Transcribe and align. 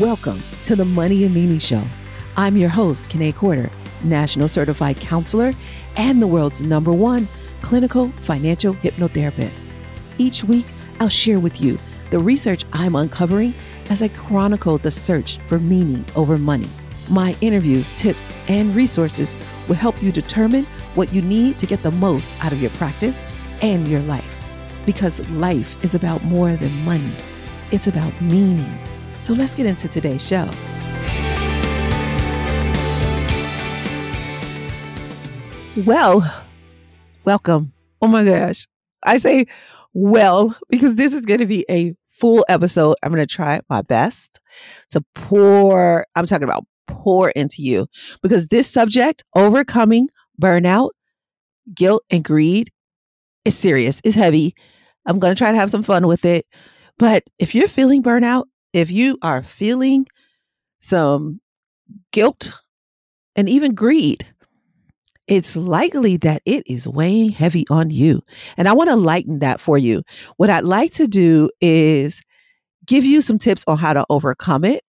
Welcome 0.00 0.42
to 0.64 0.74
the 0.74 0.84
Money 0.84 1.22
and 1.22 1.32
Meaning 1.32 1.60
Show. 1.60 1.80
I'm 2.36 2.56
your 2.56 2.68
host, 2.68 3.08
Kene 3.08 3.32
Corder, 3.32 3.70
National 4.02 4.48
Certified 4.48 5.00
Counselor 5.00 5.52
and 5.94 6.20
the 6.20 6.26
world's 6.26 6.60
number 6.60 6.92
one 6.92 7.28
clinical 7.62 8.10
financial 8.20 8.74
hypnotherapist. 8.74 9.68
Each 10.18 10.42
week, 10.42 10.66
I'll 10.98 11.08
share 11.08 11.38
with 11.38 11.60
you 11.60 11.78
the 12.10 12.18
research 12.18 12.64
I'm 12.72 12.96
uncovering 12.96 13.54
as 13.88 14.02
I 14.02 14.08
chronicle 14.08 14.78
the 14.78 14.90
search 14.90 15.38
for 15.46 15.60
meaning 15.60 16.04
over 16.16 16.36
money. 16.36 16.68
My 17.08 17.36
interviews, 17.40 17.92
tips, 17.92 18.28
and 18.48 18.74
resources 18.74 19.36
will 19.68 19.76
help 19.76 20.02
you 20.02 20.10
determine 20.10 20.64
what 20.96 21.12
you 21.12 21.22
need 21.22 21.60
to 21.60 21.66
get 21.66 21.84
the 21.84 21.92
most 21.92 22.34
out 22.40 22.52
of 22.52 22.60
your 22.60 22.72
practice 22.72 23.22
and 23.62 23.86
your 23.86 24.02
life. 24.02 24.36
Because 24.84 25.20
life 25.30 25.76
is 25.84 25.94
about 25.94 26.24
more 26.24 26.56
than 26.56 26.72
money, 26.84 27.14
it's 27.70 27.86
about 27.86 28.20
meaning. 28.20 28.80
So 29.26 29.34
let's 29.34 29.56
get 29.56 29.66
into 29.66 29.88
today's 29.88 30.24
show. 30.24 30.48
Well, 35.84 36.44
welcome. 37.24 37.72
Oh 38.00 38.06
my 38.06 38.24
gosh. 38.24 38.68
I 39.02 39.18
say 39.18 39.46
well 39.92 40.56
because 40.70 40.94
this 40.94 41.12
is 41.12 41.26
going 41.26 41.40
to 41.40 41.46
be 41.46 41.66
a 41.68 41.96
full 42.12 42.46
episode. 42.48 42.94
I'm 43.02 43.10
going 43.10 43.18
to 43.18 43.26
try 43.26 43.58
my 43.68 43.82
best 43.82 44.38
to 44.90 45.04
pour, 45.16 46.06
I'm 46.14 46.26
talking 46.26 46.44
about 46.44 46.64
pour 46.86 47.30
into 47.30 47.62
you 47.62 47.88
because 48.22 48.46
this 48.46 48.70
subject, 48.70 49.24
overcoming 49.34 50.08
burnout, 50.40 50.90
guilt, 51.74 52.04
and 52.10 52.22
greed, 52.22 52.70
is 53.44 53.58
serious, 53.58 54.00
is 54.04 54.14
heavy. 54.14 54.54
I'm 55.04 55.18
going 55.18 55.34
to 55.34 55.38
try 55.38 55.50
to 55.50 55.58
have 55.58 55.70
some 55.72 55.82
fun 55.82 56.06
with 56.06 56.24
it. 56.24 56.46
But 56.96 57.24
if 57.40 57.56
you're 57.56 57.66
feeling 57.66 58.04
burnout, 58.04 58.44
if 58.76 58.90
you 58.90 59.16
are 59.22 59.42
feeling 59.42 60.06
some 60.80 61.40
guilt 62.12 62.52
and 63.34 63.48
even 63.48 63.74
greed, 63.74 64.26
it's 65.26 65.56
likely 65.56 66.18
that 66.18 66.42
it 66.44 66.62
is 66.66 66.86
weighing 66.86 67.30
heavy 67.30 67.64
on 67.70 67.88
you. 67.88 68.20
And 68.58 68.68
I 68.68 68.74
want 68.74 68.90
to 68.90 68.96
lighten 68.96 69.38
that 69.38 69.62
for 69.62 69.78
you. 69.78 70.02
What 70.36 70.50
I'd 70.50 70.64
like 70.64 70.92
to 70.92 71.06
do 71.06 71.48
is 71.62 72.20
give 72.84 73.02
you 73.02 73.22
some 73.22 73.38
tips 73.38 73.64
on 73.66 73.78
how 73.78 73.94
to 73.94 74.04
overcome 74.10 74.62
it. 74.62 74.84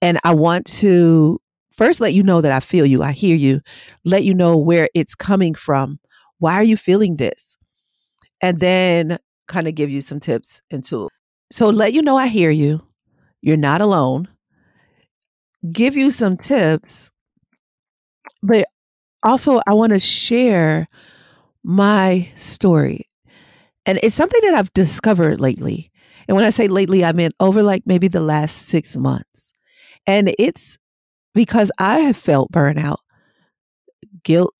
And 0.00 0.20
I 0.22 0.32
want 0.32 0.64
to 0.78 1.40
first 1.72 2.00
let 2.00 2.14
you 2.14 2.22
know 2.22 2.40
that 2.42 2.52
I 2.52 2.60
feel 2.60 2.86
you, 2.86 3.02
I 3.02 3.10
hear 3.10 3.34
you, 3.34 3.60
let 4.04 4.22
you 4.22 4.34
know 4.34 4.56
where 4.56 4.88
it's 4.94 5.16
coming 5.16 5.56
from. 5.56 5.98
Why 6.38 6.54
are 6.54 6.64
you 6.64 6.76
feeling 6.76 7.16
this? 7.16 7.58
And 8.40 8.60
then 8.60 9.18
kind 9.48 9.66
of 9.66 9.74
give 9.74 9.90
you 9.90 10.00
some 10.00 10.20
tips 10.20 10.62
and 10.70 10.84
tools. 10.84 11.10
So 11.54 11.68
let 11.68 11.92
you 11.92 12.02
know 12.02 12.16
I 12.16 12.26
hear 12.26 12.50
you. 12.50 12.84
You're 13.40 13.56
not 13.56 13.80
alone. 13.80 14.26
Give 15.70 15.94
you 15.94 16.10
some 16.10 16.36
tips. 16.36 17.12
But 18.42 18.66
also, 19.22 19.60
I 19.64 19.74
want 19.74 19.94
to 19.94 20.00
share 20.00 20.88
my 21.62 22.28
story. 22.34 23.02
And 23.86 24.00
it's 24.02 24.16
something 24.16 24.40
that 24.42 24.54
I've 24.54 24.72
discovered 24.72 25.40
lately. 25.40 25.92
And 26.26 26.34
when 26.34 26.44
I 26.44 26.50
say 26.50 26.66
lately, 26.66 27.04
I 27.04 27.12
mean 27.12 27.30
over 27.38 27.62
like 27.62 27.84
maybe 27.86 28.08
the 28.08 28.18
last 28.18 28.62
six 28.66 28.96
months. 28.96 29.52
And 30.08 30.34
it's 30.40 30.76
because 31.34 31.70
I 31.78 32.00
have 32.00 32.16
felt 32.16 32.50
burnout, 32.50 32.98
guilt, 34.24 34.52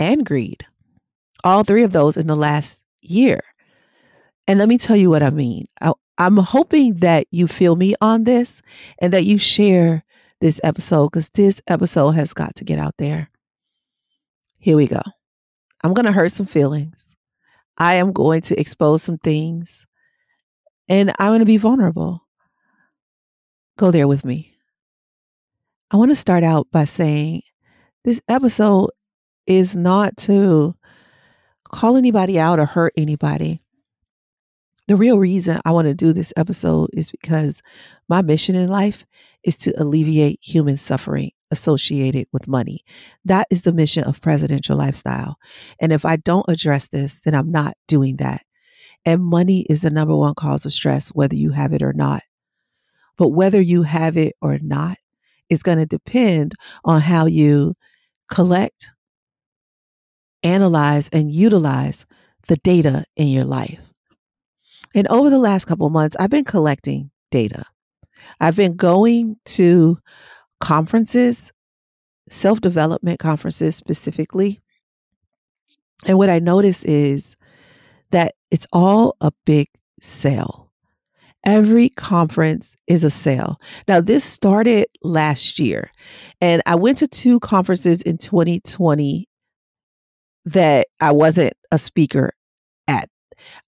and 0.00 0.26
greed. 0.26 0.66
All 1.44 1.62
three 1.62 1.84
of 1.84 1.92
those 1.92 2.16
in 2.16 2.26
the 2.26 2.34
last 2.34 2.84
year. 3.02 3.38
And 4.48 4.58
let 4.58 4.68
me 4.68 4.78
tell 4.78 4.96
you 4.96 5.10
what 5.10 5.22
I 5.22 5.30
mean. 5.30 5.66
I, 5.80 5.92
I'm 6.18 6.36
hoping 6.36 6.94
that 6.96 7.26
you 7.30 7.48
feel 7.48 7.76
me 7.76 7.94
on 8.00 8.24
this 8.24 8.62
and 9.00 9.12
that 9.12 9.24
you 9.24 9.38
share 9.38 10.04
this 10.40 10.60
episode 10.62 11.10
because 11.10 11.30
this 11.30 11.60
episode 11.66 12.10
has 12.12 12.32
got 12.32 12.54
to 12.56 12.64
get 12.64 12.78
out 12.78 12.94
there. 12.98 13.30
Here 14.58 14.76
we 14.76 14.86
go. 14.86 15.00
I'm 15.82 15.92
going 15.92 16.06
to 16.06 16.12
hurt 16.12 16.32
some 16.32 16.46
feelings. 16.46 17.16
I 17.76 17.94
am 17.94 18.12
going 18.12 18.42
to 18.42 18.60
expose 18.60 19.02
some 19.02 19.18
things 19.18 19.86
and 20.88 21.10
I'm 21.18 21.30
going 21.30 21.40
to 21.40 21.46
be 21.46 21.56
vulnerable. 21.56 22.22
Go 23.76 23.90
there 23.90 24.06
with 24.06 24.24
me. 24.24 24.54
I 25.90 25.96
want 25.96 26.10
to 26.10 26.16
start 26.16 26.44
out 26.44 26.68
by 26.70 26.84
saying 26.84 27.42
this 28.04 28.20
episode 28.28 28.90
is 29.46 29.74
not 29.74 30.16
to 30.18 30.74
call 31.64 31.96
anybody 31.96 32.38
out 32.38 32.58
or 32.58 32.66
hurt 32.66 32.92
anybody 32.96 33.63
the 34.86 34.96
real 34.96 35.18
reason 35.18 35.60
I 35.64 35.72
want 35.72 35.88
to 35.88 35.94
do 35.94 36.12
this 36.12 36.32
episode 36.36 36.90
is 36.92 37.10
because 37.10 37.62
my 38.08 38.22
mission 38.22 38.54
in 38.54 38.68
life 38.68 39.06
is 39.42 39.56
to 39.56 39.72
alleviate 39.80 40.38
human 40.42 40.76
suffering 40.76 41.30
associated 41.50 42.26
with 42.32 42.48
money. 42.48 42.80
That 43.24 43.46
is 43.50 43.62
the 43.62 43.72
mission 43.72 44.04
of 44.04 44.20
presidential 44.20 44.76
lifestyle. 44.76 45.36
And 45.80 45.92
if 45.92 46.04
I 46.04 46.16
don't 46.16 46.44
address 46.48 46.88
this, 46.88 47.20
then 47.20 47.34
I'm 47.34 47.50
not 47.50 47.74
doing 47.86 48.16
that. 48.16 48.42
And 49.06 49.22
money 49.22 49.66
is 49.70 49.82
the 49.82 49.90
number 49.90 50.16
one 50.16 50.34
cause 50.34 50.66
of 50.66 50.72
stress, 50.72 51.10
whether 51.10 51.36
you 51.36 51.50
have 51.50 51.72
it 51.72 51.82
or 51.82 51.92
not. 51.92 52.22
But 53.16 53.28
whether 53.28 53.60
you 53.60 53.82
have 53.82 54.16
it 54.16 54.34
or 54.42 54.58
not 54.58 54.98
is 55.48 55.62
going 55.62 55.78
to 55.78 55.86
depend 55.86 56.54
on 56.84 57.00
how 57.00 57.26
you 57.26 57.74
collect, 58.28 58.90
analyze, 60.42 61.08
and 61.10 61.30
utilize 61.30 62.06
the 62.48 62.56
data 62.56 63.04
in 63.16 63.28
your 63.28 63.44
life. 63.44 63.93
And 64.94 65.08
over 65.08 65.28
the 65.28 65.38
last 65.38 65.64
couple 65.64 65.88
months, 65.90 66.16
I've 66.18 66.30
been 66.30 66.44
collecting 66.44 67.10
data. 67.30 67.64
I've 68.40 68.56
been 68.56 68.76
going 68.76 69.36
to 69.46 69.98
conferences, 70.60 71.52
self 72.28 72.60
development 72.60 73.18
conferences 73.18 73.76
specifically. 73.76 74.60
And 76.06 76.18
what 76.18 76.30
I 76.30 76.38
notice 76.38 76.84
is 76.84 77.36
that 78.10 78.34
it's 78.50 78.66
all 78.72 79.16
a 79.20 79.32
big 79.44 79.68
sale. 80.00 80.70
Every 81.44 81.90
conference 81.90 82.74
is 82.86 83.04
a 83.04 83.10
sale. 83.10 83.58
Now, 83.86 84.00
this 84.00 84.24
started 84.24 84.86
last 85.02 85.58
year, 85.58 85.90
and 86.40 86.62
I 86.64 86.76
went 86.76 86.98
to 86.98 87.06
two 87.06 87.38
conferences 87.40 88.00
in 88.00 88.16
2020 88.16 89.28
that 90.46 90.86
I 91.00 91.12
wasn't 91.12 91.52
a 91.70 91.78
speaker 91.78 92.32
at. 92.88 93.08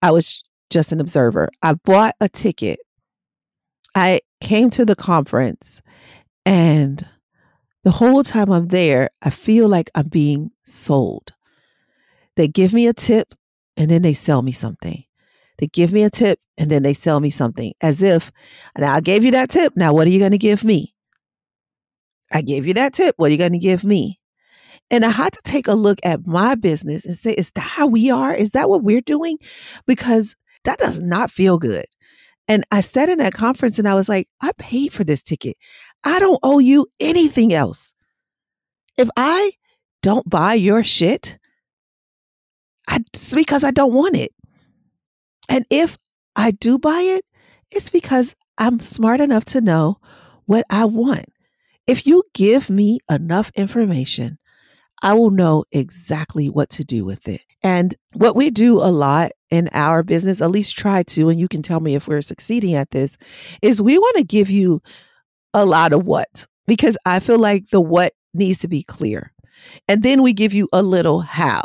I 0.00 0.10
was 0.10 0.42
just 0.70 0.92
an 0.92 1.00
observer. 1.00 1.48
I 1.62 1.74
bought 1.74 2.14
a 2.20 2.28
ticket. 2.28 2.80
I 3.94 4.20
came 4.40 4.70
to 4.70 4.84
the 4.84 4.96
conference 4.96 5.82
and 6.44 7.04
the 7.84 7.90
whole 7.92 8.22
time 8.22 8.50
I'm 8.50 8.68
there, 8.68 9.10
I 9.22 9.30
feel 9.30 9.68
like 9.68 9.90
I'm 9.94 10.08
being 10.08 10.50
sold. 10.64 11.32
They 12.34 12.48
give 12.48 12.72
me 12.72 12.86
a 12.88 12.92
tip 12.92 13.34
and 13.76 13.90
then 13.90 14.02
they 14.02 14.12
sell 14.12 14.42
me 14.42 14.52
something. 14.52 15.04
They 15.58 15.68
give 15.68 15.92
me 15.92 16.02
a 16.02 16.10
tip 16.10 16.38
and 16.58 16.70
then 16.70 16.82
they 16.82 16.94
sell 16.94 17.20
me 17.20 17.30
something 17.30 17.72
as 17.80 18.02
if, 18.02 18.32
now 18.76 18.92
I 18.94 19.00
gave 19.00 19.24
you 19.24 19.30
that 19.30 19.50
tip. 19.50 19.76
Now, 19.76 19.92
what 19.92 20.06
are 20.06 20.10
you 20.10 20.18
going 20.18 20.32
to 20.32 20.38
give 20.38 20.64
me? 20.64 20.94
I 22.32 22.42
gave 22.42 22.66
you 22.66 22.74
that 22.74 22.92
tip. 22.92 23.14
What 23.18 23.28
are 23.28 23.32
you 23.32 23.38
going 23.38 23.52
to 23.52 23.58
give 23.58 23.84
me? 23.84 24.20
And 24.90 25.04
I 25.04 25.10
had 25.10 25.32
to 25.32 25.40
take 25.44 25.66
a 25.68 25.74
look 25.74 25.98
at 26.04 26.26
my 26.26 26.54
business 26.54 27.04
and 27.04 27.14
say, 27.14 27.32
is 27.32 27.50
that 27.52 27.60
how 27.60 27.86
we 27.86 28.10
are? 28.10 28.34
Is 28.34 28.50
that 28.50 28.68
what 28.68 28.82
we're 28.82 29.00
doing? 29.00 29.38
Because 29.86 30.36
that 30.66 30.78
does 30.78 31.00
not 31.02 31.30
feel 31.30 31.58
good. 31.58 31.86
And 32.48 32.64
I 32.70 32.80
sat 32.80 33.08
in 33.08 33.18
that 33.18 33.32
conference 33.32 33.78
and 33.78 33.88
I 33.88 33.94
was 33.94 34.08
like, 34.08 34.28
I 34.40 34.52
paid 34.58 34.92
for 34.92 35.04
this 35.04 35.22
ticket. 35.22 35.56
I 36.04 36.18
don't 36.18 36.38
owe 36.42 36.58
you 36.58 36.86
anything 37.00 37.52
else. 37.52 37.94
If 38.96 39.08
I 39.16 39.52
don't 40.02 40.28
buy 40.28 40.54
your 40.54 40.84
shit, 40.84 41.38
I, 42.88 42.98
it's 43.12 43.34
because 43.34 43.64
I 43.64 43.70
don't 43.70 43.92
want 43.92 44.16
it. 44.16 44.32
And 45.48 45.64
if 45.70 45.98
I 46.34 46.52
do 46.52 46.78
buy 46.78 47.00
it, 47.00 47.24
it's 47.70 47.88
because 47.90 48.34
I'm 48.58 48.80
smart 48.80 49.20
enough 49.20 49.44
to 49.46 49.60
know 49.60 49.98
what 50.46 50.64
I 50.70 50.84
want. 50.84 51.26
If 51.86 52.06
you 52.06 52.24
give 52.34 52.70
me 52.70 53.00
enough 53.10 53.50
information, 53.54 54.38
I 55.02 55.12
will 55.14 55.30
know 55.30 55.64
exactly 55.72 56.48
what 56.48 56.70
to 56.70 56.84
do 56.84 57.04
with 57.04 57.28
it. 57.28 57.42
And 57.62 57.94
what 58.14 58.36
we 58.36 58.50
do 58.50 58.74
a 58.74 58.90
lot 58.90 59.32
in 59.50 59.68
our 59.72 60.02
business, 60.02 60.40
at 60.40 60.50
least 60.50 60.76
try 60.76 61.02
to, 61.04 61.28
and 61.28 61.38
you 61.38 61.48
can 61.48 61.62
tell 61.62 61.80
me 61.80 61.94
if 61.94 62.08
we're 62.08 62.22
succeeding 62.22 62.74
at 62.74 62.90
this, 62.90 63.16
is 63.62 63.82
we 63.82 63.98
want 63.98 64.16
to 64.16 64.24
give 64.24 64.50
you 64.50 64.80
a 65.52 65.64
lot 65.64 65.92
of 65.92 66.04
what, 66.04 66.46
because 66.66 66.96
I 67.04 67.20
feel 67.20 67.38
like 67.38 67.68
the 67.70 67.80
what 67.80 68.12
needs 68.34 68.58
to 68.60 68.68
be 68.68 68.82
clear. 68.82 69.32
And 69.88 70.02
then 70.02 70.22
we 70.22 70.32
give 70.32 70.52
you 70.52 70.68
a 70.72 70.82
little 70.82 71.20
how. 71.20 71.62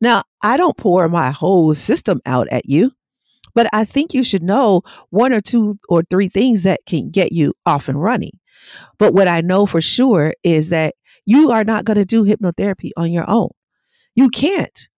Now, 0.00 0.22
I 0.42 0.56
don't 0.56 0.76
pour 0.76 1.08
my 1.08 1.30
whole 1.30 1.74
system 1.74 2.20
out 2.24 2.46
at 2.50 2.68
you, 2.68 2.92
but 3.54 3.68
I 3.72 3.84
think 3.84 4.14
you 4.14 4.22
should 4.22 4.42
know 4.42 4.82
one 5.10 5.32
or 5.32 5.40
two 5.40 5.78
or 5.88 6.02
three 6.08 6.28
things 6.28 6.62
that 6.62 6.80
can 6.86 7.10
get 7.10 7.32
you 7.32 7.52
off 7.66 7.88
and 7.88 8.00
running. 8.00 8.38
But 8.98 9.12
what 9.12 9.28
I 9.28 9.40
know 9.40 9.66
for 9.66 9.80
sure 9.80 10.34
is 10.44 10.68
that 10.68 10.94
you 11.24 11.50
are 11.50 11.64
not 11.64 11.84
going 11.84 11.98
to 11.98 12.04
do 12.04 12.24
hypnotherapy 12.24 12.90
on 12.96 13.12
your 13.12 13.28
own. 13.28 13.50
You 14.14 14.28
can't. 14.28 14.88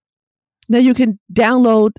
Now 0.69 0.79
you 0.79 0.95
can 0.95 1.19
download 1.33 1.97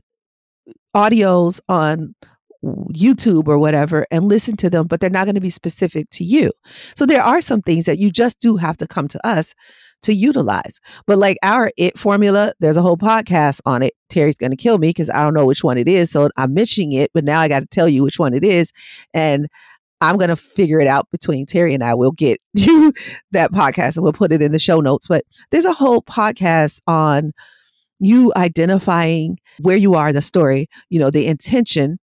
audios 0.95 1.59
on 1.69 2.15
YouTube 2.63 3.47
or 3.47 3.59
whatever 3.59 4.07
and 4.09 4.25
listen 4.25 4.57
to 4.57 4.69
them, 4.69 4.87
but 4.87 4.99
they're 4.99 5.09
not 5.09 5.25
going 5.25 5.35
to 5.35 5.41
be 5.41 5.49
specific 5.49 6.09
to 6.11 6.23
you. 6.23 6.51
So 6.95 7.05
there 7.05 7.21
are 7.21 7.41
some 7.41 7.61
things 7.61 7.85
that 7.85 7.99
you 7.99 8.11
just 8.11 8.39
do 8.39 8.55
have 8.55 8.77
to 8.77 8.87
come 8.87 9.07
to 9.09 9.27
us 9.27 9.53
to 10.01 10.13
utilize. 10.13 10.79
But 11.07 11.17
like 11.17 11.37
our 11.43 11.71
it 11.77 11.97
formula, 11.97 12.53
there's 12.59 12.77
a 12.77 12.81
whole 12.81 12.97
podcast 12.97 13.59
on 13.65 13.83
it. 13.83 13.93
Terry's 14.09 14.37
going 14.37 14.51
to 14.51 14.57
kill 14.57 14.77
me 14.77 14.89
because 14.89 15.09
I 15.09 15.23
don't 15.23 15.33
know 15.33 15.45
which 15.45 15.63
one 15.63 15.77
it 15.77 15.87
is. 15.87 16.11
So 16.11 16.29
I'm 16.37 16.53
mentioning 16.53 16.93
it, 16.93 17.11
but 17.13 17.23
now 17.23 17.39
I 17.39 17.47
got 17.47 17.61
to 17.61 17.67
tell 17.67 17.89
you 17.89 18.03
which 18.03 18.19
one 18.19 18.33
it 18.33 18.43
is. 18.43 18.71
And 19.13 19.47
I'm 20.01 20.17
going 20.17 20.29
to 20.29 20.35
figure 20.35 20.79
it 20.79 20.87
out 20.87 21.09
between 21.11 21.45
Terry 21.45 21.73
and 21.73 21.83
I. 21.83 21.93
We'll 21.93 22.11
get 22.11 22.41
you 22.53 22.93
that 23.31 23.51
podcast 23.51 23.95
and 23.95 24.03
we'll 24.03 24.13
put 24.13 24.31
it 24.31 24.41
in 24.41 24.51
the 24.51 24.59
show 24.59 24.79
notes. 24.79 25.07
But 25.07 25.23
there's 25.51 25.65
a 25.65 25.73
whole 25.73 26.01
podcast 26.01 26.79
on 26.87 27.31
you 27.99 28.33
identifying 28.35 29.37
where 29.59 29.77
you 29.77 29.95
are 29.95 30.09
in 30.09 30.15
the 30.15 30.21
story, 30.21 30.67
you 30.89 30.99
know, 30.99 31.09
the 31.09 31.27
intention 31.27 31.97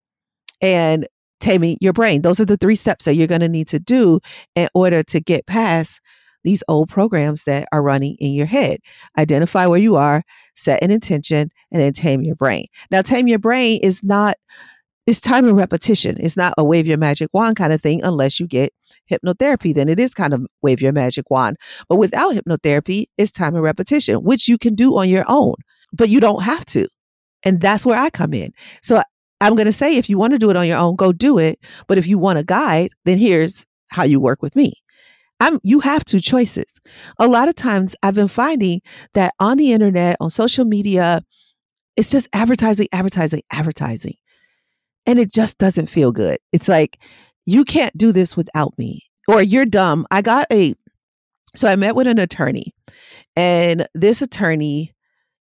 and 0.61 1.07
taming 1.39 1.77
your 1.81 1.93
brain. 1.93 2.21
Those 2.21 2.39
are 2.39 2.45
the 2.45 2.57
three 2.57 2.75
steps 2.75 3.05
that 3.05 3.15
you're 3.15 3.27
going 3.27 3.41
to 3.41 3.49
need 3.49 3.67
to 3.69 3.79
do 3.79 4.19
in 4.55 4.69
order 4.73 5.03
to 5.03 5.19
get 5.19 5.45
past 5.47 5.99
these 6.43 6.63
old 6.67 6.89
programs 6.89 7.43
that 7.43 7.67
are 7.71 7.83
running 7.83 8.15
in 8.19 8.33
your 8.33 8.45
head. 8.45 8.79
Identify 9.17 9.67
where 9.67 9.79
you 9.79 9.95
are, 9.95 10.23
set 10.55 10.83
an 10.83 10.91
intention, 10.91 11.49
and 11.71 11.81
then 11.81 11.93
tame 11.93 12.23
your 12.23 12.35
brain. 12.35 12.65
Now, 12.89 13.01
tame 13.01 13.27
your 13.27 13.39
brain 13.39 13.79
is 13.83 14.03
not, 14.03 14.37
it's 15.07 15.19
time 15.19 15.47
and 15.47 15.57
repetition. 15.57 16.15
It's 16.19 16.37
not 16.37 16.53
a 16.57 16.63
wave 16.63 16.85
your 16.85 16.97
magic 16.97 17.29
wand 17.33 17.55
kind 17.55 17.73
of 17.73 17.81
thing 17.81 18.03
unless 18.03 18.39
you 18.39 18.47
get 18.47 18.73
hypnotherapy. 19.09 19.73
Then 19.73 19.89
it 19.89 19.99
is 19.99 20.13
kind 20.13 20.33
of 20.33 20.45
wave 20.61 20.81
your 20.81 20.93
magic 20.93 21.29
wand. 21.31 21.57
But 21.89 21.97
without 21.97 22.35
hypnotherapy, 22.35 23.05
it's 23.17 23.31
time 23.31 23.55
and 23.55 23.63
repetition, 23.63 24.17
which 24.17 24.47
you 24.47 24.57
can 24.57 24.75
do 24.75 24.97
on 24.97 25.09
your 25.09 25.25
own, 25.27 25.55
but 25.91 26.09
you 26.09 26.19
don't 26.19 26.43
have 26.43 26.65
to. 26.67 26.87
And 27.43 27.59
that's 27.59 27.85
where 27.85 27.99
I 27.99 28.09
come 28.09 28.33
in. 28.33 28.51
So 28.83 29.01
I'm 29.39 29.55
going 29.55 29.65
to 29.65 29.73
say 29.73 29.97
if 29.97 30.09
you 30.09 30.19
want 30.19 30.33
to 30.33 30.39
do 30.39 30.51
it 30.51 30.55
on 30.55 30.67
your 30.67 30.77
own, 30.77 30.95
go 30.95 31.11
do 31.11 31.39
it. 31.39 31.59
But 31.87 31.97
if 31.97 32.05
you 32.05 32.19
want 32.19 32.37
a 32.37 32.43
guide, 32.43 32.91
then 33.05 33.17
here's 33.17 33.65
how 33.91 34.03
you 34.03 34.19
work 34.19 34.43
with 34.43 34.55
me. 34.55 34.73
I'm, 35.39 35.59
you 35.63 35.79
have 35.79 36.05
two 36.05 36.19
choices. 36.19 36.79
A 37.17 37.27
lot 37.27 37.49
of 37.49 37.55
times 37.55 37.95
I've 38.03 38.13
been 38.13 38.27
finding 38.27 38.81
that 39.15 39.33
on 39.39 39.57
the 39.57 39.73
internet, 39.73 40.17
on 40.19 40.29
social 40.29 40.65
media, 40.65 41.23
it's 41.97 42.11
just 42.11 42.29
advertising, 42.31 42.87
advertising, 42.91 43.41
advertising. 43.51 44.13
And 45.05 45.19
it 45.19 45.31
just 45.31 45.57
doesn't 45.57 45.87
feel 45.87 46.11
good. 46.11 46.37
It's 46.51 46.69
like, 46.69 46.99
you 47.45 47.65
can't 47.65 47.97
do 47.97 48.11
this 48.11 48.37
without 48.37 48.77
me, 48.77 49.01
or 49.27 49.41
you're 49.41 49.65
dumb. 49.65 50.05
I 50.11 50.21
got 50.21 50.45
a, 50.51 50.75
so 51.55 51.67
I 51.67 51.75
met 51.75 51.95
with 51.95 52.07
an 52.07 52.19
attorney, 52.19 52.71
and 53.35 53.87
this 53.95 54.21
attorney 54.21 54.93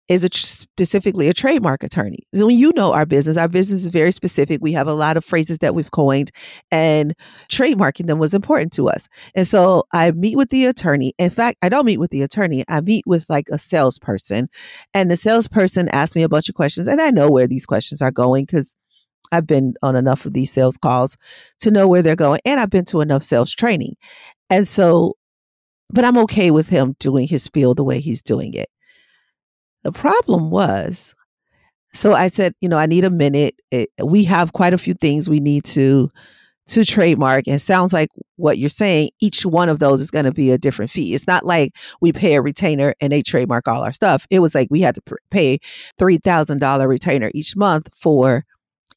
is 0.09 0.25
a 0.25 0.29
tr- 0.29 0.43
specifically 0.43 1.29
a 1.29 1.35
trademark 1.35 1.85
attorney. 1.85 2.19
So 2.35 2.47
when 2.47 2.59
you 2.59 2.73
know 2.75 2.93
our 2.93 3.07
business, 3.07 3.37
our 3.37 3.49
business 3.49 3.83
is 3.83 3.87
very 3.89 4.11
specific. 4.11 4.61
We 4.61 4.73
have 4.73 4.89
a 4.89 4.95
lot 4.95 5.17
of 5.17 5.25
phrases 5.25 5.59
that 5.59 5.75
we've 5.75 5.91
coined, 5.91 6.31
and 6.73 7.15
trademarking 7.49 8.07
them 8.07 8.19
was 8.19 8.35
important 8.35 8.73
to 8.73 8.89
us. 8.89 9.09
And 9.35 9.47
so 9.47 9.85
I 9.93 10.11
meet 10.13 10.37
with 10.37 10.49
the 10.49 10.65
attorney. 10.65 11.13
In 11.19 11.31
fact, 11.31 11.59
I 11.63 11.69
don't 11.69 11.85
meet 11.85 12.01
with 12.01 12.11
the 12.11 12.23
attorney. 12.23 12.65
I 12.67 12.81
meet 12.81 13.05
with 13.07 13.27
like 13.29 13.49
a 13.53 13.59
salesperson, 13.59 14.49
and 14.95 15.11
the 15.11 15.17
salesperson 15.17 15.89
asks 15.91 16.17
me 16.17 16.23
a 16.23 16.31
bunch 16.31 16.49
of 16.49 16.55
questions, 16.55 16.89
and 16.89 17.01
I 17.01 17.11
know 17.11 17.31
where 17.31 17.47
these 17.47 17.67
questions 17.67 18.01
are 18.01 18.11
going 18.11 18.47
because 18.47 18.75
I've 19.33 19.47
been 19.47 19.75
on 19.83 19.97
enough 19.97 20.27
of 20.27 20.33
these 20.33 20.51
sales 20.51 20.77
calls 20.77 21.17
to 21.61 21.71
know 21.71 21.87
where 21.87 22.03
they're 22.03 22.17
going, 22.17 22.41
and 22.45 22.61
I've 22.61 22.71
been 22.71 22.85
to 22.87 23.01
enough 23.01 23.23
sales 23.23 23.53
training. 23.53 23.97
And 24.49 24.67
so, 24.67 25.17
but 25.89 26.05
I'm 26.05 26.19
okay 26.19 26.51
with 26.51 26.69
him 26.69 26.97
doing 26.99 27.29
his 27.29 27.43
spiel 27.43 27.75
the 27.75 27.85
way 27.85 28.01
he's 28.01 28.23
doing 28.23 28.55
it. 28.55 28.69
The 29.83 29.93
problem 29.93 30.51
was, 30.51 31.15
so 31.93 32.15
I 32.15 32.29
said, 32.29 32.55
you 32.61 32.69
know, 32.69 32.79
I 32.79 32.87
need 32.87 33.05
a 33.05 33.11
minute. 33.11 33.55
It, 33.71 33.91
we 34.03 34.25
have 34.25 34.53
quite 34.53 34.75
a 34.75 34.79
few 34.79 34.95
things 34.95 35.29
we 35.29 35.41
need 35.41 35.65
to 35.67 36.11
to 36.71 36.85
trademark 36.85 37.49
and 37.49 37.61
sounds 37.61 37.93
like 37.93 38.11
what 38.37 38.57
you're 38.57 38.69
saying 38.69 39.11
each 39.21 39.45
one 39.45 39.69
of 39.69 39.81
those 39.81 40.01
is 40.01 40.11
going 40.11 40.25
to 40.25 40.33
be 40.33 40.53
a 40.53 40.59
different 40.59 40.89
fee 40.89 41.15
it's 41.15 41.27
not 41.27 41.45
like 41.45 41.73
we 42.01 42.13
pay 42.13 42.35
a 42.35 42.43
retainer 42.43 42.95
and 43.01 43.13
they 43.13 43.23
trademark 43.23 43.67
all 43.67 43.83
our 43.83 43.91
stuff 43.91 44.25
it 44.31 44.39
was 44.39 44.55
like 44.55 44.69
we 44.71 44.81
had 44.81 44.95
to 44.95 45.03
pay 45.33 45.59
$3000 45.99 46.87
retainer 46.87 47.31
each 47.35 47.57
month 47.57 47.89
for 47.97 48.45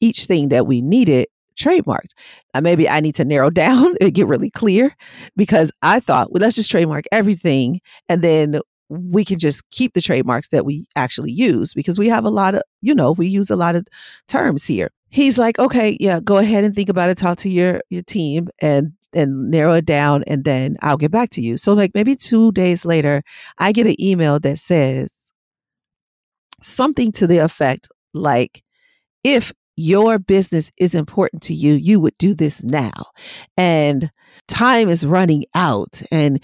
each 0.03 0.25
thing 0.25 0.49
that 0.49 0.67
we 0.67 0.81
needed 0.81 1.27
trademarked. 1.57 2.11
Uh, 2.53 2.59
maybe 2.61 2.89
I 2.89 2.99
need 2.99 3.15
to 3.15 3.25
narrow 3.25 3.49
down 3.63 3.95
and 4.01 4.13
get 4.13 4.27
really 4.27 4.49
clear 4.49 4.93
because 5.37 5.71
I 5.81 5.99
thought, 6.01 6.31
well, 6.31 6.41
let's 6.41 6.55
just 6.55 6.69
trademark 6.69 7.05
everything 7.11 7.79
and 8.09 8.21
then 8.21 8.59
we 8.89 9.23
can 9.23 9.39
just 9.39 9.67
keep 9.71 9.93
the 9.93 10.01
trademarks 10.01 10.49
that 10.49 10.65
we 10.65 10.85
actually 10.95 11.31
use 11.31 11.73
because 11.73 11.97
we 11.97 12.09
have 12.09 12.25
a 12.25 12.29
lot 12.29 12.53
of, 12.53 12.61
you 12.81 12.93
know, 12.93 13.13
we 13.13 13.27
use 13.27 13.49
a 13.49 13.55
lot 13.55 13.75
of 13.75 13.87
terms 14.27 14.67
here. 14.67 14.89
He's 15.09 15.37
like, 15.37 15.57
okay, 15.57 15.97
yeah, 15.99 16.19
go 16.19 16.37
ahead 16.37 16.63
and 16.63 16.75
think 16.75 16.89
about 16.89 17.09
it, 17.09 17.17
talk 17.17 17.37
to 17.39 17.49
your 17.49 17.79
your 17.89 18.03
team 18.03 18.49
and 18.59 18.91
and 19.13 19.49
narrow 19.49 19.73
it 19.73 19.85
down 19.85 20.23
and 20.27 20.43
then 20.43 20.75
I'll 20.81 20.97
get 20.97 21.11
back 21.11 21.29
to 21.31 21.41
you. 21.41 21.55
So 21.55 21.73
like 21.73 21.91
maybe 21.93 22.15
2 22.15 22.51
days 22.51 22.83
later, 22.83 23.23
I 23.57 23.71
get 23.71 23.87
an 23.87 23.99
email 24.01 24.39
that 24.41 24.57
says 24.57 25.31
something 26.61 27.11
to 27.13 27.27
the 27.27 27.37
effect 27.37 27.87
like 28.13 28.63
if 29.23 29.53
your 29.75 30.19
business 30.19 30.71
is 30.77 30.93
important 30.93 31.41
to 31.43 31.53
you, 31.53 31.73
you 31.73 31.99
would 31.99 32.17
do 32.17 32.33
this 32.33 32.63
now. 32.63 32.91
And 33.57 34.11
time 34.47 34.89
is 34.89 35.05
running 35.05 35.45
out. 35.55 36.01
And, 36.11 36.43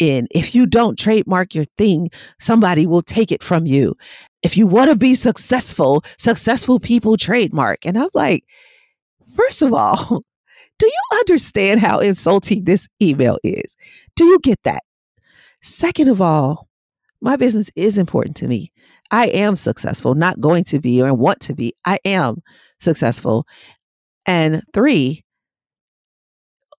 and 0.00 0.28
if 0.30 0.54
you 0.54 0.66
don't 0.66 0.98
trademark 0.98 1.54
your 1.54 1.64
thing, 1.76 2.10
somebody 2.38 2.86
will 2.86 3.02
take 3.02 3.32
it 3.32 3.42
from 3.42 3.66
you. 3.66 3.96
If 4.42 4.56
you 4.56 4.66
want 4.66 4.90
to 4.90 4.96
be 4.96 5.14
successful, 5.14 6.04
successful 6.18 6.80
people 6.80 7.16
trademark. 7.16 7.84
And 7.84 7.98
I'm 7.98 8.10
like, 8.14 8.44
first 9.34 9.62
of 9.62 9.72
all, 9.72 10.22
do 10.78 10.86
you 10.86 11.18
understand 11.18 11.80
how 11.80 11.98
insulting 11.98 12.64
this 12.64 12.88
email 13.00 13.38
is? 13.44 13.76
Do 14.16 14.24
you 14.24 14.38
get 14.40 14.58
that? 14.64 14.82
Second 15.60 16.08
of 16.08 16.20
all, 16.20 16.68
my 17.22 17.36
business 17.36 17.70
is 17.76 17.96
important 17.96 18.36
to 18.36 18.48
me. 18.48 18.72
I 19.10 19.26
am 19.28 19.56
successful, 19.56 20.14
not 20.14 20.40
going 20.40 20.64
to 20.64 20.80
be 20.80 21.00
or 21.00 21.14
want 21.14 21.40
to 21.42 21.54
be. 21.54 21.72
I 21.84 21.98
am 22.04 22.42
successful. 22.80 23.46
And 24.26 24.62
three, 24.74 25.22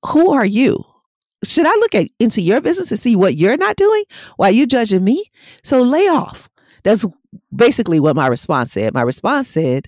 who 0.05 0.31
are 0.31 0.45
you? 0.45 0.83
Should 1.43 1.65
I 1.65 1.71
look 1.75 1.95
at 1.95 2.07
into 2.19 2.41
your 2.41 2.61
business 2.61 2.89
to 2.89 2.97
see 2.97 3.15
what 3.15 3.35
you're 3.35 3.57
not 3.57 3.77
doing 3.77 4.03
while 4.35 4.51
you 4.51 4.67
judging 4.67 5.03
me? 5.03 5.25
So 5.63 5.81
lay 5.81 6.07
off. 6.07 6.49
That's 6.83 7.05
basically 7.55 7.99
what 7.99 8.15
my 8.15 8.27
response 8.27 8.73
said. 8.73 8.93
My 8.93 9.01
response 9.01 9.47
said, 9.47 9.87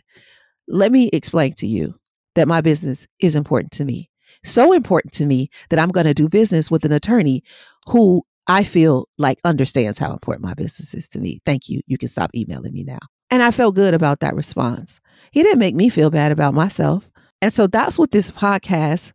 let 0.67 0.91
me 0.91 1.09
explain 1.11 1.53
to 1.53 1.67
you 1.67 1.95
that 2.35 2.47
my 2.47 2.61
business 2.61 3.07
is 3.19 3.35
important 3.35 3.71
to 3.73 3.85
me. 3.85 4.09
So 4.43 4.73
important 4.73 5.13
to 5.15 5.25
me 5.25 5.49
that 5.69 5.79
I'm 5.79 5.89
going 5.91 6.05
to 6.05 6.13
do 6.13 6.29
business 6.29 6.71
with 6.71 6.85
an 6.85 6.91
attorney 6.91 7.43
who 7.87 8.23
I 8.47 8.63
feel 8.63 9.07
like 9.17 9.39
understands 9.43 9.97
how 9.97 10.13
important 10.13 10.45
my 10.45 10.53
business 10.53 10.93
is 10.93 11.07
to 11.09 11.19
me. 11.19 11.39
Thank 11.45 11.67
you. 11.67 11.81
You 11.87 11.97
can 11.97 12.09
stop 12.09 12.31
emailing 12.35 12.73
me 12.73 12.83
now. 12.83 12.99
And 13.31 13.41
I 13.41 13.51
felt 13.51 13.75
good 13.75 13.93
about 13.93 14.19
that 14.19 14.35
response. 14.35 15.01
He 15.31 15.41
didn't 15.41 15.59
make 15.59 15.75
me 15.75 15.89
feel 15.89 16.11
bad 16.11 16.31
about 16.31 16.53
myself. 16.53 17.09
And 17.41 17.53
so 17.53 17.67
that's 17.67 17.97
what 17.97 18.11
this 18.11 18.31
podcast 18.31 19.13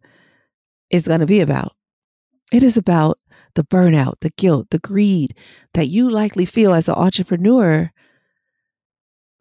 is 0.91 1.07
going 1.07 1.21
to 1.21 1.27
be 1.27 1.41
about. 1.41 1.73
It 2.53 2.63
is 2.63 2.77
about 2.77 3.19
the 3.55 3.65
burnout, 3.65 4.15
the 4.21 4.31
guilt, 4.31 4.69
the 4.71 4.79
greed 4.81 5.35
that 5.75 5.87
you 5.87 6.11
likely 6.11 6.45
feel 6.45 6.75
as 6.75 6.89
an 6.89 6.97
entrepreneur 6.97 7.91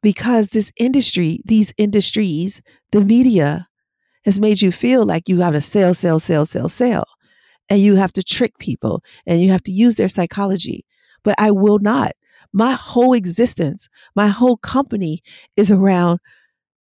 because 0.01 0.49
this 0.49 0.71
industry, 0.77 1.41
these 1.45 1.73
industries, 1.77 2.61
the 2.91 3.01
media 3.01 3.67
has 4.25 4.39
made 4.39 4.61
you 4.61 4.71
feel 4.71 5.05
like 5.05 5.27
you 5.27 5.41
have 5.41 5.53
to 5.53 5.61
sell, 5.61 5.93
sell, 5.93 6.19
sell, 6.19 6.45
sell, 6.45 6.69
sell 6.69 7.05
and 7.69 7.79
you 7.79 7.95
have 7.95 8.13
to 8.13 8.23
trick 8.23 8.57
people 8.57 9.03
and 9.25 9.41
you 9.41 9.51
have 9.51 9.63
to 9.63 9.71
use 9.71 9.95
their 9.95 10.09
psychology. 10.09 10.85
But 11.23 11.35
I 11.37 11.51
will 11.51 11.79
not. 11.79 12.11
My 12.51 12.71
whole 12.71 13.13
existence, 13.13 13.87
my 14.15 14.27
whole 14.27 14.57
company 14.57 15.21
is 15.55 15.71
around 15.71 16.19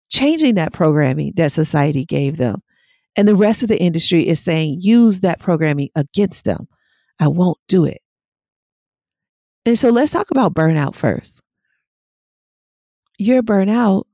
changing 0.08 0.54
that 0.54 0.72
programming 0.72 1.32
that 1.36 1.52
society 1.52 2.04
gave 2.04 2.36
them. 2.38 2.60
And 3.16 3.26
the 3.26 3.34
rest 3.34 3.62
of 3.62 3.68
the 3.68 3.80
industry 3.80 4.26
is 4.26 4.40
saying, 4.40 4.78
use 4.80 5.20
that 5.20 5.40
programming 5.40 5.90
against 5.94 6.44
them. 6.44 6.68
I 7.20 7.28
won't 7.28 7.58
do 7.68 7.84
it. 7.84 7.98
And 9.66 9.78
so 9.78 9.90
let's 9.90 10.12
talk 10.12 10.30
about 10.30 10.54
burnout 10.54 10.94
first. 10.94 11.42
You're 13.18 13.42
burnout 13.42 14.04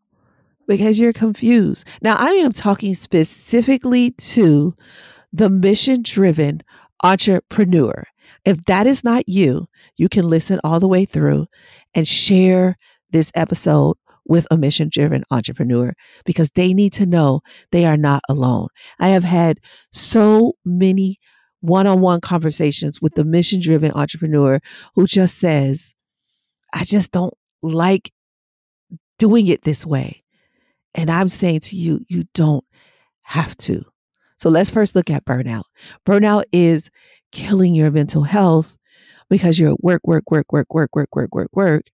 because 0.67 0.99
you're 0.99 1.13
confused. 1.13 1.87
Now, 2.01 2.17
I 2.19 2.31
am 2.31 2.53
talking 2.53 2.95
specifically 2.95 4.13
to 4.13 4.75
the 5.35 5.51
mission 5.51 6.01
driven 6.01 6.63
entrepreneur. 7.03 8.05
If 8.45 8.65
that 8.67 8.87
is 8.87 9.03
not 9.03 9.29
you, 9.29 9.67
you 9.97 10.09
can 10.09 10.31
listen 10.31 10.61
all 10.63 10.79
the 10.79 10.89
way 10.89 11.05
through 11.05 11.47
and 11.93 12.07
share 12.07 12.77
this 13.11 13.33
episode 13.35 13.97
with 14.25 14.47
a 14.51 14.57
mission 14.57 14.89
driven 14.91 15.25
entrepreneur 15.33 15.93
because 16.25 16.51
they 16.55 16.73
need 16.73 16.93
to 16.95 17.05
know 17.05 17.41
they 17.73 17.85
are 17.85 17.97
not 17.97 18.23
alone. 18.29 18.69
I 19.01 19.09
have 19.09 19.25
had 19.25 19.59
so 19.93 20.55
many 20.65 21.19
one 21.61 21.87
on 21.89 22.01
one 22.01 22.21
conversations 22.21 23.03
with 23.03 23.15
the 23.15 23.25
mission 23.25 23.61
driven 23.61 23.91
entrepreneur 23.93 24.61
who 24.95 25.07
just 25.07 25.39
says, 25.39 25.97
I 26.73 26.85
just 26.85 27.11
don't 27.11 27.35
like 27.61 28.13
doing 29.19 29.49
it 29.49 29.63
this 29.63 29.85
way. 29.85 30.21
And 30.95 31.11
I'm 31.11 31.29
saying 31.29 31.61
to 31.61 31.77
you, 31.77 32.01
you 32.09 32.25
don't 32.35 32.65
have 33.23 33.57
to. 33.59 33.85
So 34.45 34.51
let's 34.51 34.69
first 34.69 34.95
look 34.95 35.09
at 35.09 35.25
burnout. 35.25 35.63
Burnout 36.07 36.45
is 36.53 36.91
killing 37.33 37.75
your 37.75 37.91
mental 37.91 38.25
health 38.25 38.77
because 39.31 39.59
you're 39.59 39.75
work, 39.81 40.03
work, 40.07 40.31
work, 40.31 40.53
work, 40.53 40.67
work, 40.75 40.95
work, 40.95 41.17
work, 41.17 41.35
work, 41.35 41.49
work. 41.55 41.85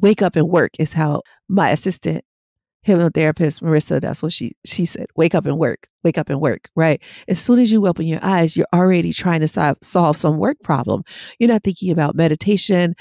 Wake 0.00 0.22
up 0.22 0.36
and 0.36 0.48
work 0.48 0.70
is 0.78 0.92
how 0.92 1.22
my 1.48 1.70
assistant 1.70 2.22
hypnotherapist 2.86 3.62
Marissa, 3.62 4.00
that's 4.00 4.22
what 4.22 4.32
she 4.32 4.52
she 4.64 4.84
said. 4.84 5.06
Wake 5.16 5.34
up 5.34 5.44
and 5.44 5.58
work. 5.58 5.88
Wake 6.04 6.18
up 6.18 6.30
and 6.30 6.40
work. 6.40 6.70
Right. 6.76 7.02
As 7.26 7.40
soon 7.40 7.58
as 7.58 7.72
you 7.72 7.84
open 7.84 8.06
your 8.06 8.20
eyes, 8.22 8.56
you're 8.56 8.66
already 8.72 9.12
trying 9.12 9.40
to 9.40 9.48
solve 9.48 9.78
solve 9.82 10.16
some 10.16 10.38
work 10.38 10.58
problem. 10.62 11.02
You're 11.40 11.50
not 11.50 11.64
thinking 11.64 11.90
about 11.90 12.14
meditation, 12.14 12.94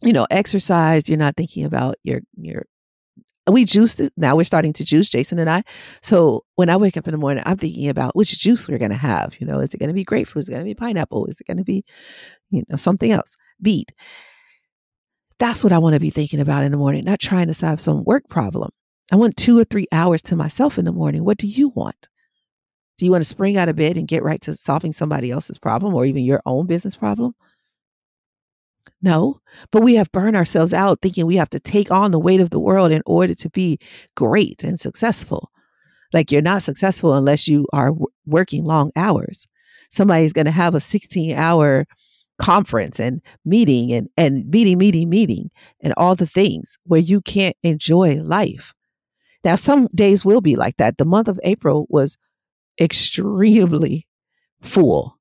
you 0.00 0.12
know, 0.12 0.28
exercise. 0.30 1.08
You're 1.08 1.18
not 1.18 1.36
thinking 1.36 1.64
about 1.64 1.96
your 2.04 2.20
your 2.36 2.66
we 3.50 3.64
juice. 3.64 3.96
Now 4.16 4.36
we're 4.36 4.44
starting 4.44 4.72
to 4.74 4.84
juice, 4.84 5.08
Jason 5.08 5.38
and 5.38 5.48
I. 5.48 5.62
So 6.02 6.44
when 6.56 6.70
I 6.70 6.76
wake 6.76 6.96
up 6.96 7.06
in 7.06 7.12
the 7.12 7.18
morning, 7.18 7.42
I'm 7.46 7.56
thinking 7.56 7.88
about 7.88 8.16
which 8.16 8.38
juice 8.38 8.68
we're 8.68 8.78
going 8.78 8.90
to 8.90 8.96
have. 8.96 9.34
You 9.40 9.46
know, 9.46 9.60
is 9.60 9.74
it 9.74 9.78
going 9.78 9.88
to 9.88 9.94
be 9.94 10.04
grapefruit? 10.04 10.44
Is 10.44 10.48
it 10.48 10.52
going 10.52 10.64
to 10.64 10.68
be 10.68 10.74
pineapple? 10.74 11.26
Is 11.26 11.40
it 11.40 11.46
going 11.46 11.58
to 11.58 11.64
be, 11.64 11.84
you 12.50 12.62
know, 12.68 12.76
something 12.76 13.12
else? 13.12 13.36
Beet. 13.60 13.92
That's 15.38 15.62
what 15.62 15.72
I 15.72 15.78
want 15.78 15.94
to 15.94 16.00
be 16.00 16.10
thinking 16.10 16.40
about 16.40 16.64
in 16.64 16.72
the 16.72 16.78
morning, 16.78 17.04
not 17.04 17.20
trying 17.20 17.46
to 17.46 17.54
solve 17.54 17.80
some 17.80 18.02
work 18.04 18.28
problem. 18.28 18.70
I 19.12 19.16
want 19.16 19.36
two 19.36 19.58
or 19.58 19.64
three 19.64 19.86
hours 19.92 20.20
to 20.22 20.36
myself 20.36 20.78
in 20.78 20.84
the 20.84 20.92
morning. 20.92 21.24
What 21.24 21.38
do 21.38 21.46
you 21.46 21.68
want? 21.70 22.08
Do 22.98 23.04
you 23.04 23.12
want 23.12 23.22
to 23.22 23.28
spring 23.28 23.56
out 23.56 23.68
of 23.68 23.76
bed 23.76 23.96
and 23.96 24.08
get 24.08 24.24
right 24.24 24.40
to 24.42 24.54
solving 24.54 24.92
somebody 24.92 25.30
else's 25.30 25.58
problem 25.58 25.94
or 25.94 26.04
even 26.04 26.24
your 26.24 26.42
own 26.44 26.66
business 26.66 26.96
problem? 26.96 27.34
No, 29.02 29.40
but 29.70 29.82
we 29.82 29.94
have 29.94 30.12
burned 30.12 30.36
ourselves 30.36 30.72
out 30.72 31.00
thinking 31.00 31.26
we 31.26 31.36
have 31.36 31.50
to 31.50 31.60
take 31.60 31.90
on 31.90 32.10
the 32.10 32.18
weight 32.18 32.40
of 32.40 32.50
the 32.50 32.60
world 32.60 32.92
in 32.92 33.02
order 33.06 33.34
to 33.34 33.50
be 33.50 33.78
great 34.14 34.64
and 34.64 34.78
successful. 34.78 35.50
Like 36.12 36.30
you're 36.30 36.42
not 36.42 36.62
successful 36.62 37.14
unless 37.14 37.48
you 37.48 37.66
are 37.72 37.88
w- 37.88 38.06
working 38.26 38.64
long 38.64 38.90
hours. 38.96 39.46
Somebody's 39.90 40.32
going 40.32 40.46
to 40.46 40.50
have 40.50 40.74
a 40.74 40.80
16 40.80 41.36
hour 41.36 41.86
conference 42.38 43.00
and 43.00 43.20
meeting 43.44 43.92
and, 43.92 44.08
and 44.16 44.48
meeting, 44.48 44.78
meeting, 44.78 45.08
meeting, 45.08 45.50
and 45.80 45.92
all 45.96 46.14
the 46.14 46.26
things 46.26 46.78
where 46.84 47.00
you 47.00 47.20
can't 47.20 47.56
enjoy 47.62 48.14
life. 48.22 48.72
Now, 49.44 49.56
some 49.56 49.88
days 49.94 50.24
will 50.24 50.40
be 50.40 50.56
like 50.56 50.76
that. 50.78 50.98
The 50.98 51.04
month 51.04 51.28
of 51.28 51.40
April 51.44 51.86
was 51.88 52.16
extremely 52.80 54.06
full. 54.60 55.18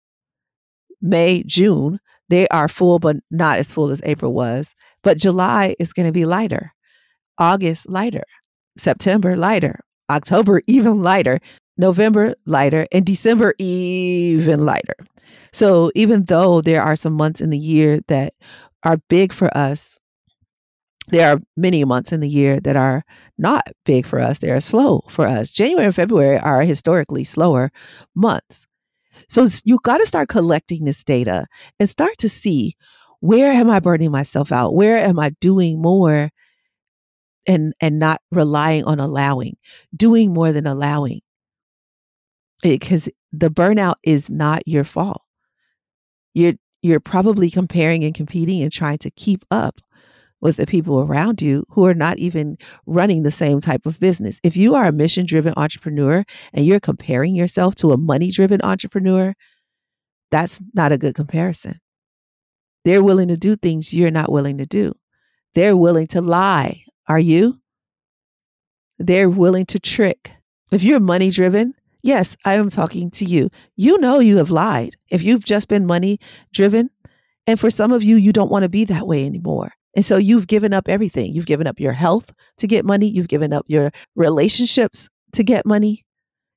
May, 1.01 1.43
June, 1.43 1.99
they 2.29 2.47
are 2.49 2.67
full, 2.67 2.99
but 2.99 3.17
not 3.31 3.57
as 3.57 3.71
full 3.71 3.89
as 3.89 4.01
April 4.03 4.33
was. 4.33 4.75
But 5.03 5.17
July 5.17 5.75
is 5.79 5.93
going 5.93 6.07
to 6.07 6.13
be 6.13 6.25
lighter. 6.25 6.73
August, 7.37 7.89
lighter. 7.89 8.23
September, 8.77 9.35
lighter. 9.35 9.79
October, 10.09 10.61
even 10.67 11.01
lighter. 11.01 11.39
November, 11.77 12.35
lighter. 12.45 12.85
And 12.91 13.05
December, 13.05 13.53
even 13.59 14.65
lighter. 14.65 14.95
So 15.51 15.91
even 15.95 16.25
though 16.25 16.61
there 16.61 16.81
are 16.81 16.95
some 16.95 17.13
months 17.13 17.41
in 17.41 17.49
the 17.49 17.57
year 17.57 17.99
that 18.07 18.33
are 18.83 18.97
big 19.09 19.33
for 19.33 19.55
us, 19.55 19.99
there 21.09 21.31
are 21.33 21.41
many 21.55 21.83
months 21.85 22.11
in 22.11 22.19
the 22.19 22.29
year 22.29 22.59
that 22.61 22.75
are 22.75 23.03
not 23.37 23.63
big 23.85 24.05
for 24.05 24.19
us. 24.19 24.39
They 24.39 24.51
are 24.51 24.59
slow 24.59 25.03
for 25.09 25.25
us. 25.25 25.51
January 25.51 25.85
and 25.85 25.95
February 25.95 26.37
are 26.37 26.61
historically 26.61 27.23
slower 27.23 27.71
months. 28.13 28.67
So 29.29 29.47
you 29.63 29.79
got 29.83 29.97
to 29.97 30.05
start 30.05 30.29
collecting 30.29 30.85
this 30.85 31.03
data 31.03 31.45
and 31.79 31.89
start 31.89 32.17
to 32.19 32.29
see 32.29 32.75
where 33.19 33.51
am 33.51 33.69
I 33.69 33.79
burning 33.79 34.11
myself 34.11 34.51
out? 34.51 34.75
Where 34.75 34.97
am 34.97 35.19
I 35.19 35.31
doing 35.41 35.81
more 35.81 36.29
and 37.47 37.73
and 37.79 37.99
not 37.99 38.21
relying 38.31 38.83
on 38.83 38.99
allowing, 38.99 39.57
doing 39.95 40.33
more 40.33 40.51
than 40.51 40.67
allowing? 40.67 41.21
Eh, 42.63 42.73
because 42.73 43.09
the 43.31 43.49
burnout 43.49 43.95
is 44.03 44.29
not 44.29 44.67
your 44.67 44.83
fault. 44.83 45.21
You're 46.33 46.53
you're 46.81 46.99
probably 46.99 47.49
comparing 47.49 48.03
and 48.03 48.13
competing 48.13 48.61
and 48.61 48.71
trying 48.71 48.99
to 48.99 49.11
keep 49.11 49.43
up 49.51 49.81
with 50.41 50.57
the 50.57 50.67
people 50.67 51.01
around 51.01 51.41
you 51.41 51.65
who 51.69 51.85
are 51.85 51.93
not 51.93 52.19
even 52.19 52.57
running 52.85 53.23
the 53.23 53.31
same 53.31 53.59
type 53.59 53.85
of 53.85 53.99
business. 53.99 54.39
If 54.43 54.55
you 54.55 54.75
are 54.75 54.85
a 54.85 54.91
mission 54.91 55.25
driven 55.25 55.53
entrepreneur 55.57 56.23
and 56.53 56.65
you're 56.65 56.79
comparing 56.79 57.35
yourself 57.35 57.75
to 57.75 57.91
a 57.91 57.97
money 57.97 58.29
driven 58.31 58.61
entrepreneur, 58.63 59.33
that's 60.29 60.61
not 60.73 60.91
a 60.91 60.97
good 60.97 61.15
comparison. 61.15 61.79
They're 62.85 63.03
willing 63.03 63.29
to 63.29 63.37
do 63.37 63.55
things 63.55 63.93
you're 63.93 64.11
not 64.11 64.31
willing 64.31 64.57
to 64.59 64.65
do. 64.65 64.93
They're 65.55 65.75
willing 65.75 66.07
to 66.07 66.21
lie. 66.21 66.83
Are 67.07 67.19
you? 67.19 67.59
They're 68.99 69.29
willing 69.29 69.65
to 69.67 69.79
trick. 69.79 70.31
If 70.71 70.83
you're 70.83 70.99
money 70.99 71.29
driven, 71.29 71.73
yes, 72.01 72.35
I 72.45 72.55
am 72.55 72.69
talking 72.69 73.09
to 73.11 73.25
you. 73.25 73.49
You 73.75 73.97
know 73.99 74.19
you 74.19 74.37
have 74.37 74.49
lied. 74.49 74.95
If 75.09 75.23
you've 75.23 75.45
just 75.45 75.67
been 75.67 75.85
money 75.85 76.19
driven, 76.53 76.89
and 77.45 77.59
for 77.59 77.69
some 77.69 77.91
of 77.91 78.03
you, 78.03 78.17
you 78.17 78.33
don't 78.33 78.51
want 78.51 78.63
to 78.63 78.69
be 78.69 78.83
that 78.85 79.07
way 79.07 79.25
anymore. 79.25 79.71
And 79.97 80.05
so 80.05 80.17
you've 80.17 80.45
given 80.45 80.73
up 80.73 80.87
everything. 80.87 81.33
You've 81.33 81.47
given 81.47 81.65
up 81.65 81.79
your 81.79 81.93
health 81.93 82.31
to 82.59 82.67
get 82.67 82.85
money. 82.85 83.07
You've 83.07 83.27
given 83.27 83.51
up 83.51 83.65
your 83.67 83.91
relationships 84.15 85.09
to 85.33 85.43
get 85.43 85.65
money. 85.65 86.05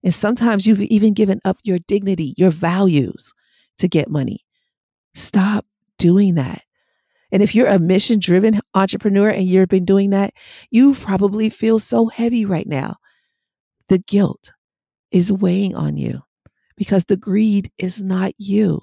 And 0.04 0.12
sometimes 0.12 0.66
you've 0.66 0.82
even 0.82 1.14
given 1.14 1.40
up 1.42 1.56
your 1.62 1.78
dignity, 1.78 2.34
your 2.36 2.50
values 2.50 3.32
to 3.78 3.88
get 3.88 4.10
money. 4.10 4.44
Stop 5.14 5.64
doing 5.96 6.34
that. 6.34 6.64
And 7.32 7.42
if 7.42 7.54
you're 7.54 7.66
a 7.66 7.78
mission 7.78 8.18
driven 8.18 8.60
entrepreneur 8.74 9.30
and 9.30 9.44
you've 9.44 9.68
been 9.70 9.86
doing 9.86 10.10
that, 10.10 10.34
you 10.70 10.94
probably 10.94 11.48
feel 11.48 11.78
so 11.78 12.08
heavy 12.08 12.44
right 12.44 12.66
now. 12.66 12.96
The 13.88 14.00
guilt 14.00 14.52
is 15.10 15.32
weighing 15.32 15.74
on 15.74 15.96
you 15.96 16.24
because 16.76 17.06
the 17.06 17.16
greed 17.16 17.72
is 17.78 18.02
not 18.02 18.34
you. 18.36 18.82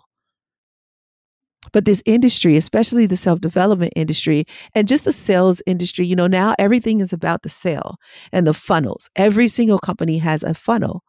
But 1.72 1.86
this 1.86 2.04
industry, 2.06 2.56
especially 2.58 3.06
the 3.06 3.18
self 3.18 3.42
development 3.42 3.94
industry 3.96 4.46
and 4.74 4.88
just 4.88 5.04
the 5.04 5.12
sales 5.12 5.62
industry, 5.66 6.06
you 6.06 6.16
know, 6.16 6.28
now 6.28 6.56
everything 6.60 7.02
is 7.02 7.14
about 7.14 7.44
the 7.44 7.50
sale 7.50 7.98
and 8.32 8.46
the 8.46 8.54
funnels. 8.54 9.10
Every 9.16 9.48
single 9.48 9.80
company 9.80 10.18
has 10.20 10.44
a 10.44 10.54
funnel. 10.54 11.04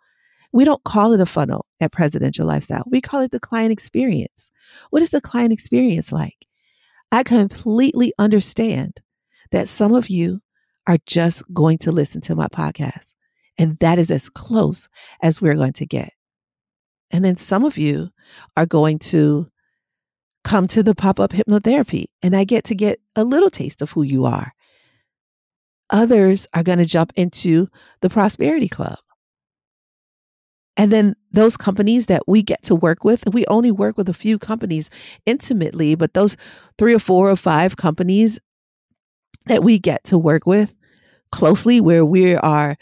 We 0.52 0.64
don't 0.64 0.82
call 0.84 1.12
it 1.12 1.20
a 1.20 1.26
funnel 1.26 1.66
at 1.80 1.92
Presidential 1.92 2.46
Lifestyle. 2.46 2.84
We 2.90 3.00
call 3.00 3.20
it 3.20 3.32
the 3.32 3.40
client 3.40 3.72
experience. 3.72 4.50
What 4.90 5.02
is 5.02 5.10
the 5.10 5.20
client 5.20 5.52
experience 5.52 6.10
like? 6.10 6.46
I 7.12 7.22
completely 7.22 8.12
understand 8.18 9.00
that 9.50 9.68
some 9.68 9.94
of 9.94 10.08
you 10.08 10.40
are 10.86 10.98
just 11.06 11.42
going 11.52 11.78
to 11.78 11.92
listen 11.92 12.20
to 12.22 12.34
my 12.34 12.48
podcast, 12.48 13.14
and 13.58 13.78
that 13.80 13.98
is 13.98 14.10
as 14.10 14.28
close 14.30 14.88
as 15.22 15.40
we're 15.40 15.54
going 15.54 15.74
to 15.74 15.86
get. 15.86 16.10
And 17.10 17.24
then 17.24 17.36
some 17.36 17.64
of 17.64 17.78
you 17.78 18.10
are 18.56 18.66
going 18.66 18.98
to 18.98 19.48
come 20.48 20.66
to 20.66 20.82
the 20.82 20.94
pop 20.94 21.20
up 21.20 21.30
hypnotherapy 21.30 22.06
and 22.22 22.34
I 22.34 22.44
get 22.44 22.64
to 22.64 22.74
get 22.74 23.00
a 23.14 23.22
little 23.22 23.50
taste 23.50 23.82
of 23.82 23.90
who 23.90 24.02
you 24.02 24.24
are. 24.24 24.54
Others 25.90 26.48
are 26.54 26.62
going 26.62 26.78
to 26.78 26.86
jump 26.86 27.12
into 27.16 27.68
the 28.00 28.08
Prosperity 28.08 28.68
Club. 28.68 28.98
And 30.74 30.90
then 30.90 31.16
those 31.32 31.58
companies 31.58 32.06
that 32.06 32.22
we 32.26 32.42
get 32.42 32.62
to 32.62 32.74
work 32.74 33.04
with, 33.04 33.24
we 33.30 33.44
only 33.48 33.70
work 33.70 33.98
with 33.98 34.08
a 34.08 34.14
few 34.14 34.38
companies 34.38 34.88
intimately, 35.26 35.94
but 35.96 36.14
those 36.14 36.38
three 36.78 36.94
or 36.94 36.98
four 36.98 37.30
or 37.30 37.36
five 37.36 37.76
companies 37.76 38.40
that 39.46 39.62
we 39.62 39.78
get 39.78 40.02
to 40.04 40.16
work 40.16 40.46
with 40.46 40.74
closely, 41.30 41.78
where 41.78 42.06
we 42.06 42.36
are 42.36 42.78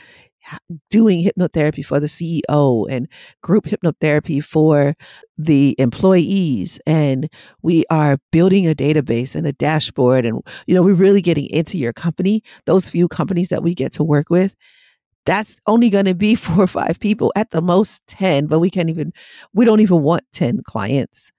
doing 0.90 1.24
hypnotherapy 1.24 1.84
for 1.84 2.00
the 2.00 2.06
CEO 2.06 2.86
and 2.90 3.08
group 3.42 3.64
hypnotherapy 3.64 4.42
for 4.42 4.94
the 5.38 5.74
employees. 5.78 6.80
And 6.86 7.28
we 7.62 7.84
are 7.90 8.18
building 8.32 8.66
a 8.66 8.74
database 8.74 9.34
and 9.34 9.46
a 9.46 9.52
dashboard 9.52 10.24
and 10.24 10.40
you 10.66 10.74
know 10.74 10.82
we're 10.82 10.94
really 10.94 11.22
getting 11.22 11.46
into 11.46 11.78
your 11.78 11.92
company 11.92 12.42
those 12.64 12.88
few 12.88 13.08
companies 13.08 13.48
that 13.48 13.62
we 13.62 13.74
get 13.74 13.92
to 13.92 14.04
work 14.04 14.30
with. 14.30 14.54
That's 15.24 15.58
only 15.66 15.90
going 15.90 16.04
to 16.04 16.14
be 16.14 16.34
four 16.36 16.64
or 16.64 16.68
five 16.68 17.00
people 17.00 17.32
at 17.36 17.50
the 17.50 17.62
most 17.62 18.06
10 18.06 18.46
but 18.46 18.60
we 18.60 18.70
can't 18.70 18.90
even 18.90 19.12
we 19.52 19.64
don't 19.64 19.80
even 19.80 20.02
want 20.02 20.24
10 20.32 20.60
clients 20.64 21.32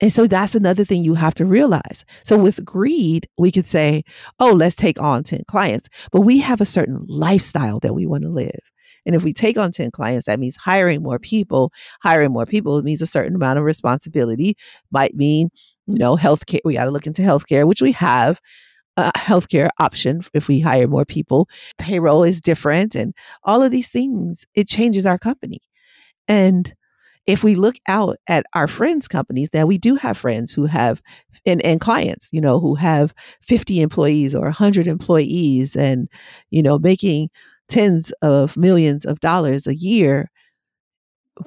and 0.00 0.12
so 0.12 0.26
that's 0.26 0.54
another 0.54 0.84
thing 0.84 1.02
you 1.02 1.14
have 1.14 1.34
to 1.34 1.46
realize. 1.46 2.04
So 2.22 2.36
with 2.36 2.64
greed, 2.64 3.28
we 3.38 3.50
could 3.50 3.66
say, 3.66 4.02
oh, 4.38 4.52
let's 4.52 4.76
take 4.76 5.00
on 5.00 5.24
10 5.24 5.42
clients, 5.48 5.88
but 6.12 6.20
we 6.20 6.38
have 6.38 6.60
a 6.60 6.66
certain 6.66 7.04
lifestyle 7.08 7.80
that 7.80 7.94
we 7.94 8.06
want 8.06 8.22
to 8.24 8.28
live. 8.28 8.60
And 9.06 9.14
if 9.14 9.22
we 9.22 9.32
take 9.32 9.56
on 9.56 9.70
10 9.70 9.92
clients, 9.92 10.26
that 10.26 10.40
means 10.40 10.56
hiring 10.56 11.02
more 11.02 11.18
people. 11.18 11.72
Hiring 12.02 12.32
more 12.32 12.44
people 12.44 12.82
means 12.82 13.00
a 13.00 13.06
certain 13.06 13.36
amount 13.36 13.58
of 13.58 13.64
responsibility, 13.64 14.56
might 14.90 15.14
mean, 15.14 15.48
you 15.86 15.98
know, 15.98 16.16
healthcare. 16.16 16.58
We 16.64 16.74
got 16.74 16.84
to 16.84 16.90
look 16.90 17.06
into 17.06 17.22
healthcare, 17.22 17.66
which 17.66 17.80
we 17.80 17.92
have 17.92 18.40
a 18.96 19.12
healthcare 19.16 19.68
option 19.78 20.22
if 20.34 20.48
we 20.48 20.60
hire 20.60 20.88
more 20.88 21.04
people. 21.04 21.48
Payroll 21.78 22.24
is 22.24 22.40
different 22.40 22.94
and 22.94 23.14
all 23.44 23.62
of 23.62 23.70
these 23.70 23.88
things, 23.88 24.44
it 24.54 24.68
changes 24.68 25.06
our 25.06 25.18
company. 25.18 25.60
And 26.26 26.74
if 27.26 27.42
we 27.42 27.54
look 27.54 27.76
out 27.88 28.18
at 28.28 28.46
our 28.54 28.68
friends' 28.68 29.08
companies, 29.08 29.48
now 29.52 29.66
we 29.66 29.78
do 29.78 29.96
have 29.96 30.16
friends 30.16 30.52
who 30.52 30.66
have 30.66 31.02
and, 31.44 31.64
and 31.64 31.80
clients, 31.80 32.28
you 32.32 32.40
know, 32.40 32.58
who 32.58 32.74
have 32.74 33.14
50 33.42 33.80
employees 33.80 34.34
or 34.34 34.44
100 34.44 34.86
employees 34.86 35.76
and, 35.76 36.08
you 36.50 36.62
know, 36.62 36.78
making 36.78 37.30
tens 37.68 38.12
of 38.22 38.56
millions 38.56 39.04
of 39.04 39.20
dollars 39.20 39.66
a 39.66 39.74
year. 39.74 40.30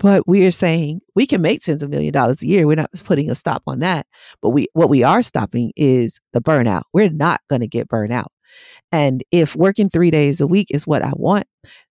But 0.02 0.28
we 0.28 0.46
are 0.46 0.52
saying 0.52 1.02
we 1.16 1.26
can 1.26 1.42
make 1.42 1.62
tens 1.62 1.82
of 1.82 1.90
million 1.90 2.14
dollars 2.14 2.44
a 2.44 2.48
year. 2.48 2.68
We're 2.68 2.76
not 2.76 2.92
putting 3.04 3.30
a 3.30 3.36
stop 3.36 3.64
on 3.66 3.80
that. 3.80 4.06
But 4.42 4.50
we 4.50 4.68
what 4.74 4.90
we 4.90 5.04
are 5.04 5.22
stopping 5.22 5.72
is 5.76 6.20
the 6.32 6.42
burnout. 6.42 6.84
We're 6.94 7.10
not 7.10 7.42
going 7.50 7.62
to 7.62 7.68
get 7.68 7.90
burnout. 7.90 8.28
And 8.92 9.24
if 9.32 9.56
working 9.56 9.90
three 9.90 10.12
days 10.12 10.42
a 10.42 10.48
week 10.48 10.68
is 10.70 10.86
what 10.86 11.04
I 11.04 11.12
want, 11.16 11.48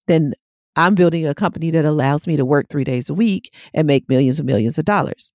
then 0.07 0.33
I'm 0.79 0.95
building 0.95 1.27
a 1.27 1.35
company 1.35 1.71
that 1.73 1.85
allows 1.85 2.27
me 2.29 2.37
to 2.37 2.45
work 2.45 2.69
three 2.71 2.85
days 2.85 3.11
a 3.11 3.15
week 3.15 3.53
and 3.75 3.87
make 3.87 4.09
millions 4.09 4.39
and 4.39 4.47
millions 4.47 4.79
of 4.79 4.85
dollars. 4.85 5.33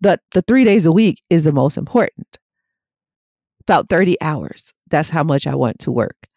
But 0.00 0.20
the 0.32 0.42
three 0.42 0.62
days 0.62 0.86
a 0.86 0.92
week 0.92 1.22
is 1.28 1.42
the 1.42 1.52
most 1.52 1.76
important. 1.76 2.38
About 3.66 3.88
30 3.88 4.16
hours. 4.22 4.72
That's 4.88 5.10
how 5.10 5.24
much 5.24 5.48
I 5.48 5.56
want 5.56 5.80
to 5.80 5.90
work. 5.90 6.28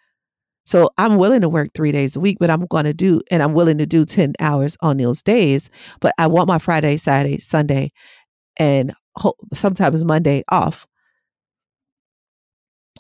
So 0.66 0.90
I'm 0.98 1.18
willing 1.18 1.42
to 1.42 1.50
work 1.50 1.70
three 1.74 1.92
days 1.92 2.16
a 2.16 2.20
week, 2.20 2.38
but 2.40 2.50
I'm 2.50 2.66
going 2.66 2.86
to 2.86 2.94
do, 2.94 3.22
and 3.30 3.44
I'm 3.44 3.54
willing 3.54 3.78
to 3.78 3.86
do 3.86 4.04
10 4.04 4.34
hours 4.40 4.76
on 4.82 4.98
those 4.98 5.22
days. 5.22 5.70
But 6.02 6.14
I 6.18 6.26
want 6.26 6.48
my 6.48 6.58
Friday, 6.58 6.98
Saturday, 6.98 7.38
Sunday, 7.38 7.92
and 8.58 8.94
sometimes 9.54 10.04
Monday 10.04 10.44
off. 10.50 10.88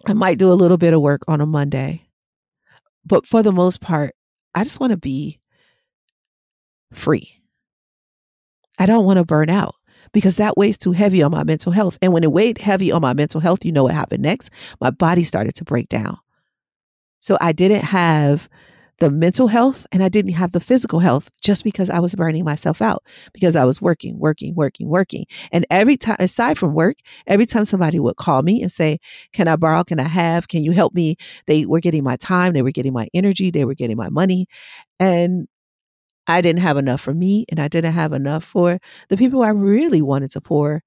I 0.05 0.13
might 0.13 0.37
do 0.37 0.51
a 0.51 0.53
little 0.53 0.77
bit 0.77 0.93
of 0.93 1.01
work 1.01 1.23
on 1.27 1.41
a 1.41 1.47
Monday. 1.47 2.07
But 3.03 3.25
for 3.25 3.41
the 3.41 3.51
most 3.51 3.81
part, 3.81 4.13
I 4.55 4.63
just 4.63 4.79
want 4.79 4.91
to 4.91 4.97
be 4.97 5.39
free. 6.93 7.41
I 8.79 8.85
don't 8.85 9.05
want 9.05 9.17
to 9.17 9.25
burn 9.25 9.49
out 9.49 9.75
because 10.13 10.37
that 10.37 10.57
weighs 10.57 10.77
too 10.77 10.91
heavy 10.91 11.21
on 11.21 11.31
my 11.31 11.43
mental 11.43 11.71
health. 11.71 11.97
And 12.01 12.13
when 12.13 12.23
it 12.23 12.31
weighed 12.31 12.57
heavy 12.57 12.91
on 12.91 13.01
my 13.01 13.13
mental 13.13 13.41
health, 13.41 13.65
you 13.65 13.71
know 13.71 13.83
what 13.83 13.93
happened 13.93 14.23
next? 14.23 14.49
My 14.79 14.89
body 14.89 15.23
started 15.23 15.55
to 15.55 15.63
break 15.63 15.89
down. 15.89 16.17
So 17.19 17.37
I 17.41 17.51
didn't 17.51 17.83
have 17.83 18.49
the 18.99 19.11
mental 19.11 19.47
health 19.47 19.85
and 19.91 20.01
I 20.01 20.09
didn't 20.09 20.33
have 20.33 20.51
the 20.51 20.59
physical 20.59 20.99
health 20.99 21.29
just 21.41 21.63
because 21.63 21.89
I 21.89 21.99
was 21.99 22.15
burning 22.15 22.43
myself 22.43 22.81
out 22.81 23.03
because 23.33 23.55
I 23.55 23.65
was 23.65 23.81
working, 23.81 24.17
working, 24.19 24.55
working, 24.55 24.89
working. 24.89 25.25
And 25.51 25.65
every 25.69 25.97
time, 25.97 26.17
aside 26.19 26.57
from 26.57 26.73
work, 26.73 26.97
every 27.27 27.45
time 27.45 27.65
somebody 27.65 27.99
would 27.99 28.15
call 28.15 28.41
me 28.41 28.61
and 28.61 28.71
say, 28.71 28.99
Can 29.33 29.47
I 29.47 29.55
borrow? 29.55 29.83
Can 29.83 29.99
I 29.99 30.07
have? 30.07 30.47
Can 30.47 30.63
you 30.63 30.71
help 30.71 30.93
me? 30.93 31.15
They 31.45 31.65
were 31.65 31.79
getting 31.79 32.03
my 32.03 32.17
time, 32.17 32.53
they 32.53 32.61
were 32.61 32.71
getting 32.71 32.93
my 32.93 33.07
energy, 33.13 33.51
they 33.51 33.65
were 33.65 33.75
getting 33.75 33.97
my 33.97 34.09
money. 34.09 34.47
And 34.99 35.47
I 36.27 36.41
didn't 36.41 36.61
have 36.61 36.77
enough 36.77 37.01
for 37.01 37.13
me 37.13 37.45
and 37.49 37.59
I 37.59 37.67
didn't 37.67 37.93
have 37.93 38.13
enough 38.13 38.43
for 38.43 38.79
the 39.09 39.17
people 39.17 39.43
I 39.43 39.49
really 39.49 40.01
wanted 40.01 40.31
to 40.31 40.41
pour 40.41 40.83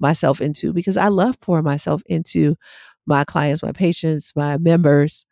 myself 0.00 0.40
into 0.40 0.72
because 0.72 0.96
I 0.96 1.08
love 1.08 1.40
pouring 1.40 1.64
myself 1.64 2.02
into 2.06 2.56
my 3.06 3.24
clients, 3.24 3.62
my 3.62 3.72
patients, 3.72 4.32
my 4.36 4.58
members 4.58 5.24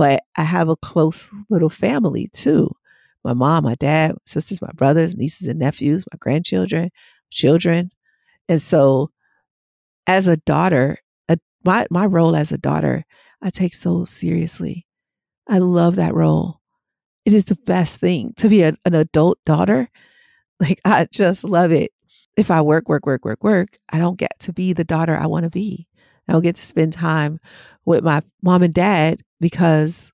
but 0.00 0.22
I 0.34 0.44
have 0.44 0.70
a 0.70 0.76
close 0.76 1.30
little 1.50 1.68
family 1.68 2.30
too. 2.32 2.70
My 3.22 3.34
mom, 3.34 3.64
my 3.64 3.74
dad, 3.74 4.16
sisters, 4.24 4.62
my 4.62 4.70
brothers, 4.74 5.14
nieces 5.14 5.46
and 5.46 5.58
nephews, 5.58 6.06
my 6.10 6.16
grandchildren, 6.18 6.88
children. 7.30 7.90
And 8.48 8.62
so 8.62 9.10
as 10.06 10.26
a 10.26 10.38
daughter, 10.38 10.96
a, 11.28 11.36
my, 11.66 11.86
my 11.90 12.06
role 12.06 12.34
as 12.34 12.50
a 12.50 12.56
daughter, 12.56 13.04
I 13.42 13.50
take 13.50 13.74
so 13.74 14.06
seriously. 14.06 14.86
I 15.46 15.58
love 15.58 15.96
that 15.96 16.14
role. 16.14 16.62
It 17.26 17.34
is 17.34 17.44
the 17.44 17.58
best 17.66 18.00
thing 18.00 18.32
to 18.38 18.48
be 18.48 18.62
a, 18.62 18.72
an 18.86 18.94
adult 18.94 19.38
daughter. 19.44 19.90
Like, 20.60 20.80
I 20.86 21.08
just 21.12 21.44
love 21.44 21.72
it. 21.72 21.90
If 22.38 22.50
I 22.50 22.62
work, 22.62 22.88
work, 22.88 23.04
work, 23.04 23.26
work, 23.26 23.44
work, 23.44 23.78
I 23.92 23.98
don't 23.98 24.18
get 24.18 24.38
to 24.40 24.52
be 24.54 24.72
the 24.72 24.84
daughter 24.84 25.14
I 25.14 25.26
want 25.26 25.44
to 25.44 25.50
be. 25.50 25.88
I 26.26 26.32
don't 26.32 26.42
get 26.42 26.56
to 26.56 26.64
spend 26.64 26.94
time 26.94 27.38
with 27.84 28.02
my 28.02 28.22
mom 28.42 28.62
and 28.62 28.72
dad 28.72 29.22
because 29.40 30.12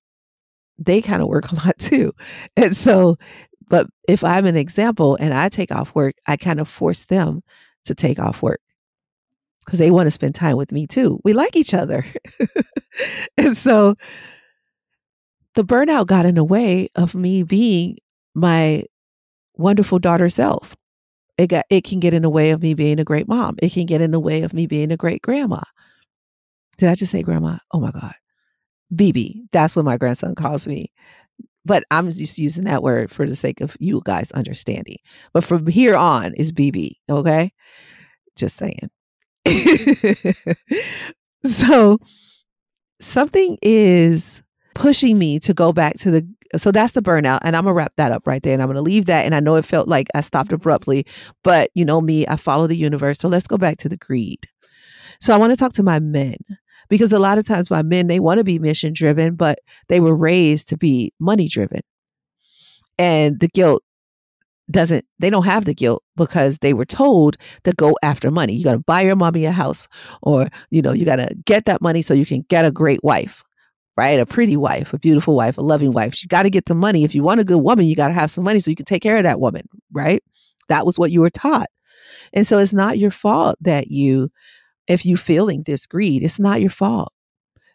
they 0.79 1.01
kind 1.01 1.23
of 1.23 1.29
work 1.29 1.51
a 1.51 1.55
lot 1.67 1.79
too. 1.79 2.13
And 2.57 2.75
so, 2.77 3.17
but 3.69 3.87
if 4.09 4.23
I'm 4.25 4.47
an 4.47 4.57
example 4.57 5.17
and 5.21 5.35
I 5.35 5.49
take 5.49 5.73
off 5.73 5.95
work, 5.95 6.15
I 6.27 6.37
kind 6.37 6.61
of 6.61 6.69
force 6.69 7.07
them 7.07 7.43
to 7.85 7.95
take 7.95 8.19
off 8.19 8.43
work 8.43 8.61
because 9.65 9.79
they 9.79 9.91
want 9.91 10.07
to 10.07 10.13
spend 10.13 10.35
time 10.35 10.57
with 10.57 10.73
me 10.73 10.87
too. 10.87 11.21
We 11.25 11.33
like 11.33 11.57
each 11.57 11.75
other. 11.75 12.05
and 13.39 13.57
so 13.57 13.97
the 15.55 15.65
burnout 15.65 16.07
got 16.07 16.27
in 16.27 16.37
the 16.37 16.45
way 16.45 16.89
of 16.95 17.15
me 17.15 17.43
being 17.43 17.97
my 18.35 18.85
wonderful 19.55 19.99
daughter 19.99 20.29
self. 20.29 20.77
It 21.39 21.49
got 21.49 21.67
it 21.69 21.85
can 21.85 22.01
get 22.01 22.15
in 22.15 22.23
the 22.23 22.31
way 22.31 22.51
of 22.51 22.63
me 22.63 22.75
being 22.75 23.01
a 23.01 23.05
great 23.05 23.29
mom. 23.29 23.57
It 23.61 23.73
can 23.73 23.87
get 23.87 24.01
in 24.01 24.11
the 24.11 24.21
way 24.21 24.43
of 24.43 24.55
me 24.55 24.67
being 24.67 24.93
a 24.93 24.97
great 24.97 25.23
grandma. 25.23 25.61
Did 26.79 26.89
I 26.89 26.95
just 26.95 27.13
say 27.13 27.23
grandma? 27.23 27.59
Oh 27.73 27.81
my 27.81 27.91
God. 27.91 28.15
BB. 28.95 29.43
That's 29.53 29.77
what 29.77 29.85
my 29.85 29.97
grandson 29.97 30.35
calls 30.35 30.67
me. 30.67 30.93
But 31.65 31.85
I'm 31.91 32.11
just 32.13 32.39
using 32.39 32.65
that 32.65 32.83
word 32.83 33.11
for 33.11 33.27
the 33.27 33.35
sake 33.35 33.61
of 33.61 33.77
you 33.81 34.01
guys 34.05 34.31
understanding. 34.33 34.99
But 35.33 35.45
from 35.45 35.67
here 35.67 35.97
on 35.97 36.35
is 36.35 36.53
BB. 36.53 36.93
Okay. 37.11 37.53
Just 38.37 38.57
saying. 38.57 38.91
so 41.45 41.99
something 43.01 43.59
is 43.63 44.43
pushing 44.75 45.19
me 45.19 45.39
to 45.39 45.55
go 45.55 45.73
back 45.73 45.97
to 45.99 46.11
the 46.11 46.29
so 46.57 46.71
that's 46.71 46.93
the 46.93 47.03
burnout 47.03 47.39
and 47.43 47.57
i'm 47.57 47.65
gonna 47.65 47.75
wrap 47.75 47.93
that 47.97 48.13
up 48.13 48.27
right 48.27 48.43
there 48.43 48.53
and 48.53 48.63
i'm 48.63 48.69
gonna 48.69 48.83
leave 48.83 49.07
that 49.07 49.25
and 49.25 49.35
i 49.35 49.41
know 49.41 49.57
it 49.57 49.65
felt 49.65 49.89
like 49.89 50.07
i 50.15 50.21
stopped 50.21 50.53
abruptly 50.53 51.05
but 51.43 51.71
you 51.75 51.85
know 51.85 52.01
me 52.01 52.27
i 52.29 52.37
follow 52.37 52.67
the 52.67 52.77
universe 52.77 53.19
so 53.19 53.27
let's 53.27 53.47
go 53.47 53.57
back 53.57 53.79
to 53.79 53.89
the 53.89 53.97
greed 53.97 54.47
so 55.21 55.35
i 55.35 55.37
want 55.37 55.51
to 55.51 55.57
talk 55.57 55.73
to 55.73 55.83
my 55.83 55.99
men 55.99 56.37
because 56.89 57.13
a 57.13 57.19
lot 57.19 57.39
of 57.39 57.45
times 57.45 57.71
my 57.71 57.83
men 57.83 58.07
they 58.07 58.21
want 58.21 58.39
to 58.39 58.45
be 58.45 58.59
mission 58.59 58.93
driven 58.93 59.35
but 59.35 59.59
they 59.89 60.01
were 60.01 60.15
raised 60.15 60.69
to 60.69 60.77
be 60.77 61.13
money 61.19 61.49
driven 61.49 61.81
and 62.99 63.41
the 63.41 63.49
guilt 63.49 63.83
doesn't 64.71 65.05
they 65.19 65.31
don't 65.31 65.45
have 65.45 65.65
the 65.65 65.75
guilt 65.75 66.03
because 66.17 66.59
they 66.59 66.75
were 66.75 66.85
told 66.85 67.37
to 67.65 67.73
go 67.73 67.97
after 68.03 68.31
money. 68.31 68.55
You 68.55 68.65
got 68.65 68.73
to 68.73 68.79
buy 68.81 69.03
your 69.03 69.17
mommy 69.17 69.45
a 69.45 69.53
house 69.53 69.87
or 70.23 70.49
you 70.71 70.83
know 70.83 70.93
you 70.93 71.05
got 71.05 71.17
to 71.17 71.29
get 71.45 71.67
that 71.67 71.81
money 71.81 72.03
so 72.03 72.15
you 72.15 72.27
can 72.27 72.45
get 72.49 72.65
a 72.65 72.71
great 72.71 73.03
wife 73.03 73.43
right? 73.99 74.21
A 74.21 74.27
pretty 74.27 74.57
wife 74.57 74.93
a 74.93 74.99
beautiful 74.99 75.37
wife 75.37 75.57
a 75.57 75.63
loving 75.63 75.93
wife. 75.93 76.23
You 76.23 76.29
got 76.29 76.43
to 76.43 76.51
get 76.51 76.67
the 76.67 76.75
money. 76.75 77.05
If 77.05 77.15
you 77.15 77.23
want 77.23 77.41
a 77.41 77.45
good 77.45 77.59
woman 77.59 77.87
you 77.87 77.95
got 77.95 78.09
to 78.09 78.15
have 78.15 78.31
some 78.31 78.45
money 78.45 78.59
so 78.59 78.71
you 78.71 78.77
can 78.77 78.85
take 78.87 79.03
care 79.03 79.17
of 79.17 79.23
that 79.23 79.41
woman 79.41 79.69
right? 79.93 80.23
That 80.69 80.85
was 80.85 80.99
what 80.99 81.13
you 81.13 81.21
were 81.21 81.31
taught. 81.31 81.69
And 82.33 82.47
so 82.47 82.59
it's 82.59 82.73
not 82.73 82.99
your 82.99 83.13
fault 83.13 83.57
that 83.61 83.89
you 83.89 84.31
if 84.89 85.05
you're 85.05 85.19
feeling 85.19 85.63
this 85.63 85.87
greed, 85.87 86.23
it's 86.23 86.39
not 86.39 86.61
your 86.61 86.71
fault 86.71 87.13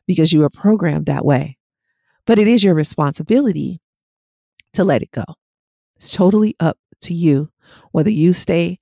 because 0.07 0.31
you 0.31 0.39
were 0.39 0.49
programmed 0.49 1.05
that 1.05 1.25
way. 1.25 1.57
But 2.25 2.39
it 2.39 2.47
is 2.47 2.63
your 2.63 2.73
responsibility 2.73 3.81
to 4.73 4.83
let 4.83 5.01
it 5.01 5.11
go. 5.11 5.23
It's 5.95 6.11
totally 6.11 6.55
up 6.59 6.77
to 7.01 7.13
you 7.13 7.49
whether 7.91 8.09
you 8.09 8.33
stay 8.33 8.79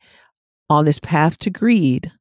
on 0.69 0.85
this 0.85 0.99
path 0.99 1.37
to 1.39 1.49
greed 1.49 2.11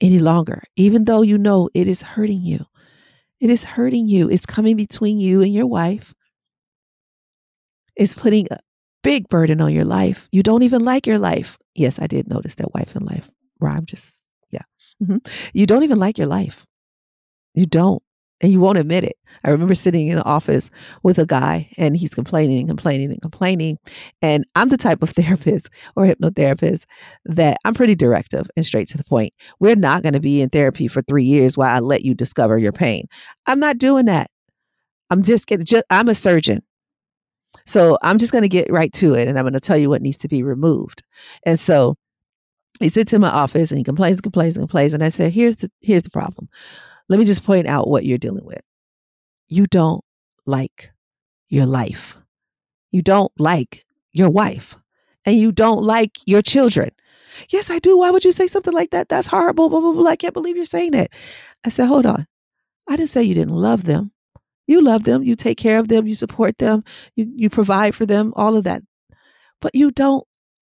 any 0.00 0.18
longer, 0.18 0.62
even 0.76 1.04
though 1.04 1.22
you 1.22 1.38
know 1.38 1.68
it 1.74 1.86
is 1.86 2.02
hurting 2.02 2.42
you. 2.42 2.64
It 3.40 3.50
is 3.50 3.64
hurting 3.64 4.06
you. 4.06 4.28
It's 4.28 4.46
coming 4.46 4.76
between 4.76 5.18
you 5.18 5.42
and 5.42 5.52
your 5.52 5.66
wife. 5.66 6.14
It's 7.96 8.14
putting 8.14 8.46
a 8.50 8.58
big 9.02 9.28
burden 9.28 9.60
on 9.60 9.72
your 9.72 9.84
life. 9.84 10.28
You 10.32 10.42
don't 10.42 10.62
even 10.62 10.84
like 10.84 11.06
your 11.06 11.18
life. 11.18 11.58
Yes, 11.74 11.98
I 12.00 12.06
did 12.06 12.28
notice 12.28 12.56
that 12.56 12.74
wife 12.74 12.96
and 12.96 13.06
life 13.06 13.30
rhyme 13.60 13.86
just 13.86 14.23
Mm-hmm. 15.02 15.18
You 15.52 15.66
don't 15.66 15.82
even 15.82 15.98
like 15.98 16.18
your 16.18 16.26
life. 16.26 16.66
You 17.54 17.66
don't. 17.66 18.02
And 18.40 18.52
you 18.52 18.60
won't 18.60 18.78
admit 18.78 19.04
it. 19.04 19.16
I 19.44 19.50
remember 19.50 19.74
sitting 19.74 20.08
in 20.08 20.16
the 20.16 20.24
office 20.24 20.68
with 21.02 21.18
a 21.18 21.24
guy 21.24 21.70
and 21.78 21.96
he's 21.96 22.12
complaining 22.12 22.58
and 22.58 22.68
complaining 22.68 23.10
and 23.10 23.22
complaining. 23.22 23.78
And 24.20 24.44
I'm 24.54 24.68
the 24.68 24.76
type 24.76 25.02
of 25.02 25.10
therapist 25.16 25.70
or 25.96 26.04
hypnotherapist 26.04 26.84
that 27.24 27.56
I'm 27.64 27.74
pretty 27.74 27.94
directive 27.94 28.50
and 28.56 28.66
straight 28.66 28.88
to 28.88 28.98
the 28.98 29.04
point. 29.04 29.32
We're 29.60 29.76
not 29.76 30.02
going 30.02 30.12
to 30.12 30.20
be 30.20 30.42
in 30.42 30.50
therapy 30.50 30.88
for 30.88 31.00
three 31.02 31.24
years 31.24 31.56
while 31.56 31.74
I 31.74 31.78
let 31.78 32.04
you 32.04 32.14
discover 32.14 32.58
your 32.58 32.72
pain. 32.72 33.06
I'm 33.46 33.60
not 33.60 33.78
doing 33.78 34.06
that. 34.06 34.30
I'm 35.10 35.22
just 35.22 35.46
getting, 35.46 35.64
just, 35.64 35.84
I'm 35.88 36.08
a 36.08 36.14
surgeon. 36.14 36.62
So 37.66 37.96
I'm 38.02 38.18
just 38.18 38.32
going 38.32 38.42
to 38.42 38.48
get 38.48 38.70
right 38.70 38.92
to 38.94 39.14
it 39.14 39.28
and 39.28 39.38
I'm 39.38 39.44
going 39.44 39.54
to 39.54 39.60
tell 39.60 39.76
you 39.76 39.88
what 39.88 40.02
needs 40.02 40.18
to 40.18 40.28
be 40.28 40.42
removed. 40.42 41.02
And 41.46 41.58
so 41.58 41.96
he 42.80 42.88
sits 42.88 43.12
in 43.12 43.20
my 43.20 43.30
office 43.30 43.70
and 43.70 43.78
he 43.78 43.84
complains, 43.84 44.16
and 44.16 44.22
complains, 44.22 44.56
and 44.56 44.62
complains. 44.62 44.94
And 44.94 45.02
I 45.02 45.08
said, 45.08 45.32
here's 45.32 45.56
the 45.56 45.70
here's 45.82 46.02
the 46.02 46.10
problem. 46.10 46.48
Let 47.08 47.18
me 47.18 47.24
just 47.24 47.44
point 47.44 47.66
out 47.66 47.88
what 47.88 48.04
you're 48.04 48.18
dealing 48.18 48.44
with. 48.44 48.62
You 49.48 49.66
don't 49.66 50.04
like 50.46 50.92
your 51.48 51.66
life. 51.66 52.16
You 52.90 53.02
don't 53.02 53.32
like 53.38 53.84
your 54.12 54.30
wife. 54.30 54.76
And 55.26 55.36
you 55.36 55.52
don't 55.52 55.82
like 55.82 56.18
your 56.26 56.42
children. 56.42 56.90
Yes, 57.48 57.70
I 57.70 57.78
do. 57.78 57.98
Why 57.98 58.10
would 58.10 58.24
you 58.24 58.32
say 58.32 58.46
something 58.46 58.72
like 58.72 58.90
that? 58.90 59.08
That's 59.08 59.26
horrible. 59.26 59.68
Blah, 59.68 59.80
blah, 59.80 59.92
blah. 59.92 60.10
I 60.10 60.16
can't 60.16 60.34
believe 60.34 60.56
you're 60.56 60.64
saying 60.64 60.92
that. 60.92 61.10
I 61.64 61.70
said, 61.70 61.86
hold 61.86 62.06
on. 62.06 62.26
I 62.88 62.96
didn't 62.96 63.08
say 63.08 63.22
you 63.22 63.34
didn't 63.34 63.54
love 63.54 63.84
them. 63.84 64.12
You 64.66 64.82
love 64.82 65.04
them. 65.04 65.22
You 65.22 65.34
take 65.34 65.58
care 65.58 65.78
of 65.78 65.88
them. 65.88 66.06
You 66.06 66.14
support 66.14 66.58
them. 66.58 66.84
You, 67.16 67.30
you 67.34 67.50
provide 67.50 67.94
for 67.94 68.06
them, 68.06 68.32
all 68.36 68.56
of 68.56 68.64
that. 68.64 68.82
But 69.60 69.74
you 69.74 69.90
don't 69.90 70.26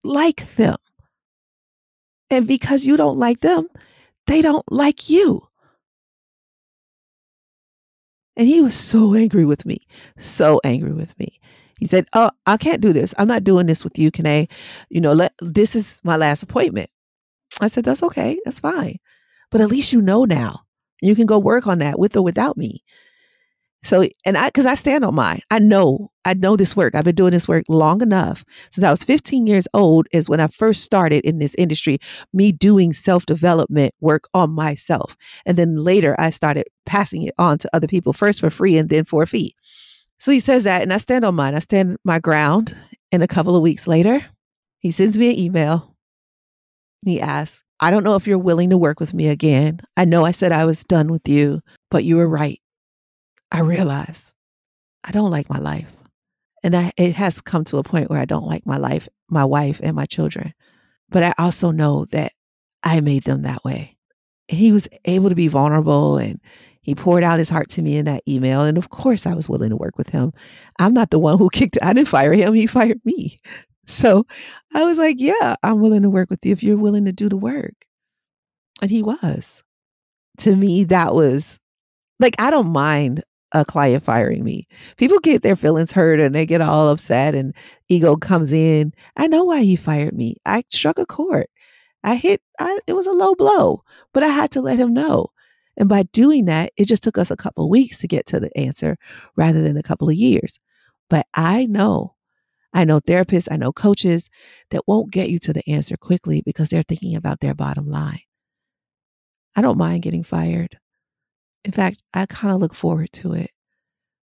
like 0.05 0.55
them. 0.57 0.77
And 2.33 2.47
because 2.47 2.87
you 2.87 2.97
don't 2.97 3.19
like 3.19 3.41
them, 3.41 3.69
they 4.27 4.41
don't 4.41 4.65
like 4.73 5.11
you. 5.11 5.47
And 8.39 8.49
he 8.49 8.63
was 8.63 8.75
so 8.75 9.15
angry 9.15 9.45
with 9.45 9.67
me, 9.67 9.87
so 10.17 10.59
angry 10.65 10.93
with 10.93 11.17
me. 11.19 11.39
He 11.79 11.87
said, 11.87 12.07
Oh, 12.15 12.31
I 12.47 12.57
can't 12.57 12.81
do 12.81 12.95
this. 12.95 13.13
I'm 13.19 13.29
not 13.29 13.45
doing 13.45 13.67
this 13.67 13.85
with 13.85 13.99
you, 13.99 14.11
Kanae. 14.11 14.51
You 14.89 15.03
know, 15.03 15.13
let, 15.13 15.35
this 15.43 15.77
is 15.77 16.01
my 16.05 16.17
last 16.17 16.43
appointment. 16.43 16.89
I 17.61 17.69
said, 17.69 17.85
That's 17.85 18.03
okay. 18.03 18.39
That's 18.47 18.61
fine. 18.61 18.97
But 19.51 19.61
at 19.61 19.69
least 19.69 19.93
you 19.93 20.01
know 20.01 20.25
now. 20.25 20.63
You 21.03 21.15
can 21.15 21.27
go 21.27 21.39
work 21.39 21.67
on 21.67 21.81
that 21.81 21.99
with 21.99 22.17
or 22.17 22.23
without 22.23 22.57
me. 22.57 22.83
So, 23.85 24.07
and 24.25 24.37
I, 24.37 24.49
cause 24.51 24.67
I 24.67 24.75
stand 24.75 25.05
on 25.05 25.15
mine. 25.15 25.41
I 25.51 25.59
know, 25.59 26.11
I 26.25 26.35
know 26.35 26.57
this 26.57 26.77
work. 26.77 26.95
I've 26.95 27.05
been 27.05 27.17
doing 27.17 27.33
this 27.33 27.49
work 27.49 27.65
long 27.69 28.01
enough. 28.01 28.45
Since 28.71 28.85
I 28.85 28.91
was 28.91 29.03
15 29.03 29.47
years 29.47 29.67
old 29.75 30.07
is 30.13 30.29
when 30.29 30.39
I 30.39 30.47
first 30.47 30.85
started 30.85 31.25
in 31.25 31.39
this 31.41 31.55
industry, 31.59 31.99
me 32.33 32.53
doing 32.53 32.93
self 32.93 33.27
development 33.27 33.93
work 34.01 34.29
on 34.35 34.51
myself. 34.51 35.17
And 35.47 35.57
then 35.57 35.77
later 35.77 36.15
I 36.19 36.31
started 36.31 36.67
passing 36.87 37.23
it 37.23 37.35
on 37.39 37.59
to 37.59 37.71
other 37.73 37.89
people, 37.89 38.13
first 38.13 38.41
for 38.41 38.51
free 38.51 38.79
and 38.79 38.89
then 38.89 39.05
for 39.05 39.25
a 39.25 39.27
fee. 39.27 39.55
So 40.19 40.31
he 40.31 40.39
says 40.39 40.63
that, 40.63 40.83
and 40.83 40.93
I 40.93 40.99
stand 40.99 41.25
on 41.25 41.35
mine. 41.35 41.57
I 41.57 41.59
stand 41.59 41.97
my 42.05 42.21
ground. 42.21 42.77
And 43.11 43.25
a 43.25 43.29
couple 43.29 43.57
of 43.57 43.63
weeks 43.63 43.89
later, 43.89 44.25
he 44.79 44.93
sends 44.93 45.19
me 45.19 45.31
an 45.31 45.39
email. 45.39 45.97
He 47.05 47.21
asks, 47.21 47.65
I 47.81 47.91
don't 47.91 48.05
know 48.05 48.15
if 48.15 48.29
you're 48.29 48.39
willing 48.39 48.71
to 48.71 48.79
work 48.79 49.01
with 49.01 49.13
me 49.13 49.29
again. 49.29 49.81
I 49.97 50.05
know 50.05 50.25
I 50.25 50.31
said 50.31 50.53
I 50.53 50.65
was 50.65 50.85
done 50.85 51.11
with 51.11 51.29
you, 51.29 51.61
but 51.91 52.05
you 52.05 52.17
were 52.17 52.29
right. 52.29 52.62
I 53.53 53.61
realize 53.61 54.35
I 55.05 55.13
don't 55.13 55.31
like 55.31 55.51
my 55.51 55.59
life. 55.59 55.93
And 56.65 56.75
I, 56.75 56.93
it 56.97 57.15
has 57.17 57.41
come 57.41 57.65
to 57.65 57.77
a 57.77 57.83
point 57.83 58.09
where 58.09 58.19
I 58.19 58.25
don't 58.25 58.47
like 58.47 58.65
my 58.65 58.79
life, 58.79 59.09
my 59.29 59.45
wife, 59.45 59.79
and 59.83 59.95
my 59.95 60.07
children. 60.07 60.55
But 61.11 61.23
I 61.23 61.35
also 61.37 61.71
know 61.71 62.07
that 62.07 62.33
I 62.83 63.01
made 63.01 63.25
them 63.25 63.43
that 63.43 63.63
way. 63.65 63.97
He 64.49 64.73
was 64.73 64.89
able 65.05 65.29
to 65.29 65.35
be 65.35 65.49
vulnerable 65.49 66.17
and 66.17 66.41
he 66.81 66.95
poured 66.95 67.23
out 67.23 67.39
his 67.39 67.51
heart 67.51 67.69
to 67.71 67.83
me 67.83 67.97
in 67.99 68.07
that 68.07 68.23
email. 68.27 68.63
And 68.63 68.79
of 68.79 68.89
course, 68.89 69.27
I 69.27 69.35
was 69.35 69.49
willing 69.49 69.71
to 69.71 69.77
work 69.77 69.99
with 69.99 70.09
him. 70.09 70.33
I'm 70.79 70.95
not 70.95 71.11
the 71.11 71.19
one 71.19 71.39
who 71.39 71.51
kicked, 71.53 71.77
I 71.83 71.93
didn't 71.93 72.09
fire 72.09 72.33
him, 72.33 72.55
he 72.55 72.67
fired 72.67 73.01
me. 73.05 73.41
So 73.85 74.25
I 74.73 74.85
was 74.85 74.97
like, 74.97 75.17
yeah, 75.19 75.57
I'm 75.65 75.81
willing 75.81 76.03
to 76.03 76.09
work 76.09 76.31
with 76.31 76.47
you 76.47 76.53
if 76.53 76.63
you're 76.63 76.77
willing 76.77 77.05
to 77.07 77.13
do 77.13 77.29
the 77.29 77.37
work. 77.37 77.75
And 78.81 78.89
he 78.89 79.03
was. 79.03 79.65
To 80.39 80.55
me, 80.55 80.85
that 80.85 81.15
was 81.15 81.59
like, 82.21 82.41
I 82.41 82.51
don't 82.51 82.69
mind 82.69 83.25
a 83.53 83.65
client 83.65 84.03
firing 84.03 84.45
me. 84.45 84.67
People 84.97 85.19
get 85.21 85.43
their 85.43 85.57
feelings 85.57 85.93
hurt 85.93 86.21
and 86.21 86.35
they 86.35 86.47
get 86.47 86.61
all 86.61 86.89
upset 86.89 87.35
and 87.35 87.55
ego 87.89 88.17
comes 88.17 88.53
in. 88.53 88.93
I 89.17 89.27
know 89.27 89.45
why 89.45 89.63
he 89.63 89.77
fired 89.77 90.15
me. 90.15 90.37
I 90.47 90.65
struck 90.71 90.99
a 90.99 91.07
chord. 91.07 91.47
I 92.05 92.17
hit 92.17 92.43
I, 92.59 92.79
it 92.87 92.95
was 92.95 93.07
a 93.07 93.13
low 93.13 93.35
blow, 93.35 93.83
but 94.13 94.23
I 94.23 94.29
had 94.29 94.51
to 94.53 94.61
let 94.61 94.79
him 94.79 94.93
know. 94.93 95.29
And 95.77 95.89
by 95.89 96.05
doing 96.05 96.47
that, 96.47 96.73
it 96.77 96.87
just 96.87 97.03
took 97.03 97.17
us 97.17 97.31
a 97.31 97.37
couple 97.37 97.69
weeks 97.71 97.99
to 97.99 98.09
get 98.09 98.27
to 98.27 98.41
the 98.41 98.57
answer 98.59 98.97
rather 99.37 99.63
than 99.63 99.77
a 99.77 99.83
couple 99.83 100.09
of 100.09 100.15
years. 100.15 100.59
But 101.09 101.27
I 101.35 101.67
know, 101.67 102.17
I 102.75 102.85
know 102.85 103.01
therapists, 103.01 103.49
I 103.51 103.57
know 103.57 103.73
coaches 103.73 104.29
that 104.71 104.83
won't 104.87 105.13
get 105.13 105.31
you 105.31 105.39
to 105.41 105.53
the 105.53 105.69
answer 105.69 105.97
quickly 105.97 106.43
because 106.45 106.69
they're 106.69 106.83
thinking 106.83 107.15
about 107.15 107.41
their 107.41 107.55
bottom 107.55 107.87
line. 107.87 108.21
I 109.57 109.61
don't 109.61 109.79
mind 109.79 110.03
getting 110.03 110.25
fired. 110.25 110.79
In 111.65 111.73
fact, 111.73 112.03
I 112.13 112.27
kind 112.27 112.53
of 112.53 112.61
look 112.61 112.75
forward 112.75 113.13
to 113.15 113.33
it. 113.33 113.51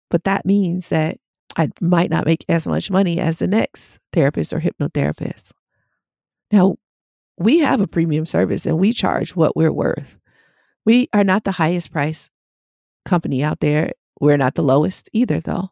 But 0.09 0.23
that 0.23 0.45
means 0.45 0.89
that 0.89 1.17
I 1.55 1.69
might 1.81 2.09
not 2.09 2.25
make 2.25 2.45
as 2.47 2.67
much 2.67 2.89
money 2.89 3.19
as 3.19 3.39
the 3.39 3.47
next 3.47 3.99
therapist 4.13 4.53
or 4.53 4.59
hypnotherapist. 4.59 5.51
Now, 6.51 6.77
we 7.37 7.59
have 7.59 7.81
a 7.81 7.87
premium 7.87 8.25
service 8.25 8.65
and 8.65 8.79
we 8.79 8.93
charge 8.93 9.35
what 9.35 9.55
we're 9.55 9.71
worth. 9.71 10.17
We 10.85 11.09
are 11.13 11.23
not 11.23 11.43
the 11.43 11.51
highest 11.51 11.91
price 11.91 12.31
company 13.05 13.43
out 13.43 13.59
there. 13.59 13.91
We're 14.19 14.37
not 14.37 14.55
the 14.55 14.63
lowest 14.63 15.09
either, 15.13 15.39
though. 15.39 15.69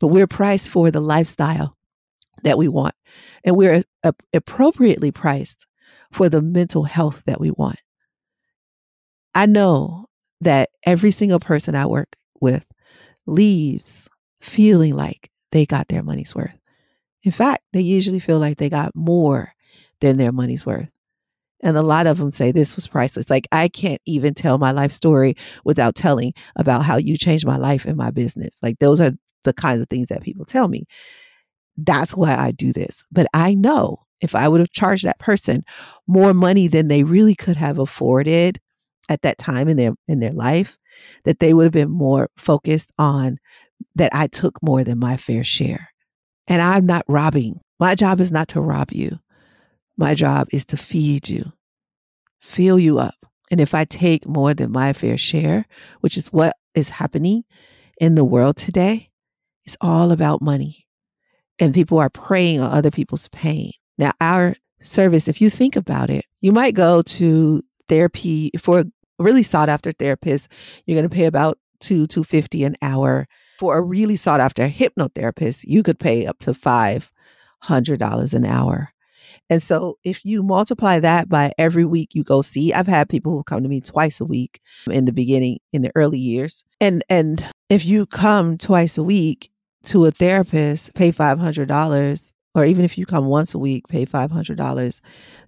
But 0.00 0.08
we're 0.08 0.26
priced 0.26 0.68
for 0.68 0.90
the 0.90 1.00
lifestyle 1.00 1.76
that 2.42 2.58
we 2.58 2.68
want. 2.68 2.94
And 3.44 3.56
we're 3.56 3.84
appropriately 4.32 5.12
priced 5.12 5.66
for 6.10 6.28
the 6.28 6.42
mental 6.42 6.84
health 6.84 7.22
that 7.26 7.40
we 7.40 7.50
want. 7.50 7.78
I 9.34 9.46
know 9.46 10.01
that 10.42 10.70
every 10.84 11.10
single 11.10 11.40
person 11.40 11.74
I 11.74 11.86
work 11.86 12.16
with 12.40 12.66
leaves 13.26 14.08
feeling 14.40 14.94
like 14.94 15.30
they 15.52 15.64
got 15.64 15.88
their 15.88 16.02
money's 16.02 16.34
worth. 16.34 16.58
In 17.22 17.32
fact, 17.32 17.62
they 17.72 17.80
usually 17.80 18.18
feel 18.18 18.38
like 18.38 18.58
they 18.58 18.68
got 18.68 18.94
more 18.94 19.52
than 20.00 20.16
their 20.16 20.32
money's 20.32 20.66
worth. 20.66 20.88
And 21.62 21.76
a 21.76 21.82
lot 21.82 22.08
of 22.08 22.18
them 22.18 22.32
say 22.32 22.50
this 22.50 22.74
was 22.74 22.88
priceless. 22.88 23.30
Like, 23.30 23.46
I 23.52 23.68
can't 23.68 24.02
even 24.04 24.34
tell 24.34 24.58
my 24.58 24.72
life 24.72 24.90
story 24.90 25.36
without 25.64 25.94
telling 25.94 26.34
about 26.56 26.84
how 26.84 26.96
you 26.96 27.16
changed 27.16 27.46
my 27.46 27.56
life 27.56 27.84
and 27.84 27.96
my 27.96 28.10
business. 28.10 28.58
Like, 28.62 28.80
those 28.80 29.00
are 29.00 29.12
the 29.44 29.52
kinds 29.52 29.80
of 29.80 29.88
things 29.88 30.08
that 30.08 30.22
people 30.22 30.44
tell 30.44 30.66
me. 30.66 30.86
That's 31.76 32.16
why 32.16 32.34
I 32.34 32.50
do 32.50 32.72
this. 32.72 33.04
But 33.12 33.28
I 33.32 33.54
know 33.54 34.00
if 34.20 34.34
I 34.34 34.48
would 34.48 34.60
have 34.60 34.72
charged 34.72 35.04
that 35.04 35.20
person 35.20 35.62
more 36.08 36.34
money 36.34 36.66
than 36.66 36.88
they 36.88 37.04
really 37.04 37.36
could 37.36 37.56
have 37.56 37.78
afforded 37.78 38.58
at 39.08 39.22
that 39.22 39.38
time 39.38 39.68
in 39.68 39.76
their 39.76 39.94
in 40.08 40.20
their 40.20 40.32
life 40.32 40.78
that 41.24 41.38
they 41.38 41.54
would 41.54 41.64
have 41.64 41.72
been 41.72 41.90
more 41.90 42.30
focused 42.36 42.92
on 42.98 43.38
that 43.94 44.14
I 44.14 44.26
took 44.26 44.62
more 44.62 44.84
than 44.84 44.98
my 44.98 45.16
fair 45.16 45.44
share. 45.44 45.88
And 46.46 46.60
I'm 46.60 46.86
not 46.86 47.04
robbing. 47.08 47.60
My 47.78 47.94
job 47.94 48.20
is 48.20 48.30
not 48.30 48.48
to 48.48 48.60
rob 48.60 48.92
you. 48.92 49.18
My 49.96 50.14
job 50.14 50.48
is 50.52 50.64
to 50.66 50.76
feed 50.76 51.28
you, 51.28 51.52
fill 52.40 52.78
you 52.78 52.98
up. 52.98 53.14
And 53.50 53.60
if 53.60 53.74
I 53.74 53.84
take 53.84 54.26
more 54.26 54.54
than 54.54 54.72
my 54.72 54.92
fair 54.92 55.18
share, 55.18 55.66
which 56.00 56.16
is 56.16 56.32
what 56.32 56.56
is 56.74 56.88
happening 56.88 57.44
in 58.00 58.14
the 58.14 58.24
world 58.24 58.56
today, 58.56 59.10
it's 59.64 59.76
all 59.80 60.10
about 60.10 60.40
money. 60.40 60.86
And 61.58 61.74
people 61.74 61.98
are 61.98 62.10
preying 62.10 62.60
on 62.60 62.72
other 62.72 62.90
people's 62.90 63.28
pain. 63.28 63.72
Now, 63.98 64.12
our 64.20 64.54
service, 64.80 65.28
if 65.28 65.40
you 65.40 65.50
think 65.50 65.76
about 65.76 66.08
it, 66.10 66.24
you 66.40 66.50
might 66.52 66.74
go 66.74 67.02
to 67.02 67.62
therapy 67.88 68.50
for 68.58 68.80
a 68.80 68.84
really 69.18 69.42
sought 69.42 69.68
after 69.68 69.92
therapist. 69.92 70.48
You're 70.86 70.96
going 70.96 71.08
to 71.08 71.14
pay 71.14 71.26
about 71.26 71.58
two, 71.80 72.06
250 72.06 72.64
an 72.64 72.76
hour. 72.82 73.26
For 73.58 73.76
a 73.76 73.82
really 73.82 74.16
sought 74.16 74.40
after 74.40 74.66
hypnotherapist, 74.68 75.64
you 75.66 75.82
could 75.82 76.00
pay 76.00 76.26
up 76.26 76.38
to 76.40 76.52
$500 76.52 78.34
an 78.34 78.44
hour. 78.44 78.92
And 79.48 79.62
so 79.62 79.98
if 80.04 80.24
you 80.24 80.42
multiply 80.42 80.98
that 81.00 81.28
by 81.28 81.52
every 81.58 81.84
week 81.84 82.14
you 82.14 82.24
go 82.24 82.42
see, 82.42 82.72
I've 82.72 82.86
had 82.86 83.08
people 83.08 83.32
who 83.32 83.42
come 83.42 83.62
to 83.62 83.68
me 83.68 83.80
twice 83.80 84.20
a 84.20 84.24
week 84.24 84.60
in 84.90 85.04
the 85.04 85.12
beginning, 85.12 85.58
in 85.72 85.82
the 85.82 85.92
early 85.94 86.18
years. 86.18 86.64
And 86.80 87.04
and 87.08 87.44
if 87.68 87.84
you 87.84 88.06
come 88.06 88.58
twice 88.58 88.98
a 88.98 89.02
week 89.02 89.50
to 89.84 90.06
a 90.06 90.10
therapist, 90.10 90.94
pay 90.94 91.10
five 91.10 91.38
hundred 91.38 91.68
dollars, 91.68 92.32
or 92.54 92.64
even 92.64 92.84
if 92.84 92.96
you 92.98 93.06
come 93.06 93.26
once 93.26 93.54
a 93.54 93.58
week, 93.58 93.88
pay 93.88 94.04
five 94.04 94.30
hundred 94.30 94.58
dollars, 94.58 95.00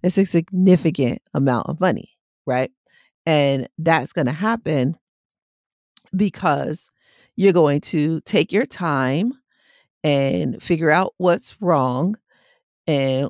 it's 0.03 0.19
a 0.19 0.25
significant 0.25 1.21
amount 1.33 1.69
of 1.69 1.81
money, 1.81 2.14
right? 2.47 2.71
And 3.27 3.69
that's 3.79 4.13
gonna 4.13 4.33
happen 4.33 4.97
because 6.15 6.91
you're 7.37 7.53
going 7.53 7.81
to 7.81 8.21
take 8.23 8.53
your 8.53 8.67
time 8.67 9.33
and 10.03 10.63
figure 10.63 10.91
out 10.91 11.15
what's 11.17 11.61
wrong 11.61 12.17
and 12.87 13.29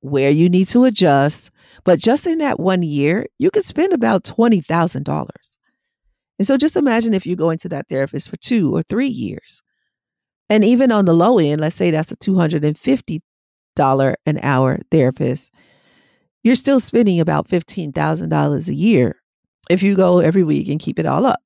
where 0.00 0.30
you 0.30 0.48
need 0.48 0.68
to 0.68 0.84
adjust. 0.84 1.50
But 1.84 1.98
just 1.98 2.26
in 2.26 2.38
that 2.38 2.58
one 2.58 2.82
year, 2.82 3.26
you 3.38 3.50
could 3.50 3.64
spend 3.64 3.92
about 3.92 4.24
$20,000. 4.24 5.28
And 6.38 6.46
so 6.46 6.56
just 6.56 6.76
imagine 6.76 7.14
if 7.14 7.26
you're 7.26 7.36
going 7.36 7.58
to 7.58 7.68
that 7.70 7.88
therapist 7.88 8.28
for 8.28 8.36
two 8.36 8.74
or 8.74 8.82
three 8.82 9.08
years. 9.08 9.62
And 10.50 10.64
even 10.64 10.90
on 10.92 11.04
the 11.04 11.14
low 11.14 11.38
end, 11.38 11.60
let's 11.60 11.76
say 11.76 11.90
that's 11.90 12.12
a 12.12 12.16
$250 12.16 13.20
an 14.26 14.38
hour 14.42 14.78
therapist, 14.90 15.54
you're 16.44 16.54
still 16.54 16.78
spending 16.78 17.18
about 17.18 17.48
$15,000 17.48 18.68
a 18.68 18.74
year 18.74 19.16
if 19.68 19.82
you 19.82 19.96
go 19.96 20.20
every 20.20 20.44
week 20.44 20.68
and 20.68 20.78
keep 20.78 21.00
it 21.00 21.06
all 21.06 21.26
up. 21.26 21.40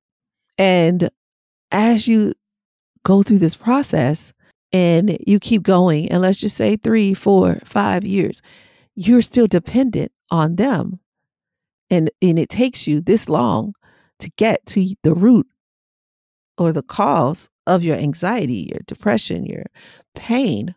And 0.58 1.08
as 1.72 2.06
you 2.06 2.34
go 3.04 3.22
through 3.22 3.38
this 3.38 3.54
process, 3.54 4.34
and 4.72 5.16
you 5.26 5.40
keep 5.40 5.62
going, 5.62 6.11
and 6.11 6.20
let's 6.20 6.38
just 6.38 6.56
say 6.56 6.76
three, 6.76 7.14
four, 7.14 7.56
five 7.64 8.04
years, 8.04 8.42
you're 8.94 9.22
still 9.22 9.46
dependent 9.46 10.12
on 10.30 10.56
them. 10.56 11.00
And, 11.90 12.11
and 12.20 12.38
it 12.38 12.50
takes 12.50 12.87
you 12.87 13.00
this 13.00 13.28
long 13.28 13.74
to 14.18 14.30
get 14.37 14.66
to 14.66 14.94
the 15.02 15.14
root 15.14 15.46
or 16.58 16.72
the 16.72 16.82
cause 16.82 17.48
of 17.66 17.82
your 17.82 17.96
anxiety, 17.96 18.68
your 18.70 18.80
depression, 18.87 19.46
your 19.46 19.64
pain. 20.14 20.74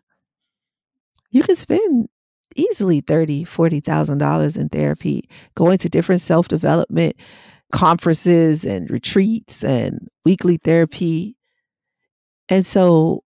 You 1.30 1.42
can 1.42 1.56
spend 1.56 2.08
easily 2.56 3.00
thirty, 3.00 3.44
forty 3.44 3.80
thousand 3.80 4.18
dollars 4.18 4.56
in 4.56 4.68
therapy, 4.68 5.28
going 5.54 5.78
to 5.78 5.88
different 5.88 6.20
self 6.20 6.48
development 6.48 7.16
conferences 7.72 8.64
and 8.64 8.90
retreats 8.90 9.64
and 9.64 10.08
weekly 10.24 10.58
therapy. 10.58 11.36
And 12.48 12.66
so 12.66 13.24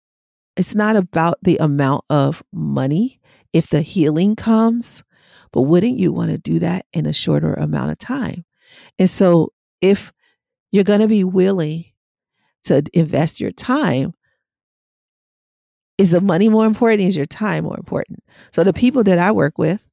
it's 0.56 0.74
not 0.74 0.96
about 0.96 1.38
the 1.42 1.56
amount 1.58 2.04
of 2.10 2.42
money 2.52 3.20
if 3.52 3.68
the 3.68 3.82
healing 3.82 4.36
comes, 4.36 5.04
but 5.52 5.62
wouldn't 5.62 5.98
you 5.98 6.12
want 6.12 6.30
to 6.30 6.38
do 6.38 6.58
that 6.58 6.86
in 6.92 7.06
a 7.06 7.12
shorter 7.12 7.54
amount 7.54 7.92
of 7.92 7.98
time? 7.98 8.44
And 8.98 9.08
so 9.08 9.52
if 9.80 10.12
you're 10.70 10.84
going 10.84 11.00
to 11.00 11.08
be 11.08 11.24
willing 11.24 11.84
to 12.64 12.82
invest 12.94 13.40
your 13.40 13.52
time, 13.52 14.14
is 15.98 16.10
the 16.10 16.20
money 16.20 16.48
more 16.48 16.66
important? 16.66 17.08
Is 17.08 17.16
your 17.16 17.26
time 17.26 17.64
more 17.64 17.76
important? 17.76 18.20
So 18.52 18.64
the 18.64 18.72
people 18.72 19.04
that 19.04 19.18
I 19.18 19.32
work 19.32 19.58
with, 19.58 19.86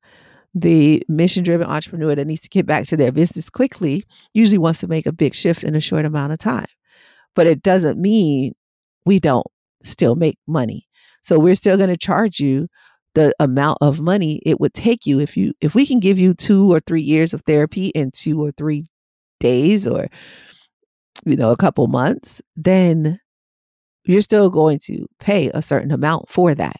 the 0.55 1.03
mission 1.07 1.43
driven 1.43 1.67
entrepreneur 1.67 2.15
that 2.15 2.25
needs 2.25 2.41
to 2.41 2.49
get 2.49 2.65
back 2.65 2.88
to 2.88 2.97
their 2.97 3.12
business 3.12 3.49
quickly 3.49 4.05
usually 4.33 4.57
wants 4.57 4.79
to 4.79 4.88
make 4.88 5.05
a 5.05 5.12
big 5.12 5.35
shift 5.35 5.63
in 5.63 5.75
a 5.75 5.81
short 5.81 6.05
amount 6.05 6.33
of 6.33 6.39
time. 6.39 6.65
But 7.35 7.47
it 7.47 7.62
doesn't 7.62 7.99
mean 7.99 8.53
we 9.05 9.19
don't 9.19 9.45
still 9.83 10.15
make 10.15 10.38
money. 10.47 10.88
So 11.21 11.38
we're 11.38 11.55
still 11.55 11.77
going 11.77 11.89
to 11.89 11.97
charge 11.97 12.39
you 12.39 12.67
the 13.15 13.33
amount 13.39 13.79
of 13.81 13.99
money 13.99 14.41
it 14.45 14.59
would 14.59 14.73
take 14.73 15.05
you 15.05 15.19
if 15.19 15.35
you 15.35 15.53
if 15.62 15.73
we 15.73 15.85
can 15.85 15.99
give 15.99 16.19
you 16.19 16.33
2 16.33 16.71
or 16.71 16.79
3 16.79 17.01
years 17.01 17.33
of 17.33 17.41
therapy 17.41 17.88
in 17.88 18.12
2 18.12 18.41
or 18.41 18.51
3 18.51 18.85
days 19.39 19.88
or 19.88 20.07
you 21.25 21.35
know 21.35 21.51
a 21.51 21.57
couple 21.57 21.88
months, 21.88 22.41
then 22.55 23.19
you're 24.10 24.22
still 24.22 24.50
going 24.50 24.80
to 24.80 25.08
pay 25.19 25.50
a 25.54 25.62
certain 25.62 25.91
amount 25.91 26.30
for 26.30 26.56
that. 26.56 26.78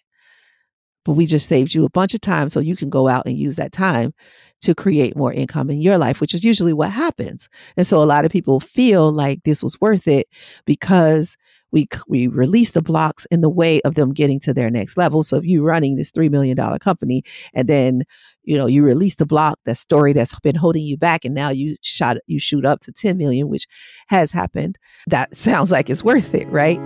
But 1.06 1.14
we 1.14 1.26
just 1.26 1.48
saved 1.48 1.74
you 1.74 1.86
a 1.86 1.90
bunch 1.90 2.14
of 2.14 2.22
time 2.22 2.50
so 2.50 2.60
you 2.60 2.76
can 2.76 2.90
go 2.90 3.08
out 3.08 3.26
and 3.26 3.38
use 3.38 3.56
that 3.56 3.72
time 3.72 4.14
to 4.62 4.76
create 4.76 5.16
more 5.16 5.32
income 5.32 5.70
in 5.70 5.82
your 5.82 5.98
life, 5.98 6.20
which 6.20 6.34
is 6.34 6.44
usually 6.44 6.74
what 6.74 6.92
happens. 6.92 7.50
And 7.78 7.88
so 7.88 8.04
a 8.04 8.06
lot 8.06 8.26
of 8.26 8.32
people 8.32 8.60
feel 8.60 9.12
like 9.12 9.44
this 9.44 9.64
was 9.64 9.80
worth 9.80 10.08
it 10.08 10.28
because 10.66 11.38
we 11.72 11.88
we 12.08 12.28
release 12.28 12.72
the 12.72 12.82
blocks 12.82 13.26
in 13.28 13.42
the 13.42 13.50
way 13.50 13.82
of 13.82 13.96
them 13.96 14.14
getting 14.14 14.40
to 14.42 14.54
their 14.54 14.70
next 14.70 14.98
level. 14.98 15.24
So 15.24 15.38
if 15.38 15.46
you're 15.46 15.64
running 15.64 15.96
this 15.96 16.12
three 16.12 16.30
million 16.30 16.58
dollar 16.58 16.80
company 16.80 17.24
and 17.54 17.68
then 17.68 18.04
you 18.44 18.58
know 18.58 18.66
you 18.66 18.84
release 18.84 19.16
the 19.16 19.26
block, 19.26 19.60
that 19.66 19.78
story 19.78 20.14
that's 20.14 20.38
been 20.40 20.56
holding 20.56 20.84
you 20.84 20.98
back, 20.98 21.26
and 21.26 21.36
now 21.36 21.50
you 21.50 21.76
shot 21.82 22.18
you 22.28 22.40
shoot 22.40 22.66
up 22.66 22.82
to 22.82 22.92
10 22.92 23.18
million, 23.18 23.50
which 23.50 23.68
has 24.08 24.32
happened. 24.32 24.78
That 25.08 25.36
sounds 25.36 25.72
like 25.72 25.90
it's 25.90 26.04
worth 26.04 26.34
it, 26.34 26.48
right? 26.50 26.80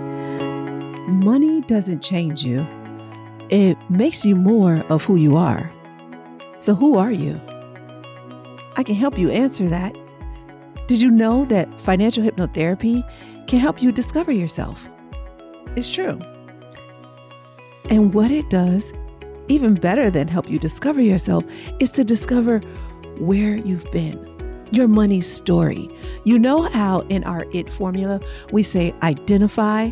Money 1.06 1.60
doesn't 1.62 2.02
change 2.02 2.44
you. 2.44 2.66
It 3.50 3.76
makes 3.90 4.24
you 4.24 4.36
more 4.36 4.84
of 4.88 5.04
who 5.04 5.16
you 5.16 5.36
are. 5.36 5.70
So 6.56 6.74
who 6.74 6.96
are 6.96 7.12
you? 7.12 7.40
I 8.76 8.82
can 8.82 8.94
help 8.94 9.18
you 9.18 9.30
answer 9.30 9.68
that. 9.68 9.94
Did 10.86 11.00
you 11.00 11.10
know 11.10 11.44
that 11.46 11.80
financial 11.80 12.22
hypnotherapy 12.22 13.02
can 13.46 13.58
help 13.58 13.82
you 13.82 13.92
discover 13.92 14.32
yourself. 14.32 14.88
It's 15.76 15.90
true. 15.90 16.18
And 17.90 18.14
what 18.14 18.30
it 18.30 18.48
does, 18.50 18.94
even 19.48 19.74
better 19.74 20.10
than 20.10 20.28
help 20.28 20.48
you 20.48 20.58
discover 20.58 21.00
yourself, 21.00 21.44
is 21.80 21.90
to 21.90 22.04
discover 22.04 22.60
where 23.18 23.56
you've 23.56 23.90
been, 23.92 24.66
your 24.72 24.88
money 24.88 25.20
story. 25.20 25.88
You 26.24 26.38
know 26.38 26.62
how 26.62 27.00
in 27.10 27.24
our 27.24 27.44
IT 27.52 27.70
formula 27.74 28.20
we 28.52 28.62
say 28.62 28.94
identify 29.02 29.90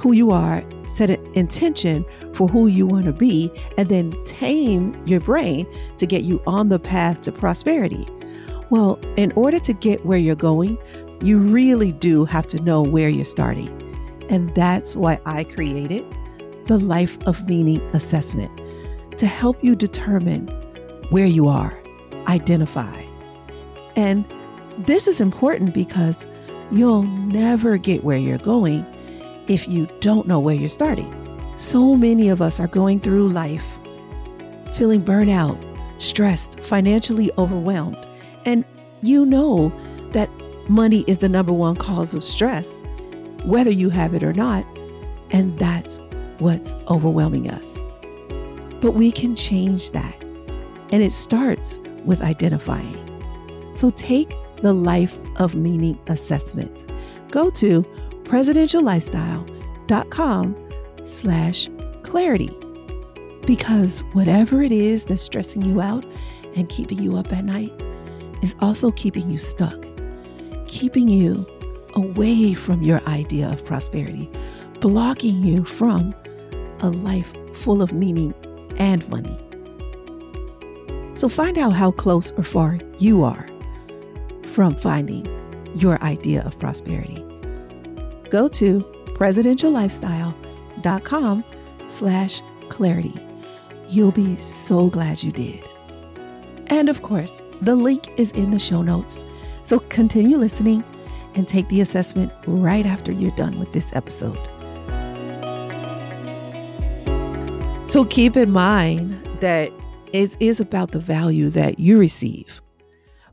who 0.00 0.12
you 0.12 0.30
are, 0.30 0.64
set 0.88 1.10
an 1.10 1.24
intention 1.34 2.04
for 2.34 2.48
who 2.48 2.66
you 2.66 2.86
want 2.86 3.04
to 3.04 3.12
be, 3.12 3.50
and 3.76 3.88
then 3.88 4.14
tame 4.24 5.00
your 5.06 5.20
brain 5.20 5.66
to 5.98 6.06
get 6.06 6.24
you 6.24 6.42
on 6.46 6.68
the 6.68 6.78
path 6.78 7.20
to 7.22 7.32
prosperity. 7.32 8.06
Well, 8.70 8.98
in 9.16 9.32
order 9.32 9.58
to 9.58 9.72
get 9.72 10.04
where 10.06 10.18
you're 10.18 10.36
going, 10.36 10.78
you 11.20 11.38
really 11.38 11.92
do 11.92 12.24
have 12.24 12.46
to 12.48 12.60
know 12.62 12.82
where 12.82 13.08
you're 13.08 13.24
starting. 13.24 13.76
And 14.30 14.54
that's 14.54 14.96
why 14.96 15.20
I 15.26 15.44
created 15.44 16.06
the 16.66 16.78
Life 16.78 17.18
of 17.26 17.46
Meaning 17.48 17.80
Assessment 17.92 18.50
to 19.18 19.26
help 19.26 19.62
you 19.62 19.74
determine 19.74 20.46
where 21.10 21.26
you 21.26 21.48
are, 21.48 21.78
identify. 22.28 23.02
And 23.96 24.24
this 24.78 25.08
is 25.08 25.20
important 25.20 25.74
because 25.74 26.26
you'll 26.70 27.02
never 27.02 27.76
get 27.76 28.04
where 28.04 28.16
you're 28.16 28.38
going 28.38 28.86
if 29.50 29.68
you 29.68 29.86
don't 30.00 30.26
know 30.26 30.40
where 30.40 30.54
you're 30.54 30.68
starting. 30.68 31.14
So 31.56 31.94
many 31.94 32.30
of 32.30 32.40
us 32.40 32.60
are 32.60 32.68
going 32.68 33.00
through 33.00 33.28
life 33.28 33.78
feeling 34.74 35.04
burnout, 35.04 35.58
stressed, 36.00 36.60
financially 36.60 37.30
overwhelmed. 37.36 38.06
And 38.46 38.64
you 39.02 39.26
know 39.26 39.72
that 40.12 40.30
Money 40.68 41.04
is 41.08 41.18
the 41.18 41.28
number 41.28 41.52
one 41.52 41.74
cause 41.74 42.14
of 42.14 42.22
stress, 42.22 42.80
whether 43.44 43.72
you 43.72 43.90
have 43.90 44.14
it 44.14 44.22
or 44.22 44.32
not. 44.32 44.64
And 45.32 45.58
that's 45.58 46.00
what's 46.38 46.74
overwhelming 46.88 47.50
us. 47.50 47.80
But 48.80 48.92
we 48.92 49.10
can 49.10 49.34
change 49.34 49.90
that. 49.90 50.22
And 50.92 51.02
it 51.02 51.12
starts 51.12 51.80
with 52.04 52.22
identifying. 52.22 52.96
So 53.72 53.90
take 53.90 54.32
the 54.62 54.72
Life 54.72 55.18
of 55.36 55.56
Meaning 55.56 55.98
assessment. 56.06 56.84
Go 57.30 57.50
to 57.50 57.84
presidentiallifestyle.com 58.30 60.56
slash 61.02 61.68
clarity. 62.02 62.56
Because 63.46 64.04
whatever 64.12 64.62
it 64.62 64.72
is 64.72 65.06
that's 65.06 65.22
stressing 65.22 65.62
you 65.62 65.80
out 65.80 66.04
and 66.56 66.68
keeping 66.68 67.02
you 67.02 67.16
up 67.16 67.32
at 67.32 67.44
night 67.44 67.72
is 68.42 68.54
also 68.60 68.90
keeping 68.92 69.30
you 69.30 69.38
stuck 69.38 69.86
keeping 70.70 71.08
you 71.08 71.44
away 71.94 72.54
from 72.54 72.82
your 72.82 73.00
idea 73.08 73.50
of 73.50 73.64
prosperity, 73.64 74.30
blocking 74.80 75.44
you 75.44 75.64
from 75.64 76.14
a 76.80 76.90
life 76.90 77.34
full 77.54 77.82
of 77.82 77.92
meaning 77.92 78.32
and 78.78 79.06
money. 79.08 79.36
So 81.14 81.28
find 81.28 81.58
out 81.58 81.72
how 81.72 81.90
close 81.90 82.30
or 82.32 82.44
far 82.44 82.78
you 82.98 83.24
are 83.24 83.48
from 84.46 84.76
finding 84.76 85.26
your 85.74 86.00
idea 86.02 86.42
of 86.44 86.58
prosperity. 86.58 87.24
Go 88.30 88.48
to 88.48 88.80
presidentiallifestyle.com 89.14 91.44
slash 91.88 92.40
clarity. 92.68 93.14
You'll 93.88 94.12
be 94.12 94.36
so 94.36 94.88
glad 94.88 95.22
you 95.22 95.32
did. 95.32 95.68
And 96.68 96.88
of 96.88 97.02
course, 97.02 97.42
the 97.60 97.74
link 97.74 98.08
is 98.16 98.30
in 98.32 98.50
the 98.50 98.58
show 98.58 98.82
notes 98.82 99.24
so 99.62 99.78
continue 99.78 100.36
listening 100.36 100.84
and 101.34 101.46
take 101.46 101.68
the 101.68 101.80
assessment 101.80 102.32
right 102.46 102.86
after 102.86 103.12
you're 103.12 103.34
done 103.36 103.58
with 103.58 103.72
this 103.72 103.94
episode. 103.94 104.48
So 107.88 108.04
keep 108.04 108.36
in 108.36 108.50
mind 108.50 109.12
that 109.40 109.72
it 110.12 110.36
is 110.40 110.60
about 110.60 110.92
the 110.92 111.00
value 111.00 111.50
that 111.50 111.78
you 111.78 111.98
receive. 111.98 112.62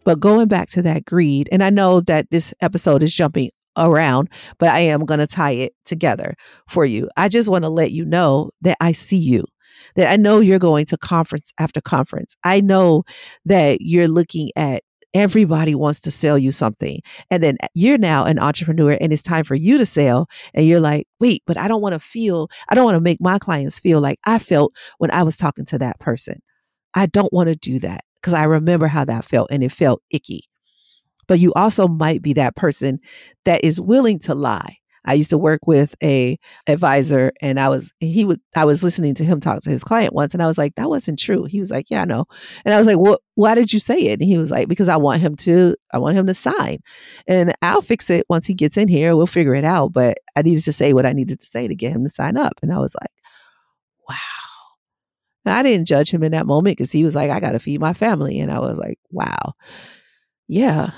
But 0.03 0.19
going 0.19 0.47
back 0.47 0.69
to 0.71 0.81
that 0.83 1.05
greed, 1.05 1.49
and 1.51 1.63
I 1.63 1.69
know 1.69 2.01
that 2.01 2.29
this 2.29 2.53
episode 2.61 3.03
is 3.03 3.13
jumping 3.13 3.49
around, 3.77 4.29
but 4.57 4.69
I 4.69 4.81
am 4.81 5.05
going 5.05 5.19
to 5.19 5.27
tie 5.27 5.51
it 5.51 5.73
together 5.85 6.35
for 6.69 6.85
you. 6.85 7.09
I 7.17 7.29
just 7.29 7.49
want 7.49 7.63
to 7.63 7.69
let 7.69 7.91
you 7.91 8.05
know 8.05 8.51
that 8.61 8.77
I 8.79 8.91
see 8.91 9.17
you 9.17 9.45
that 9.95 10.11
I 10.11 10.15
know 10.15 10.39
you're 10.39 10.59
going 10.59 10.85
to 10.85 10.97
conference 10.97 11.51
after 11.59 11.81
conference. 11.81 12.35
I 12.43 12.61
know 12.61 13.03
that 13.45 13.79
you're 13.81 14.07
looking 14.07 14.49
at 14.55 14.83
everybody 15.13 15.73
wants 15.73 15.99
to 16.01 16.11
sell 16.11 16.37
you 16.37 16.51
something. 16.51 16.99
And 17.31 17.41
then 17.41 17.57
uh, 17.63 17.67
you're 17.73 17.97
now 17.97 18.25
an 18.25 18.39
entrepreneur 18.39 18.97
and 18.99 19.11
it's 19.11 19.21
time 19.21 19.45
for 19.45 19.55
you 19.55 19.77
to 19.77 19.85
sell. 19.85 20.27
And 20.53 20.65
you're 20.65 20.79
like, 20.79 21.07
wait, 21.19 21.43
but 21.47 21.57
I 21.57 21.67
don't 21.67 21.81
want 21.81 21.93
to 21.93 21.99
feel, 21.99 22.49
I 22.69 22.75
don't 22.75 22.85
want 22.85 22.95
to 22.95 23.01
make 23.01 23.19
my 23.21 23.39
clients 23.39 23.79
feel 23.79 24.01
like 24.01 24.19
I 24.25 24.39
felt 24.39 24.73
when 24.97 25.11
I 25.11 25.23
was 25.23 25.37
talking 25.37 25.65
to 25.65 25.79
that 25.79 25.99
person. 25.99 26.39
I 26.93 27.05
don't 27.05 27.33
want 27.33 27.49
to 27.49 27.55
do 27.55 27.79
that 27.79 28.01
because 28.15 28.33
I 28.33 28.43
remember 28.43 28.87
how 28.87 29.05
that 29.05 29.25
felt 29.25 29.49
and 29.51 29.63
it 29.63 29.71
felt 29.71 30.01
icky. 30.11 30.43
But 31.27 31.39
you 31.39 31.53
also 31.53 31.87
might 31.87 32.21
be 32.21 32.33
that 32.33 32.55
person 32.55 32.99
that 33.45 33.63
is 33.63 33.79
willing 33.79 34.19
to 34.19 34.35
lie 34.35 34.77
I 35.07 35.13
used 35.13 35.29
to 35.29 35.37
work 35.37 35.65
with 35.65 35.95
a 36.03 36.37
advisor 36.67 37.31
and 37.41 37.59
I 37.59 37.69
was 37.69 37.93
he 37.99 38.25
was 38.25 38.37
I 38.55 38.65
was 38.65 38.83
listening 38.83 39.13
to 39.15 39.23
him 39.23 39.39
talk 39.39 39.61
to 39.61 39.69
his 39.69 39.83
client 39.83 40.13
once 40.13 40.33
and 40.33 40.43
I 40.43 40.47
was 40.47 40.57
like 40.57 40.75
that 40.75 40.89
wasn't 40.89 41.17
true. 41.17 41.45
He 41.45 41.59
was 41.59 41.71
like, 41.71 41.89
"Yeah, 41.89 42.01
I 42.01 42.05
know." 42.05 42.25
And 42.65 42.73
I 42.75 42.77
was 42.77 42.87
like, 42.87 42.97
"What 42.97 43.21
why 43.35 43.55
did 43.55 43.71
you 43.71 43.79
say 43.79 43.97
it?" 44.01 44.19
And 44.19 44.27
he 44.27 44.37
was 44.37 44.51
like, 44.51 44.67
"Because 44.67 44.89
I 44.89 44.97
want 44.97 45.21
him 45.21 45.35
to 45.37 45.75
I 45.93 45.97
want 45.97 46.17
him 46.17 46.27
to 46.27 46.33
sign. 46.33 46.79
And 47.25 47.53
I'll 47.61 47.81
fix 47.81 48.09
it 48.09 48.25
once 48.29 48.45
he 48.45 48.53
gets 48.53 48.75
in 48.75 48.89
here. 48.89 49.15
We'll 49.15 49.27
figure 49.27 49.55
it 49.55 49.63
out, 49.63 49.93
but 49.93 50.17
I 50.35 50.41
needed 50.41 50.65
to 50.65 50.73
say 50.73 50.91
what 50.93 51.05
I 51.05 51.13
needed 51.13 51.39
to 51.39 51.45
say 51.45 51.67
to 51.67 51.75
get 51.75 51.93
him 51.95 52.03
to 52.03 52.09
sign 52.09 52.35
up." 52.37 52.53
And 52.61 52.73
I 52.73 52.79
was 52.79 52.93
like, 53.01 53.11
"Wow." 54.09 54.15
And 55.45 55.53
I 55.55 55.63
didn't 55.63 55.87
judge 55.87 56.11
him 56.11 56.23
in 56.23 56.33
that 56.33 56.45
moment 56.45 56.77
because 56.77 56.91
he 56.91 57.05
was 57.05 57.15
like, 57.15 57.31
I 57.31 57.39
got 57.39 57.53
to 57.53 57.59
feed 57.59 57.79
my 57.79 57.93
family. 57.93 58.39
And 58.41 58.51
I 58.51 58.59
was 58.59 58.77
like, 58.77 58.99
wow, 59.11 59.53
yeah, 60.49 60.89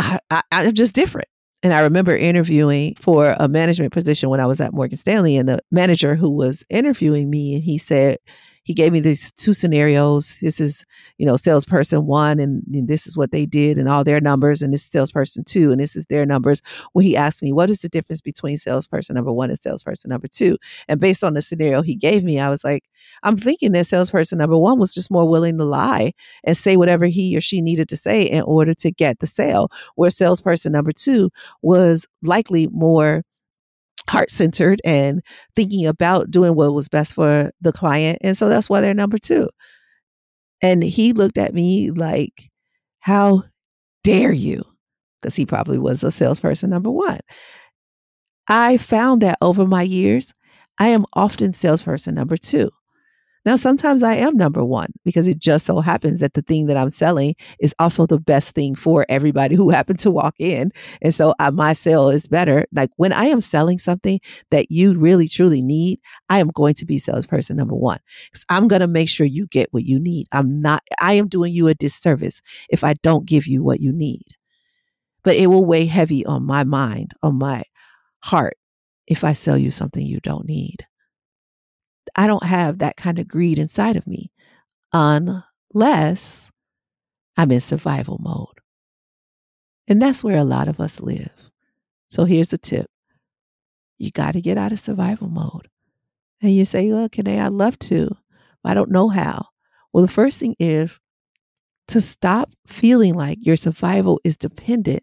I, 0.00 0.18
I, 0.30 0.42
I'm 0.50 0.74
just 0.74 0.94
different. 0.94 1.28
And 1.62 1.74
I 1.74 1.80
remember 1.80 2.16
interviewing 2.16 2.94
for 2.94 3.36
a 3.38 3.46
management 3.46 3.92
position 3.92 4.30
when 4.30 4.40
I 4.40 4.46
was 4.46 4.60
at 4.60 4.72
Morgan 4.72 4.96
Stanley, 4.96 5.36
and 5.36 5.48
the 5.48 5.60
manager 5.70 6.14
who 6.14 6.30
was 6.30 6.64
interviewing 6.70 7.28
me, 7.28 7.54
and 7.54 7.62
he 7.62 7.76
said, 7.76 8.16
he 8.62 8.74
gave 8.74 8.92
me 8.92 9.00
these 9.00 9.30
two 9.32 9.52
scenarios. 9.52 10.38
This 10.40 10.60
is, 10.60 10.84
you 11.18 11.26
know, 11.26 11.36
salesperson 11.36 12.06
one, 12.06 12.38
and, 12.38 12.62
and, 12.72 12.88
this 12.88 13.06
is 13.06 13.16
what 13.16 13.32
they 13.32 13.46
did, 13.46 13.78
and 13.78 13.88
all 13.88 14.04
their 14.04 14.20
numbers, 14.20 14.62
and 14.62 14.72
this 14.72 14.82
is 14.82 14.90
salesperson 14.90 15.44
two, 15.44 15.70
and 15.70 15.80
this 15.80 15.96
is 15.96 16.06
their 16.06 16.26
numbers. 16.26 16.60
When 16.92 17.04
he 17.04 17.16
asked 17.16 17.42
me, 17.42 17.52
what 17.52 17.70
is 17.70 17.78
the 17.78 17.88
difference 17.88 18.20
between 18.20 18.58
salesperson 18.58 19.14
number 19.14 19.32
one 19.32 19.50
and 19.50 19.60
salesperson 19.60 20.10
number 20.10 20.28
two? 20.28 20.58
And 20.88 21.00
based 21.00 21.24
on 21.24 21.34
the 21.34 21.42
scenario 21.42 21.82
he 21.82 21.94
gave 21.94 22.24
me, 22.24 22.38
I 22.38 22.50
was 22.50 22.64
like, 22.64 22.84
I'm 23.22 23.36
thinking 23.36 23.72
that 23.72 23.86
salesperson 23.86 24.38
number 24.38 24.58
one 24.58 24.78
was 24.78 24.92
just 24.92 25.10
more 25.10 25.28
willing 25.28 25.56
to 25.58 25.64
lie 25.64 26.12
and 26.44 26.56
say 26.56 26.76
whatever 26.76 27.06
he 27.06 27.36
or 27.36 27.40
she 27.40 27.60
needed 27.60 27.88
to 27.90 27.96
say 27.96 28.22
in 28.22 28.42
order 28.42 28.74
to 28.74 28.90
get 28.90 29.20
the 29.20 29.26
sale, 29.26 29.70
where 29.94 30.10
salesperson 30.10 30.72
number 30.72 30.92
two 30.92 31.30
was 31.62 32.06
likely 32.22 32.68
more 32.72 33.22
heart 34.10 34.30
centered 34.30 34.80
and 34.84 35.22
thinking 35.54 35.86
about 35.86 36.30
doing 36.30 36.54
what 36.56 36.74
was 36.74 36.88
best 36.88 37.14
for 37.14 37.50
the 37.60 37.72
client. 37.72 38.18
And 38.22 38.36
so 38.36 38.48
that's 38.48 38.68
why 38.68 38.80
they're 38.80 38.92
number 38.92 39.18
two. 39.18 39.48
And 40.60 40.82
he 40.82 41.12
looked 41.12 41.38
at 41.38 41.54
me 41.54 41.90
like, 41.90 42.50
How 42.98 43.44
dare 44.02 44.32
you? 44.32 44.64
Because 45.22 45.36
he 45.36 45.46
probably 45.46 45.78
was 45.78 46.02
a 46.02 46.10
salesperson 46.10 46.70
number 46.70 46.90
one. 46.90 47.20
I 48.48 48.78
found 48.78 49.22
that 49.22 49.38
over 49.40 49.64
my 49.66 49.82
years, 49.82 50.34
I 50.78 50.88
am 50.88 51.06
often 51.12 51.52
salesperson 51.52 52.14
number 52.16 52.36
two. 52.36 52.70
Now, 53.50 53.56
sometimes 53.56 54.04
I 54.04 54.14
am 54.14 54.36
number 54.36 54.64
one 54.64 54.92
because 55.04 55.26
it 55.26 55.40
just 55.40 55.66
so 55.66 55.80
happens 55.80 56.20
that 56.20 56.34
the 56.34 56.42
thing 56.42 56.66
that 56.66 56.76
I'm 56.76 56.88
selling 56.88 57.34
is 57.58 57.74
also 57.80 58.06
the 58.06 58.20
best 58.20 58.54
thing 58.54 58.76
for 58.76 59.04
everybody 59.08 59.56
who 59.56 59.70
happened 59.70 59.98
to 60.00 60.10
walk 60.12 60.36
in. 60.38 60.70
And 61.02 61.12
so 61.12 61.34
uh, 61.40 61.50
my 61.50 61.72
sale 61.72 62.10
is 62.10 62.28
better. 62.28 62.66
Like 62.70 62.90
when 62.94 63.12
I 63.12 63.24
am 63.24 63.40
selling 63.40 63.78
something 63.78 64.20
that 64.52 64.70
you 64.70 64.96
really 64.96 65.26
truly 65.26 65.62
need, 65.62 65.98
I 66.28 66.38
am 66.38 66.52
going 66.54 66.74
to 66.74 66.86
be 66.86 66.98
salesperson 66.98 67.56
number 67.56 67.74
one 67.74 67.98
I'm 68.48 68.68
going 68.68 68.82
to 68.82 68.86
make 68.86 69.08
sure 69.08 69.26
you 69.26 69.48
get 69.48 69.66
what 69.72 69.82
you 69.84 69.98
need. 69.98 70.28
I'm 70.30 70.62
not, 70.62 70.84
I 71.00 71.14
am 71.14 71.26
doing 71.26 71.52
you 71.52 71.66
a 71.66 71.74
disservice 71.74 72.42
if 72.68 72.84
I 72.84 72.94
don't 73.02 73.26
give 73.26 73.48
you 73.48 73.64
what 73.64 73.80
you 73.80 73.90
need. 73.90 74.28
But 75.24 75.34
it 75.34 75.48
will 75.48 75.64
weigh 75.64 75.86
heavy 75.86 76.24
on 76.24 76.46
my 76.46 76.62
mind, 76.62 77.14
on 77.20 77.34
my 77.34 77.64
heart, 78.22 78.56
if 79.08 79.24
I 79.24 79.32
sell 79.32 79.58
you 79.58 79.72
something 79.72 80.06
you 80.06 80.20
don't 80.20 80.46
need. 80.46 80.86
I 82.16 82.26
don't 82.26 82.44
have 82.44 82.78
that 82.78 82.96
kind 82.96 83.18
of 83.18 83.28
greed 83.28 83.58
inside 83.58 83.96
of 83.96 84.06
me 84.06 84.30
unless 84.92 86.50
I'm 87.36 87.50
in 87.50 87.60
survival 87.60 88.18
mode. 88.20 88.60
And 89.88 90.00
that's 90.00 90.22
where 90.22 90.36
a 90.36 90.44
lot 90.44 90.68
of 90.68 90.80
us 90.80 91.00
live. 91.00 91.50
So 92.08 92.24
here's 92.24 92.52
a 92.52 92.58
tip 92.58 92.86
you 93.98 94.10
got 94.10 94.32
to 94.32 94.40
get 94.40 94.56
out 94.56 94.72
of 94.72 94.78
survival 94.78 95.28
mode. 95.28 95.68
And 96.42 96.52
you 96.52 96.64
say, 96.64 96.90
well, 96.90 97.08
I? 97.26 97.38
I'd 97.38 97.52
love 97.52 97.78
to, 97.80 98.08
but 98.62 98.70
I 98.70 98.74
don't 98.74 98.90
know 98.90 99.08
how. 99.08 99.46
Well, 99.92 100.02
the 100.02 100.12
first 100.12 100.38
thing 100.38 100.56
is 100.58 100.90
to 101.88 102.00
stop 102.00 102.50
feeling 102.66 103.14
like 103.14 103.38
your 103.40 103.56
survival 103.56 104.20
is 104.24 104.36
dependent 104.36 105.02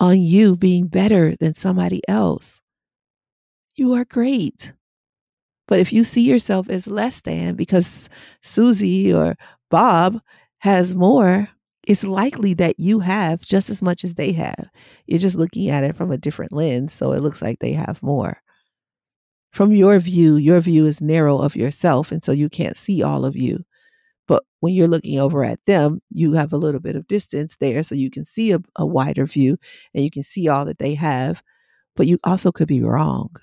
on 0.00 0.18
you 0.18 0.56
being 0.56 0.88
better 0.88 1.36
than 1.36 1.54
somebody 1.54 2.00
else. 2.08 2.60
You 3.74 3.92
are 3.94 4.04
great. 4.04 4.72
But 5.68 5.80
if 5.80 5.92
you 5.92 6.04
see 6.04 6.22
yourself 6.22 6.68
as 6.68 6.86
less 6.86 7.20
than 7.20 7.56
because 7.56 8.08
Susie 8.42 9.12
or 9.12 9.36
Bob 9.70 10.20
has 10.58 10.94
more, 10.94 11.48
it's 11.86 12.04
likely 12.04 12.54
that 12.54 12.78
you 12.78 13.00
have 13.00 13.40
just 13.42 13.70
as 13.70 13.82
much 13.82 14.04
as 14.04 14.14
they 14.14 14.32
have. 14.32 14.68
You're 15.06 15.18
just 15.18 15.36
looking 15.36 15.70
at 15.70 15.84
it 15.84 15.96
from 15.96 16.10
a 16.10 16.18
different 16.18 16.52
lens, 16.52 16.92
so 16.92 17.12
it 17.12 17.20
looks 17.20 17.42
like 17.42 17.58
they 17.58 17.72
have 17.72 18.02
more. 18.02 18.42
From 19.52 19.72
your 19.72 19.98
view, 20.00 20.36
your 20.36 20.60
view 20.60 20.86
is 20.86 21.00
narrow 21.00 21.38
of 21.38 21.56
yourself, 21.56 22.12
and 22.12 22.22
so 22.22 22.32
you 22.32 22.48
can't 22.48 22.76
see 22.76 23.02
all 23.02 23.24
of 23.24 23.36
you. 23.36 23.64
But 24.28 24.44
when 24.60 24.74
you're 24.74 24.88
looking 24.88 25.18
over 25.18 25.44
at 25.44 25.64
them, 25.66 26.02
you 26.10 26.32
have 26.34 26.52
a 26.52 26.58
little 26.58 26.80
bit 26.80 26.96
of 26.96 27.06
distance 27.06 27.56
there, 27.56 27.82
so 27.82 27.94
you 27.94 28.10
can 28.10 28.24
see 28.24 28.52
a, 28.52 28.58
a 28.76 28.84
wider 28.84 29.26
view 29.26 29.56
and 29.94 30.04
you 30.04 30.10
can 30.10 30.24
see 30.24 30.48
all 30.48 30.64
that 30.66 30.78
they 30.78 30.94
have. 30.94 31.42
But 31.94 32.06
you 32.06 32.18
also 32.24 32.52
could 32.52 32.68
be 32.68 32.82
wrong 32.82 33.36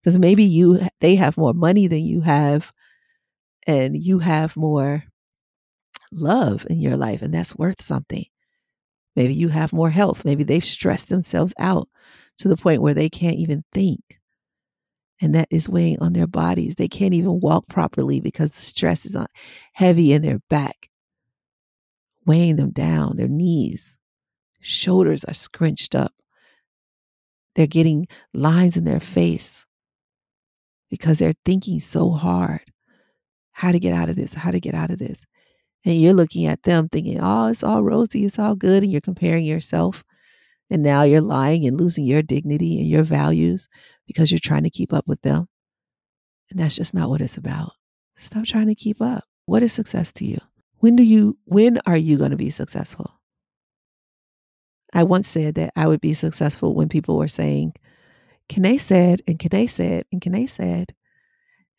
because 0.00 0.18
maybe 0.18 0.44
you 0.44 0.80
they 1.00 1.14
have 1.16 1.36
more 1.36 1.54
money 1.54 1.86
than 1.86 2.02
you 2.02 2.20
have 2.20 2.72
and 3.66 3.96
you 3.96 4.18
have 4.20 4.56
more 4.56 5.04
love 6.12 6.66
in 6.68 6.80
your 6.80 6.96
life 6.96 7.22
and 7.22 7.34
that's 7.34 7.56
worth 7.56 7.82
something. 7.82 8.24
Maybe 9.16 9.34
you 9.34 9.48
have 9.48 9.72
more 9.72 9.90
health. 9.90 10.24
Maybe 10.24 10.44
they've 10.44 10.64
stressed 10.64 11.08
themselves 11.08 11.52
out 11.58 11.88
to 12.38 12.48
the 12.48 12.56
point 12.56 12.82
where 12.82 12.94
they 12.94 13.08
can't 13.08 13.36
even 13.36 13.64
think 13.72 14.00
and 15.20 15.34
that 15.34 15.48
is 15.50 15.68
weighing 15.68 15.98
on 16.00 16.14
their 16.14 16.26
bodies. 16.26 16.76
They 16.76 16.88
can't 16.88 17.14
even 17.14 17.40
walk 17.40 17.68
properly 17.68 18.20
because 18.20 18.50
the 18.50 18.60
stress 18.60 19.04
is 19.04 19.14
on 19.14 19.26
heavy 19.74 20.12
in 20.12 20.22
their 20.22 20.40
back 20.48 20.88
weighing 22.26 22.56
them 22.56 22.70
down. 22.70 23.16
Their 23.16 23.28
knees 23.28 23.98
shoulders 24.60 25.24
are 25.24 25.34
scrunched 25.34 25.94
up. 25.94 26.12
They're 27.54 27.66
getting 27.66 28.06
lines 28.32 28.76
in 28.76 28.84
their 28.84 29.00
face 29.00 29.66
because 30.90 31.18
they're 31.18 31.34
thinking 31.44 31.80
so 31.80 32.10
hard 32.10 32.62
how 33.52 33.72
to 33.72 33.78
get 33.78 33.94
out 33.94 34.08
of 34.08 34.16
this, 34.16 34.34
how 34.34 34.50
to 34.50 34.60
get 34.60 34.74
out 34.74 34.90
of 34.90 34.98
this. 34.98 35.24
And 35.84 36.00
you're 36.00 36.12
looking 36.12 36.46
at 36.46 36.62
them 36.64 36.88
thinking, 36.88 37.18
oh, 37.20 37.46
it's 37.46 37.64
all 37.64 37.82
rosy, 37.82 38.24
it's 38.24 38.38
all 38.38 38.54
good. 38.54 38.82
And 38.82 38.92
you're 38.92 39.00
comparing 39.00 39.44
yourself. 39.44 40.04
And 40.68 40.82
now 40.82 41.02
you're 41.02 41.20
lying 41.20 41.66
and 41.66 41.78
losing 41.78 42.04
your 42.04 42.22
dignity 42.22 42.78
and 42.80 42.88
your 42.88 43.02
values 43.02 43.68
because 44.06 44.30
you're 44.30 44.38
trying 44.38 44.64
to 44.64 44.70
keep 44.70 44.92
up 44.92 45.06
with 45.06 45.22
them. 45.22 45.48
And 46.50 46.58
that's 46.58 46.76
just 46.76 46.94
not 46.94 47.08
what 47.08 47.20
it's 47.20 47.36
about. 47.36 47.72
Stop 48.16 48.44
trying 48.44 48.66
to 48.66 48.74
keep 48.74 49.00
up. 49.00 49.24
What 49.46 49.62
is 49.62 49.72
success 49.72 50.12
to 50.12 50.24
you? 50.24 50.38
When 50.76 50.96
do 50.96 51.02
you 51.02 51.38
when 51.44 51.78
are 51.86 51.96
you 51.96 52.16
going 52.18 52.30
to 52.30 52.36
be 52.36 52.50
successful? 52.50 53.20
I 54.92 55.04
once 55.04 55.28
said 55.28 55.54
that 55.54 55.72
I 55.76 55.86
would 55.86 56.00
be 56.00 56.14
successful 56.14 56.74
when 56.74 56.88
people 56.88 57.16
were 57.16 57.28
saying, 57.28 57.74
Kine 58.50 58.80
said, 58.80 59.22
and 59.28 59.38
Kine 59.38 59.68
said, 59.68 60.04
and 60.10 60.20
Kine 60.20 60.48
said. 60.48 60.92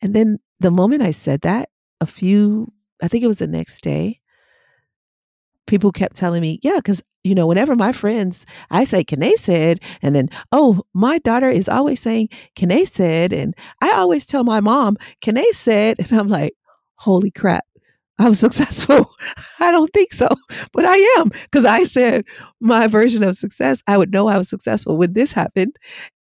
And 0.02 0.14
then 0.14 0.38
the 0.58 0.70
moment 0.70 1.02
I 1.02 1.10
said 1.10 1.42
that, 1.42 1.68
a 2.00 2.06
few, 2.06 2.72
I 3.02 3.08
think 3.08 3.22
it 3.22 3.28
was 3.28 3.40
the 3.40 3.46
next 3.46 3.82
day, 3.82 4.20
people 5.66 5.92
kept 5.92 6.16
telling 6.16 6.40
me, 6.40 6.58
yeah, 6.62 6.76
because, 6.76 7.02
you 7.24 7.34
know, 7.34 7.46
whenever 7.46 7.76
my 7.76 7.92
friends, 7.92 8.46
I 8.70 8.84
say, 8.84 9.04
Kine 9.04 9.36
said, 9.36 9.80
and 10.00 10.16
then, 10.16 10.30
oh, 10.50 10.80
my 10.94 11.18
daughter 11.18 11.50
is 11.50 11.68
always 11.68 12.00
saying, 12.00 12.30
Kine 12.56 12.86
said. 12.86 13.34
And 13.34 13.54
I 13.82 13.92
always 13.92 14.24
tell 14.24 14.42
my 14.42 14.62
mom, 14.62 14.96
Kine 15.20 15.52
said. 15.52 15.98
And 15.98 16.18
I'm 16.18 16.28
like, 16.28 16.54
holy 16.94 17.30
crap. 17.30 17.64
I'm 18.18 18.34
successful. 18.46 19.10
I 19.60 19.70
don't 19.70 19.92
think 19.92 20.14
so, 20.14 20.28
but 20.72 20.86
I 20.86 20.96
am 21.18 21.28
because 21.28 21.66
I 21.66 21.82
said 21.82 22.24
my 22.60 22.86
version 22.86 23.22
of 23.24 23.36
success. 23.36 23.82
I 23.86 23.98
would 23.98 24.10
know 24.10 24.28
I 24.28 24.38
was 24.38 24.48
successful 24.48 24.96
when 24.96 25.12
this 25.12 25.32
happened 25.32 25.76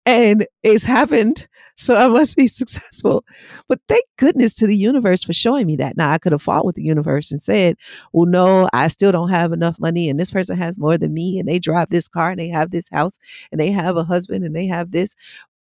and 0.09 0.47
it's 0.62 0.85
happened. 0.85 1.47
So 1.77 1.94
I 1.94 2.09
must 2.09 2.35
be 2.35 2.47
successful. 2.47 3.25
But 3.68 3.79
thank 3.88 4.05
goodness 4.16 4.55
to 4.55 4.66
the 4.66 4.75
universe 4.75 5.23
for 5.23 5.35
showing 5.35 5.66
me 5.66 5.77
that. 5.77 5.99
Now 5.99 6.11
I 6.11 6.18
could 6.18 6.33
have 6.33 6.40
fought 6.40 6.64
with 6.64 6.77
the 6.77 6.83
universe 6.83 7.31
and 7.31 7.42
said, 7.42 7.77
well, 8.14 8.25
no, 8.25 8.71
I 8.73 8.88
still 8.88 9.12
don't 9.12 9.29
have 9.29 9.53
enough 9.53 9.79
money. 9.79 10.09
And 10.09 10.18
this 10.18 10.31
person 10.31 10.57
has 10.57 10.79
more 10.79 10.97
than 10.97 11.12
me. 11.12 11.38
And 11.38 11.47
they 11.47 11.59
drive 11.59 11.90
this 11.90 12.09
car 12.09 12.31
and 12.31 12.40
they 12.40 12.49
have 12.49 12.71
this 12.71 12.88
house 12.90 13.18
and 13.53 13.61
they 13.61 13.71
have 13.71 13.99
a 13.99 14.05
husband 14.05 14.44
and 14.47 14.57
they 14.57 14.66
have 14.66 14.92
this. 14.92 15.14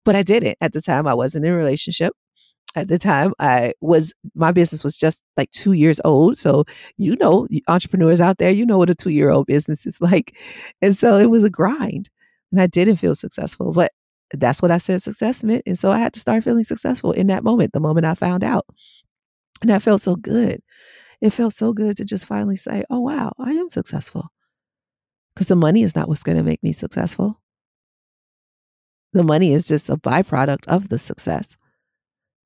But 0.05 0.15
I 0.15 0.23
didn't 0.23 0.57
at 0.59 0.73
the 0.73 0.81
time. 0.81 1.05
I 1.05 1.13
wasn't 1.13 1.45
in 1.45 1.53
a 1.53 1.55
relationship 1.55 2.13
at 2.73 2.87
the 2.87 2.97
time 2.97 3.33
i 3.37 3.73
was 3.81 4.13
my 4.33 4.49
business 4.53 4.81
was 4.81 4.95
just 4.95 5.21
like 5.35 5.51
two 5.51 5.73
years 5.73 5.99
old 6.05 6.37
so 6.37 6.63
you 6.95 7.17
know 7.17 7.45
entrepreneurs 7.67 8.21
out 8.21 8.37
there 8.37 8.49
you 8.49 8.65
know 8.65 8.77
what 8.77 8.89
a 8.89 8.95
two 8.95 9.09
year 9.09 9.29
old 9.29 9.45
business 9.45 9.85
is 9.85 9.97
like 10.01 10.37
and 10.81 10.95
so 10.95 11.17
it 11.17 11.29
was 11.29 11.43
a 11.43 11.49
grind 11.49 12.09
and 12.49 12.61
i 12.61 12.67
didn't 12.67 12.95
feel 12.95 13.13
successful 13.13 13.73
but 13.73 13.91
that's 14.39 14.61
what 14.61 14.71
I 14.71 14.77
said 14.77 15.03
success 15.03 15.43
meant. 15.43 15.63
And 15.65 15.77
so 15.77 15.91
I 15.91 15.99
had 15.99 16.13
to 16.13 16.19
start 16.19 16.43
feeling 16.43 16.63
successful 16.63 17.11
in 17.11 17.27
that 17.27 17.43
moment, 17.43 17.73
the 17.73 17.79
moment 17.79 18.05
I 18.05 18.13
found 18.13 18.43
out. 18.43 18.65
And 19.61 19.69
that 19.69 19.83
felt 19.83 20.01
so 20.01 20.15
good. 20.15 20.61
It 21.21 21.31
felt 21.31 21.53
so 21.53 21.73
good 21.73 21.97
to 21.97 22.05
just 22.05 22.25
finally 22.25 22.55
say, 22.55 22.83
oh, 22.89 22.99
wow, 22.99 23.31
I 23.39 23.51
am 23.51 23.69
successful. 23.69 24.29
Because 25.33 25.47
the 25.47 25.55
money 25.55 25.83
is 25.83 25.95
not 25.95 26.07
what's 26.07 26.23
going 26.23 26.37
to 26.37 26.43
make 26.43 26.63
me 26.63 26.71
successful. 26.71 27.41
The 29.13 29.23
money 29.23 29.53
is 29.53 29.67
just 29.67 29.89
a 29.89 29.97
byproduct 29.97 30.67
of 30.67 30.89
the 30.89 30.97
success. 30.97 31.57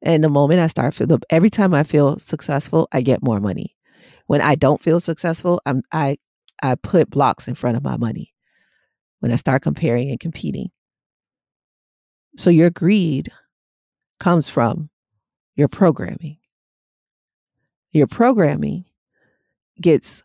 And 0.02 0.24
the 0.24 0.30
moment 0.30 0.60
I 0.60 0.68
start 0.68 0.94
feel 0.94 1.20
every 1.30 1.50
time 1.50 1.74
I 1.74 1.84
feel 1.84 2.20
successful, 2.20 2.88
I 2.92 3.02
get 3.02 3.24
more 3.24 3.40
money. 3.40 3.76
When 4.28 4.42
I 4.42 4.56
don't 4.56 4.82
feel 4.82 5.00
successful, 5.00 5.62
I'm 5.66 5.84
I 5.92 6.18
I 6.62 6.76
put 6.76 7.10
blocks 7.10 7.48
in 7.48 7.56
front 7.56 7.78
of 7.78 7.84
my 7.84 7.98
money. 7.98 8.34
When 9.20 9.32
I 9.32 9.36
start 9.36 9.62
comparing 9.62 10.10
and 10.10 10.20
competing. 10.20 10.70
So 12.38 12.50
your 12.50 12.70
greed 12.70 13.32
comes 14.20 14.50
from 14.50 14.90
your 15.56 15.68
programming. 15.68 16.38
Your 17.92 18.08
programming 18.08 18.86
gets 19.80 20.24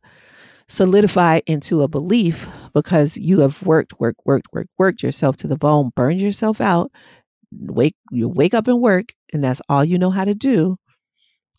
solidified 0.67 1.43
into 1.47 1.83
a 1.83 1.89
belief 1.89 2.49
because 2.75 3.17
you 3.17 3.41
have 3.41 3.63
worked, 3.63 3.99
worked, 4.01 4.21
worked, 4.25 4.47
worked, 4.53 4.71
worked 4.79 5.03
yourself 5.03 5.37
to 5.39 5.49
the 5.49 5.57
bone, 5.57 5.91
burned 5.95 6.21
yourself 6.21 6.61
out. 6.61 6.91
Wake 7.53 7.97
you 8.13 8.29
wake 8.29 8.55
up 8.55 8.69
and 8.69 8.81
work, 8.81 9.13
and 9.33 9.43
that's 9.43 9.61
all 9.69 9.85
you 9.85 9.99
know 9.99 10.11
how 10.11 10.25
to 10.25 10.37
do 10.37 10.77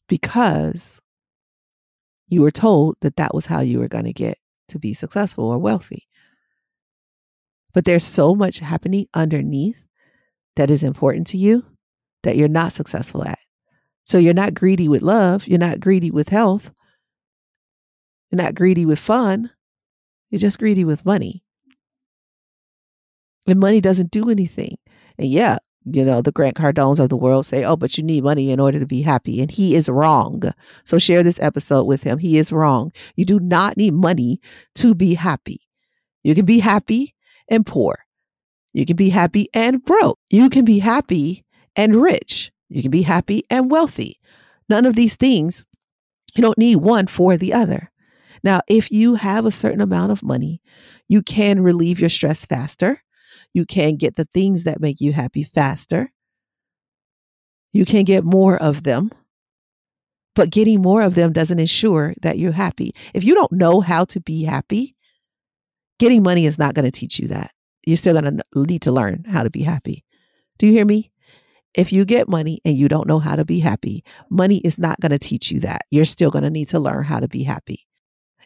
because 0.08 1.02
you 2.28 2.42
were 2.42 2.52
told 2.52 2.96
that 3.02 3.18
that 3.18 3.34
was 3.34 3.46
how 3.46 3.60
you 3.60 3.80
were 3.80 3.90
going 3.90 4.06
to 4.06 4.14
get 4.14 4.38
to 4.70 4.80
be 4.80 4.94
successful 4.94 5.44
or 5.44 5.58
wealthy. 5.58 6.08
But 7.74 7.84
there's 7.84 8.06
so 8.06 8.34
much 8.36 8.60
happening 8.60 9.08
underneath 9.14 9.84
that 10.56 10.70
is 10.70 10.84
important 10.84 11.28
to 11.28 11.38
you 11.38 11.66
that 12.24 12.36
you're 12.36 12.48
not 12.48 12.74
successful 12.74 13.24
at. 13.24 13.40
So 14.06 14.18
you're 14.18 14.34
not 14.34 14.54
greedy 14.54 14.88
with 14.88 15.02
love, 15.02 15.48
you're 15.48 15.60
not 15.60 15.80
greedy 15.80 16.12
with 16.12 16.30
health, 16.30 16.72
you're 18.30 18.42
not 18.42 18.56
greedy 18.56 18.86
with 18.86 19.00
fun, 19.00 19.52
you're 20.30 20.40
just 20.40 20.60
greedy 20.60 20.84
with 20.84 21.06
money. 21.06 21.44
And 23.48 23.60
money 23.60 23.82
doesn't 23.82 24.12
do 24.12 24.30
anything. 24.30 24.78
And 25.18 25.28
yeah, 25.28 25.58
you 25.86 26.06
know, 26.06 26.22
the 26.22 26.32
Grant 26.32 26.56
Cardones 26.56 27.00
of 27.00 27.10
the 27.10 27.18
world 27.18 27.46
say, 27.46 27.64
oh, 27.64 27.76
but 27.76 27.98
you 27.98 28.04
need 28.04 28.24
money 28.24 28.52
in 28.52 28.60
order 28.60 28.80
to 28.80 28.86
be 28.86 29.02
happy. 29.02 29.42
And 29.42 29.50
he 29.50 29.76
is 29.76 29.90
wrong. 29.90 30.42
So 30.84 31.00
share 31.00 31.24
this 31.24 31.40
episode 31.40 31.86
with 31.86 32.04
him. 32.04 32.20
He 32.20 32.38
is 32.38 32.52
wrong. 32.52 32.92
You 33.16 33.26
do 33.26 33.40
not 33.40 33.78
need 33.78 33.94
money 33.94 34.40
to 34.76 34.94
be 34.94 35.16
happy. 35.16 35.62
You 36.24 36.36
can 36.36 36.46
be 36.46 36.60
happy 36.60 37.16
and 37.50 37.66
poor. 37.66 38.06
You 38.74 38.86
can 38.86 38.96
be 38.96 39.10
happy 39.10 39.50
and 39.54 39.84
broke. 39.84 40.20
You 40.30 40.50
can 40.50 40.66
be 40.66 40.80
happy 40.80 41.44
and 41.76 41.96
rich. 41.96 42.52
You 42.70 42.82
can 42.82 42.92
be 42.92 43.02
happy 43.02 43.44
and 43.50 43.70
wealthy. 43.70 44.20
None 44.70 44.86
of 44.86 44.96
these 44.96 45.16
things, 45.16 45.66
you 46.36 46.42
don't 46.42 46.58
need 46.58 46.78
one 46.78 47.08
for 47.08 47.36
the 47.36 47.54
other. 47.54 47.92
Now, 48.44 48.62
if 48.68 48.92
you 48.92 49.16
have 49.16 49.46
a 49.46 49.52
certain 49.52 49.82
amount 49.82 50.12
of 50.12 50.24
money, 50.24 50.62
you 51.08 51.22
can 51.22 51.62
relieve 51.62 52.00
your 52.00 52.10
stress 52.10 52.46
faster. 52.46 53.04
You 53.54 53.66
can 53.66 53.98
get 53.98 54.16
the 54.16 54.26
things 54.34 54.64
that 54.64 54.80
make 54.80 55.02
you 55.02 55.12
happy 55.12 55.44
faster. 55.44 56.12
You 57.74 57.86
can 57.86 58.06
get 58.06 58.24
more 58.24 58.58
of 58.58 58.84
them. 58.84 59.12
But 60.34 60.50
getting 60.50 60.82
more 60.82 61.02
of 61.02 61.16
them 61.16 61.34
doesn't 61.34 61.60
ensure 61.60 62.14
that 62.22 62.38
you're 62.38 62.54
happy. 62.54 62.94
If 63.14 63.26
you 63.26 63.36
don't 63.36 63.52
know 63.52 63.82
how 63.82 64.06
to 64.06 64.22
be 64.22 64.44
happy, 64.44 64.96
getting 66.00 66.24
money 66.24 66.46
is 66.46 66.58
not 66.58 66.74
going 66.74 66.86
to 66.86 66.92
teach 66.92 67.20
you 67.20 67.28
that. 67.28 67.52
You're 67.86 67.98
still 67.98 68.20
going 68.20 68.38
to 68.38 68.44
need 68.56 68.84
to 68.84 68.92
learn 68.92 69.26
how 69.28 69.44
to 69.44 69.50
be 69.50 69.64
happy. 69.64 70.04
Do 70.60 70.68
you 70.68 70.74
hear 70.74 70.86
me? 70.86 71.12
If 71.74 71.94
you 71.94 72.04
get 72.04 72.28
money 72.28 72.60
and 72.66 72.78
you 72.78 72.88
don't 72.90 73.08
know 73.08 73.20
how 73.20 73.36
to 73.36 73.46
be 73.46 73.60
happy, 73.60 74.04
money 74.30 74.58
is 74.58 74.78
not 74.78 75.00
going 75.00 75.12
to 75.14 75.20
teach 75.20 75.52
you 75.52 75.62
that. 75.62 75.84
You're 75.90 76.06
still 76.06 76.30
going 76.30 76.44
to 76.44 76.50
need 76.50 76.70
to 76.70 76.80
learn 76.80 77.06
how 77.06 77.20
to 77.20 77.30
be 77.30 77.44
happy. 77.44 77.88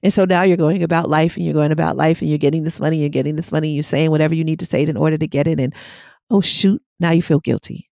And 0.03 0.13
so 0.13 0.25
now 0.25 0.43
you're 0.43 0.57
going 0.57 0.83
about 0.83 1.09
life 1.09 1.35
and 1.35 1.43
you're 1.43 1.53
going 1.55 1.71
about 1.71 1.97
life 1.97 2.21
and 2.21 2.29
you're 2.29 2.37
getting 2.37 2.63
this 2.63 2.79
money, 2.79 2.97
you're 2.97 3.09
getting 3.09 3.35
this 3.35 3.51
money, 3.51 3.71
you're 3.71 3.81
saying 3.81 4.11
whatever 4.11 4.35
you 4.35 4.43
need 4.43 4.59
to 4.59 4.65
say 4.65 4.83
in 4.83 4.97
order 4.97 5.17
to 5.17 5.27
get 5.27 5.47
it. 5.47 5.59
And 5.59 5.73
oh, 6.29 6.41
shoot, 6.41 6.81
now 6.99 7.11
you 7.11 7.23
feel 7.23 7.39
guilty. 7.39 7.89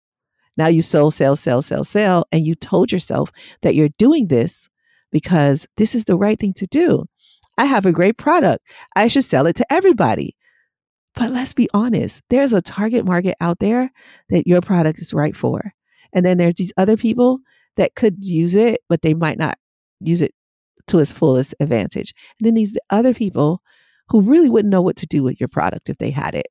Now 0.55 0.67
you 0.67 0.83
sell, 0.83 1.09
sell, 1.09 1.35
sell, 1.35 1.63
sell, 1.63 1.83
sell. 1.83 2.25
And 2.31 2.45
you 2.45 2.53
told 2.53 2.91
yourself 2.91 3.31
that 3.63 3.73
you're 3.73 3.89
doing 3.97 4.27
this 4.27 4.69
because 5.11 5.67
this 5.77 5.95
is 5.95 6.05
the 6.05 6.17
right 6.17 6.39
thing 6.39 6.53
to 6.53 6.67
do. 6.67 7.05
I 7.57 7.65
have 7.65 7.85
a 7.85 7.91
great 7.91 8.17
product. 8.17 8.65
I 8.95 9.07
should 9.07 9.23
sell 9.23 9.47
it 9.47 9.55
to 9.57 9.73
everybody. 9.73 10.35
But 11.15 11.31
let's 11.31 11.53
be 11.53 11.69
honest, 11.73 12.21
there's 12.29 12.53
a 12.53 12.61
target 12.61 13.05
market 13.05 13.35
out 13.39 13.59
there 13.59 13.91
that 14.29 14.47
your 14.47 14.61
product 14.61 14.99
is 14.99 15.13
right 15.13 15.35
for. 15.35 15.73
And 16.11 16.25
then 16.25 16.37
there's 16.37 16.55
these 16.55 16.73
other 16.77 16.97
people 16.97 17.39
that 17.77 17.95
could 17.95 18.15
use 18.19 18.55
it, 18.55 18.81
but 18.89 19.01
they 19.01 19.13
might 19.13 19.37
not 19.37 19.57
use 19.99 20.21
it 20.21 20.33
to 20.87 20.99
its 20.99 21.11
fullest 21.11 21.55
advantage. 21.59 22.13
And 22.39 22.47
then 22.47 22.53
these 22.55 22.77
other 22.89 23.13
people 23.13 23.61
who 24.09 24.21
really 24.21 24.49
wouldn't 24.49 24.71
know 24.71 24.81
what 24.81 24.97
to 24.97 25.07
do 25.07 25.23
with 25.23 25.39
your 25.39 25.47
product 25.47 25.89
if 25.89 25.97
they 25.97 26.11
had 26.11 26.35
it. 26.35 26.47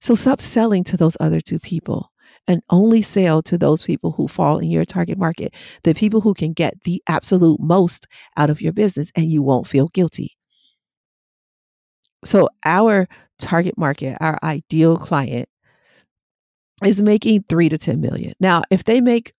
So 0.00 0.14
stop 0.14 0.40
selling 0.40 0.84
to 0.84 0.96
those 0.96 1.16
other 1.18 1.40
two 1.40 1.58
people 1.58 2.12
and 2.46 2.62
only 2.70 3.02
sell 3.02 3.42
to 3.42 3.58
those 3.58 3.82
people 3.82 4.12
who 4.12 4.28
fall 4.28 4.58
in 4.58 4.70
your 4.70 4.84
target 4.84 5.18
market, 5.18 5.54
the 5.82 5.94
people 5.94 6.20
who 6.20 6.32
can 6.32 6.52
get 6.52 6.74
the 6.84 7.02
absolute 7.08 7.58
most 7.60 8.06
out 8.36 8.50
of 8.50 8.60
your 8.60 8.72
business 8.72 9.10
and 9.16 9.26
you 9.26 9.42
won't 9.42 9.66
feel 9.66 9.88
guilty. 9.88 10.36
So, 12.24 12.48
our 12.64 13.08
target 13.38 13.76
market, 13.76 14.16
our 14.20 14.38
ideal 14.42 14.96
client, 14.96 15.48
is 16.84 17.02
making 17.02 17.44
three 17.48 17.68
to 17.68 17.78
10 17.78 18.00
million. 18.00 18.32
Now, 18.40 18.62
if 18.70 18.84
they 18.84 19.00
make, 19.00 19.32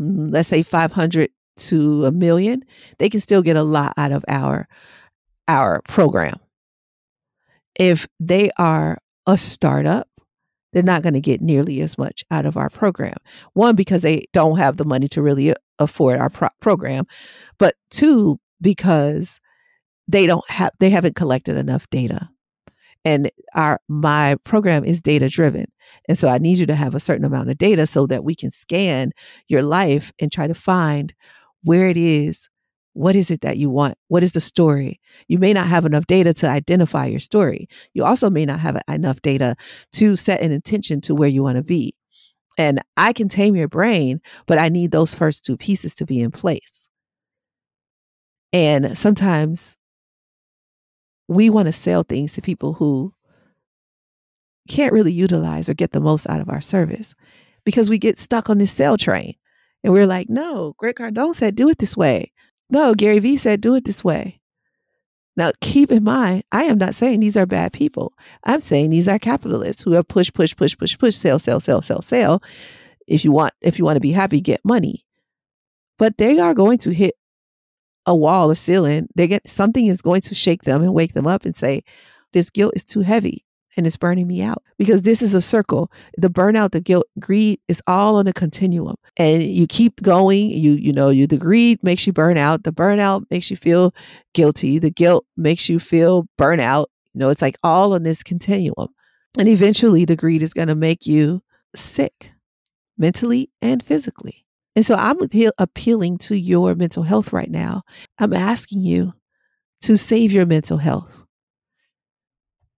mm, 0.00 0.32
let's 0.32 0.48
say 0.48 0.62
500 0.62 1.30
to 1.56 2.06
a 2.06 2.12
million, 2.12 2.64
they 2.98 3.08
can 3.08 3.20
still 3.20 3.42
get 3.42 3.56
a 3.56 3.62
lot 3.62 3.92
out 3.96 4.12
of 4.12 4.24
our 4.28 4.68
our 5.48 5.82
program. 5.88 6.36
If 7.78 8.06
they 8.20 8.50
are 8.58 8.98
a 9.26 9.36
startup, 9.36 10.08
they're 10.72 10.82
not 10.82 11.02
going 11.02 11.14
to 11.14 11.20
get 11.20 11.40
nearly 11.40 11.80
as 11.80 11.98
much 11.98 12.24
out 12.30 12.46
of 12.46 12.56
our 12.56 12.70
program. 12.70 13.16
One 13.52 13.76
because 13.76 14.02
they 14.02 14.26
don't 14.32 14.58
have 14.58 14.76
the 14.76 14.84
money 14.84 15.08
to 15.08 15.22
really 15.22 15.54
afford 15.78 16.18
our 16.18 16.30
pro- 16.30 16.48
program, 16.60 17.06
but 17.58 17.74
two 17.90 18.38
because 18.60 19.40
they 20.08 20.26
don't 20.26 20.48
have 20.50 20.70
they 20.80 20.90
haven't 20.90 21.16
collected 21.16 21.56
enough 21.56 21.88
data. 21.90 22.28
And 23.04 23.30
our 23.54 23.80
my 23.88 24.36
program 24.44 24.84
is 24.84 25.02
data 25.02 25.28
driven 25.28 25.66
and 26.08 26.16
so 26.16 26.28
i 26.28 26.38
need 26.38 26.58
you 26.58 26.66
to 26.66 26.74
have 26.76 26.94
a 26.94 27.00
certain 27.00 27.24
amount 27.24 27.50
of 27.50 27.58
data 27.58 27.84
so 27.84 28.06
that 28.06 28.22
we 28.22 28.34
can 28.34 28.52
scan 28.52 29.10
your 29.48 29.62
life 29.62 30.12
and 30.20 30.30
try 30.30 30.46
to 30.46 30.54
find 30.54 31.12
where 31.64 31.88
it 31.88 31.96
is 31.96 32.48
what 32.94 33.16
is 33.16 33.30
it 33.30 33.40
that 33.40 33.56
you 33.56 33.70
want? 33.70 33.96
What 34.08 34.22
is 34.22 34.32
the 34.32 34.40
story? 34.40 35.00
You 35.28 35.38
may 35.38 35.52
not 35.52 35.66
have 35.66 35.86
enough 35.86 36.06
data 36.06 36.34
to 36.34 36.48
identify 36.48 37.06
your 37.06 37.20
story. 37.20 37.68
You 37.94 38.04
also 38.04 38.28
may 38.28 38.44
not 38.44 38.60
have 38.60 38.80
enough 38.88 39.22
data 39.22 39.56
to 39.92 40.16
set 40.16 40.42
an 40.42 40.52
intention 40.52 41.00
to 41.02 41.14
where 41.14 41.28
you 41.28 41.42
want 41.42 41.56
to 41.56 41.64
be. 41.64 41.94
And 42.58 42.82
i 42.98 43.14
can 43.14 43.28
tame 43.28 43.56
your 43.56 43.68
brain 43.68 44.20
but 44.46 44.58
i 44.58 44.68
need 44.68 44.90
those 44.90 45.14
first 45.14 45.42
two 45.42 45.56
pieces 45.56 45.94
to 45.96 46.04
be 46.04 46.20
in 46.20 46.30
place. 46.30 46.90
And 48.52 48.96
sometimes 48.96 49.78
we 51.28 51.50
want 51.50 51.66
to 51.66 51.72
sell 51.72 52.02
things 52.02 52.34
to 52.34 52.42
people 52.42 52.74
who 52.74 53.12
can't 54.68 54.92
really 54.92 55.12
utilize 55.12 55.68
or 55.68 55.74
get 55.74 55.92
the 55.92 56.00
most 56.00 56.28
out 56.28 56.40
of 56.40 56.48
our 56.48 56.60
service 56.60 57.14
because 57.64 57.90
we 57.90 57.98
get 57.98 58.18
stuck 58.18 58.50
on 58.50 58.58
this 58.58 58.72
sale 58.72 58.96
train. 58.96 59.34
And 59.84 59.92
we're 59.92 60.06
like, 60.06 60.28
no, 60.28 60.74
Grant 60.78 60.96
Cardone 60.96 61.34
said, 61.34 61.56
do 61.56 61.68
it 61.68 61.78
this 61.78 61.96
way. 61.96 62.32
No, 62.70 62.94
Gary 62.94 63.18
Vee 63.18 63.36
said, 63.36 63.60
do 63.60 63.74
it 63.74 63.84
this 63.84 64.04
way. 64.04 64.40
Now, 65.36 65.52
keep 65.60 65.90
in 65.90 66.04
mind, 66.04 66.44
I 66.52 66.64
am 66.64 66.78
not 66.78 66.94
saying 66.94 67.20
these 67.20 67.36
are 67.36 67.46
bad 67.46 67.72
people. 67.72 68.12
I'm 68.44 68.60
saying 68.60 68.90
these 68.90 69.08
are 69.08 69.18
capitalists 69.18 69.82
who 69.82 69.92
have 69.92 70.06
push, 70.06 70.32
push, 70.32 70.54
push, 70.54 70.76
push, 70.76 70.96
push, 70.98 71.16
sell, 71.16 71.38
sell, 71.38 71.58
sell, 71.58 71.80
sell, 71.80 72.02
sell. 72.02 72.42
If 73.08 73.24
you 73.24 73.32
want, 73.32 73.54
if 73.60 73.78
you 73.78 73.84
want 73.84 73.96
to 73.96 74.00
be 74.00 74.12
happy, 74.12 74.40
get 74.40 74.64
money. 74.64 75.04
But 75.98 76.18
they 76.18 76.38
are 76.38 76.54
going 76.54 76.78
to 76.78 76.92
hit 76.92 77.14
a 78.06 78.14
wall 78.14 78.50
or 78.50 78.54
ceiling, 78.54 79.08
they 79.14 79.26
get 79.26 79.48
something 79.48 79.86
is 79.86 80.02
going 80.02 80.22
to 80.22 80.34
shake 80.34 80.62
them 80.62 80.82
and 80.82 80.94
wake 80.94 81.14
them 81.14 81.26
up 81.26 81.44
and 81.44 81.54
say, 81.54 81.82
This 82.32 82.50
guilt 82.50 82.72
is 82.76 82.84
too 82.84 83.00
heavy 83.00 83.44
and 83.76 83.86
it's 83.86 83.96
burning 83.96 84.26
me 84.26 84.42
out. 84.42 84.62
Because 84.78 85.02
this 85.02 85.22
is 85.22 85.34
a 85.34 85.40
circle. 85.40 85.90
The 86.16 86.28
burnout, 86.28 86.72
the 86.72 86.80
guilt, 86.80 87.06
greed 87.18 87.60
is 87.68 87.82
all 87.86 88.16
on 88.16 88.26
a 88.26 88.32
continuum. 88.32 88.96
And 89.16 89.42
you 89.42 89.66
keep 89.66 90.02
going, 90.02 90.50
you, 90.50 90.72
you 90.72 90.92
know, 90.92 91.10
you 91.10 91.26
the 91.26 91.38
greed 91.38 91.82
makes 91.82 92.06
you 92.06 92.12
burn 92.12 92.36
out. 92.36 92.64
The 92.64 92.72
burnout 92.72 93.24
makes 93.30 93.50
you 93.50 93.56
feel 93.56 93.94
guilty. 94.34 94.78
The 94.78 94.90
guilt 94.90 95.24
makes 95.36 95.68
you 95.68 95.78
feel 95.78 96.28
burnout. 96.38 96.86
You 97.14 97.20
know, 97.20 97.28
it's 97.28 97.42
like 97.42 97.58
all 97.62 97.94
on 97.94 98.02
this 98.02 98.22
continuum. 98.22 98.88
And 99.38 99.48
eventually 99.48 100.04
the 100.04 100.16
greed 100.16 100.42
is 100.42 100.52
going 100.52 100.68
to 100.68 100.74
make 100.74 101.06
you 101.06 101.42
sick 101.74 102.32
mentally 102.98 103.50
and 103.62 103.82
physically. 103.82 104.44
And 104.74 104.86
so 104.86 104.94
I'm 104.94 105.18
appealing 105.58 106.18
to 106.18 106.36
your 106.36 106.74
mental 106.74 107.02
health 107.02 107.32
right 107.32 107.50
now. 107.50 107.82
I'm 108.18 108.32
asking 108.32 108.82
you 108.82 109.12
to 109.82 109.96
save 109.96 110.32
your 110.32 110.46
mental 110.46 110.78
health. 110.78 111.24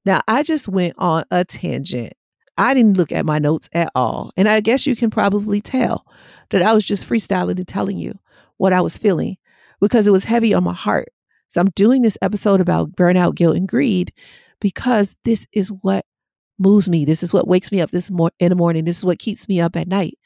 Now, 0.05 0.21
I 0.29 0.43
just 0.43 0.69
went 0.69 0.95
on 0.99 1.25
a 1.31 1.45
tangent. 1.45 2.13
I 2.59 2.75
didn't 2.75 2.97
look 2.97 3.13
at 3.13 3.27
my 3.27 3.39
notes 3.39 3.69
at 3.73 3.91
all. 3.95 4.33
And 4.37 4.49
I 4.49 4.61
guess 4.61 4.87
you 4.87 4.97
can 4.97 5.11
probably 5.11 5.61
tell 5.61 6.07
that 6.51 6.63
I 6.63 6.73
was 6.73 6.85
just 6.85 7.09
freestyling 7.09 7.59
and 7.59 7.69
telling 7.69 7.97
you 7.97 8.19
what 8.59 8.73
I 8.73 8.81
was 8.81 8.99
feeling 8.99 9.37
because 9.81 10.07
it 10.07 10.13
was 10.13 10.25
heavy 10.25 10.53
on 10.53 10.65
my 10.65 10.73
heart. 10.73 11.09
So 11.49 11.61
I'm 11.61 11.71
doing 11.71 12.03
this 12.03 12.19
episode 12.23 12.61
about 12.61 12.93
burnout, 12.93 13.35
guilt, 13.35 13.57
and 13.57 13.69
greed 13.69 14.13
because 14.61 15.17
this 15.25 15.47
is 15.53 15.69
what 15.69 16.05
moves 16.59 16.89
me. 16.89 17.05
This 17.05 17.23
is 17.23 17.33
what 17.33 17.49
wakes 17.49 17.73
me 17.73 17.81
up 17.81 17.91
this 17.91 18.11
mor- 18.11 18.31
in 18.39 18.51
the 18.51 18.57
morning. 18.57 18.85
This 18.85 18.99
is 18.99 19.05
what 19.05 19.19
keeps 19.19 19.49
me 19.49 19.61
up 19.61 19.77
at 19.77 19.89
night 19.89 20.19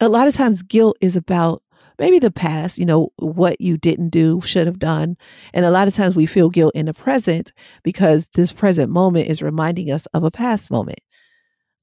a 0.00 0.08
lot 0.08 0.28
of 0.28 0.34
times 0.34 0.62
guilt 0.62 0.96
is 1.00 1.16
about 1.16 1.62
maybe 1.98 2.18
the 2.18 2.30
past, 2.30 2.78
you 2.78 2.86
know, 2.86 3.10
what 3.16 3.60
you 3.60 3.76
didn't 3.76 4.08
do, 4.08 4.40
should 4.40 4.66
have 4.66 4.78
done. 4.78 5.16
And 5.52 5.64
a 5.66 5.70
lot 5.70 5.86
of 5.86 5.94
times 5.94 6.14
we 6.14 6.26
feel 6.26 6.48
guilt 6.48 6.74
in 6.74 6.86
the 6.86 6.94
present 6.94 7.52
because 7.84 8.26
this 8.34 8.52
present 8.52 8.90
moment 8.90 9.28
is 9.28 9.42
reminding 9.42 9.90
us 9.90 10.06
of 10.06 10.24
a 10.24 10.30
past 10.30 10.70
moment. 10.70 11.00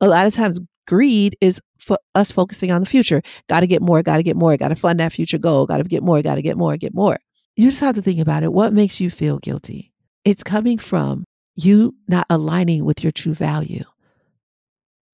A 0.02 0.08
lot 0.08 0.26
of 0.26 0.34
times 0.34 0.60
greed 0.88 1.36
is 1.40 1.62
for 1.80 2.00
us 2.16 2.32
focusing 2.32 2.72
on 2.72 2.82
the 2.82 2.88
future. 2.88 3.22
Got 3.48 3.60
to 3.62 3.68
get 3.68 3.82
more, 3.82 4.02
got 4.02 4.18
to 4.18 4.24
get 4.24 4.36
more, 4.36 4.58
got 4.58 4.70
to 4.70 4.76
fund 4.76 5.00
that 5.00 5.14
future 5.14 5.38
goal, 5.38 5.68
got 5.68 5.78
to 5.78 5.84
get 5.84 6.04
more, 6.04 6.22
got 6.22 6.36
to 6.36 6.42
get 6.42 6.58
more, 6.58 6.76
get 6.78 6.94
more. 6.94 7.20
You 7.56 7.70
just 7.70 7.82
have 7.82 7.96
to 7.96 8.02
think 8.02 8.20
about 8.20 8.44
it. 8.44 8.54
What 8.54 8.74
makes 8.74 9.00
you 9.00 9.10
feel 9.10 9.38
guilty? 9.40 9.92
It's 10.26 10.44
coming 10.44 10.78
from 10.78 11.26
you 11.56 11.96
not 12.08 12.26
aligning 12.30 12.86
with 12.86 13.04
your 13.04 13.12
true 13.12 13.34
value. 13.34 13.84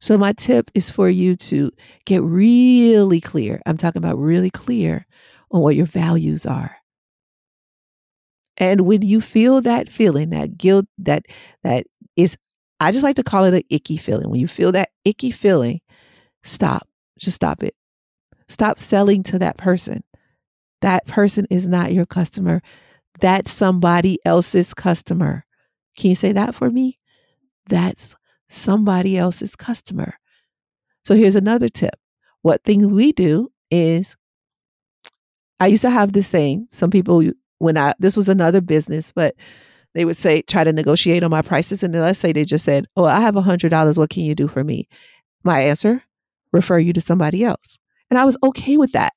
So, 0.03 0.17
my 0.17 0.33
tip 0.33 0.69
is 0.73 0.89
for 0.89 1.09
you 1.09 1.37
to 1.37 1.71
get 2.05 2.21
really 2.23 3.21
clear. 3.21 3.61
I'm 3.65 3.77
talking 3.77 4.01
about 4.01 4.17
really 4.17 4.49
clear 4.49 5.07
on 5.49 5.61
what 5.61 5.77
your 5.77 5.85
values 5.85 6.45
are. 6.45 6.75
And 8.57 8.81
when 8.81 9.01
you 9.01 9.21
feel 9.21 9.61
that 9.61 9.87
feeling, 9.87 10.31
that 10.31 10.57
guilt, 10.57 10.87
that 10.97 11.23
that 11.63 11.85
is, 12.17 12.35
I 12.81 12.91
just 12.91 13.05
like 13.05 13.15
to 13.15 13.23
call 13.23 13.45
it 13.45 13.53
an 13.53 13.61
icky 13.69 13.95
feeling. 13.95 14.29
When 14.29 14.41
you 14.41 14.47
feel 14.49 14.73
that 14.73 14.89
icky 15.05 15.31
feeling, 15.31 15.79
stop. 16.43 16.85
Just 17.17 17.35
stop 17.35 17.63
it. 17.63 17.73
Stop 18.49 18.79
selling 18.79 19.23
to 19.23 19.39
that 19.39 19.55
person. 19.55 20.03
That 20.81 21.07
person 21.07 21.47
is 21.49 21.65
not 21.65 21.93
your 21.93 22.05
customer. 22.05 22.61
That's 23.21 23.53
somebody 23.53 24.19
else's 24.25 24.73
customer. 24.73 25.45
Can 25.97 26.09
you 26.09 26.15
say 26.15 26.33
that 26.33 26.55
for 26.55 26.69
me? 26.69 26.99
That's 27.69 28.17
somebody 28.49 29.17
else's 29.17 29.55
customer. 29.55 30.15
So 31.03 31.15
here's 31.15 31.35
another 31.35 31.69
tip. 31.69 31.95
What 32.41 32.63
thing 32.63 32.91
we 32.91 33.11
do 33.11 33.51
is 33.71 34.15
I 35.59 35.67
used 35.67 35.81
to 35.83 35.89
have 35.89 36.13
this 36.13 36.27
saying, 36.27 36.67
some 36.71 36.91
people 36.91 37.23
when 37.59 37.77
I 37.77 37.93
this 37.99 38.17
was 38.17 38.27
another 38.27 38.61
business, 38.61 39.11
but 39.11 39.35
they 39.93 40.05
would 40.05 40.17
say 40.17 40.41
try 40.41 40.63
to 40.63 40.73
negotiate 40.73 41.23
on 41.23 41.31
my 41.31 41.41
prices 41.41 41.83
and 41.83 41.93
then 41.93 42.01
let's 42.01 42.19
say 42.19 42.31
they 42.33 42.45
just 42.45 42.65
said, 42.65 42.85
"Oh, 42.97 43.05
I 43.05 43.21
have 43.21 43.35
a 43.35 43.41
$100, 43.41 43.97
what 43.97 44.09
can 44.09 44.23
you 44.23 44.35
do 44.35 44.47
for 44.47 44.63
me?" 44.63 44.87
My 45.43 45.61
answer, 45.61 46.03
refer 46.51 46.79
you 46.79 46.93
to 46.93 47.01
somebody 47.01 47.43
else. 47.43 47.79
And 48.09 48.19
I 48.19 48.25
was 48.25 48.37
okay 48.43 48.77
with 48.77 48.91
that. 48.93 49.13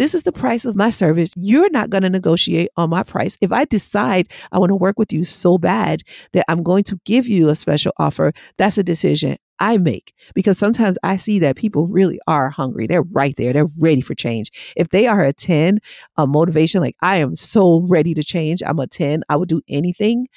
This 0.00 0.14
is 0.14 0.22
the 0.22 0.32
price 0.32 0.64
of 0.64 0.76
my 0.76 0.88
service. 0.88 1.34
You're 1.36 1.68
not 1.68 1.90
going 1.90 2.04
to 2.04 2.08
negotiate 2.08 2.70
on 2.78 2.88
my 2.88 3.02
price. 3.02 3.36
If 3.42 3.52
I 3.52 3.66
decide 3.66 4.28
I 4.50 4.58
want 4.58 4.70
to 4.70 4.74
work 4.74 4.98
with 4.98 5.12
you 5.12 5.26
so 5.26 5.58
bad 5.58 6.00
that 6.32 6.46
I'm 6.48 6.62
going 6.62 6.84
to 6.84 6.98
give 7.04 7.28
you 7.28 7.50
a 7.50 7.54
special 7.54 7.92
offer, 7.98 8.32
that's 8.56 8.78
a 8.78 8.82
decision 8.82 9.36
I 9.58 9.76
make 9.76 10.14
because 10.34 10.56
sometimes 10.56 10.96
I 11.02 11.18
see 11.18 11.38
that 11.40 11.56
people 11.56 11.86
really 11.86 12.18
are 12.26 12.48
hungry. 12.48 12.86
They're 12.86 13.02
right 13.02 13.34
there. 13.36 13.52
They're 13.52 13.68
ready 13.76 14.00
for 14.00 14.14
change. 14.14 14.50
If 14.74 14.88
they 14.88 15.06
are 15.06 15.22
a 15.22 15.34
10, 15.34 15.80
a 16.16 16.26
motivation, 16.26 16.80
like 16.80 16.96
I 17.02 17.16
am 17.16 17.36
so 17.36 17.80
ready 17.80 18.14
to 18.14 18.24
change, 18.24 18.62
I'm 18.64 18.78
a 18.78 18.86
10, 18.86 19.22
I 19.28 19.36
would 19.36 19.50
do 19.50 19.60
anything, 19.68 20.28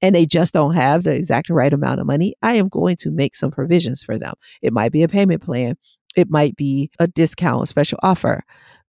and 0.00 0.14
they 0.14 0.24
just 0.24 0.54
don't 0.54 0.74
have 0.74 1.02
the 1.02 1.16
exact 1.16 1.50
right 1.50 1.72
amount 1.72 1.98
of 1.98 2.06
money, 2.06 2.34
I 2.42 2.54
am 2.54 2.68
going 2.68 2.94
to 3.00 3.10
make 3.10 3.34
some 3.34 3.50
provisions 3.50 4.04
for 4.04 4.20
them. 4.20 4.34
It 4.62 4.72
might 4.72 4.92
be 4.92 5.02
a 5.02 5.08
payment 5.08 5.42
plan, 5.42 5.76
it 6.14 6.30
might 6.30 6.54
be 6.54 6.92
a 7.00 7.08
discount, 7.08 7.64
a 7.64 7.66
special 7.66 7.98
offer 8.04 8.44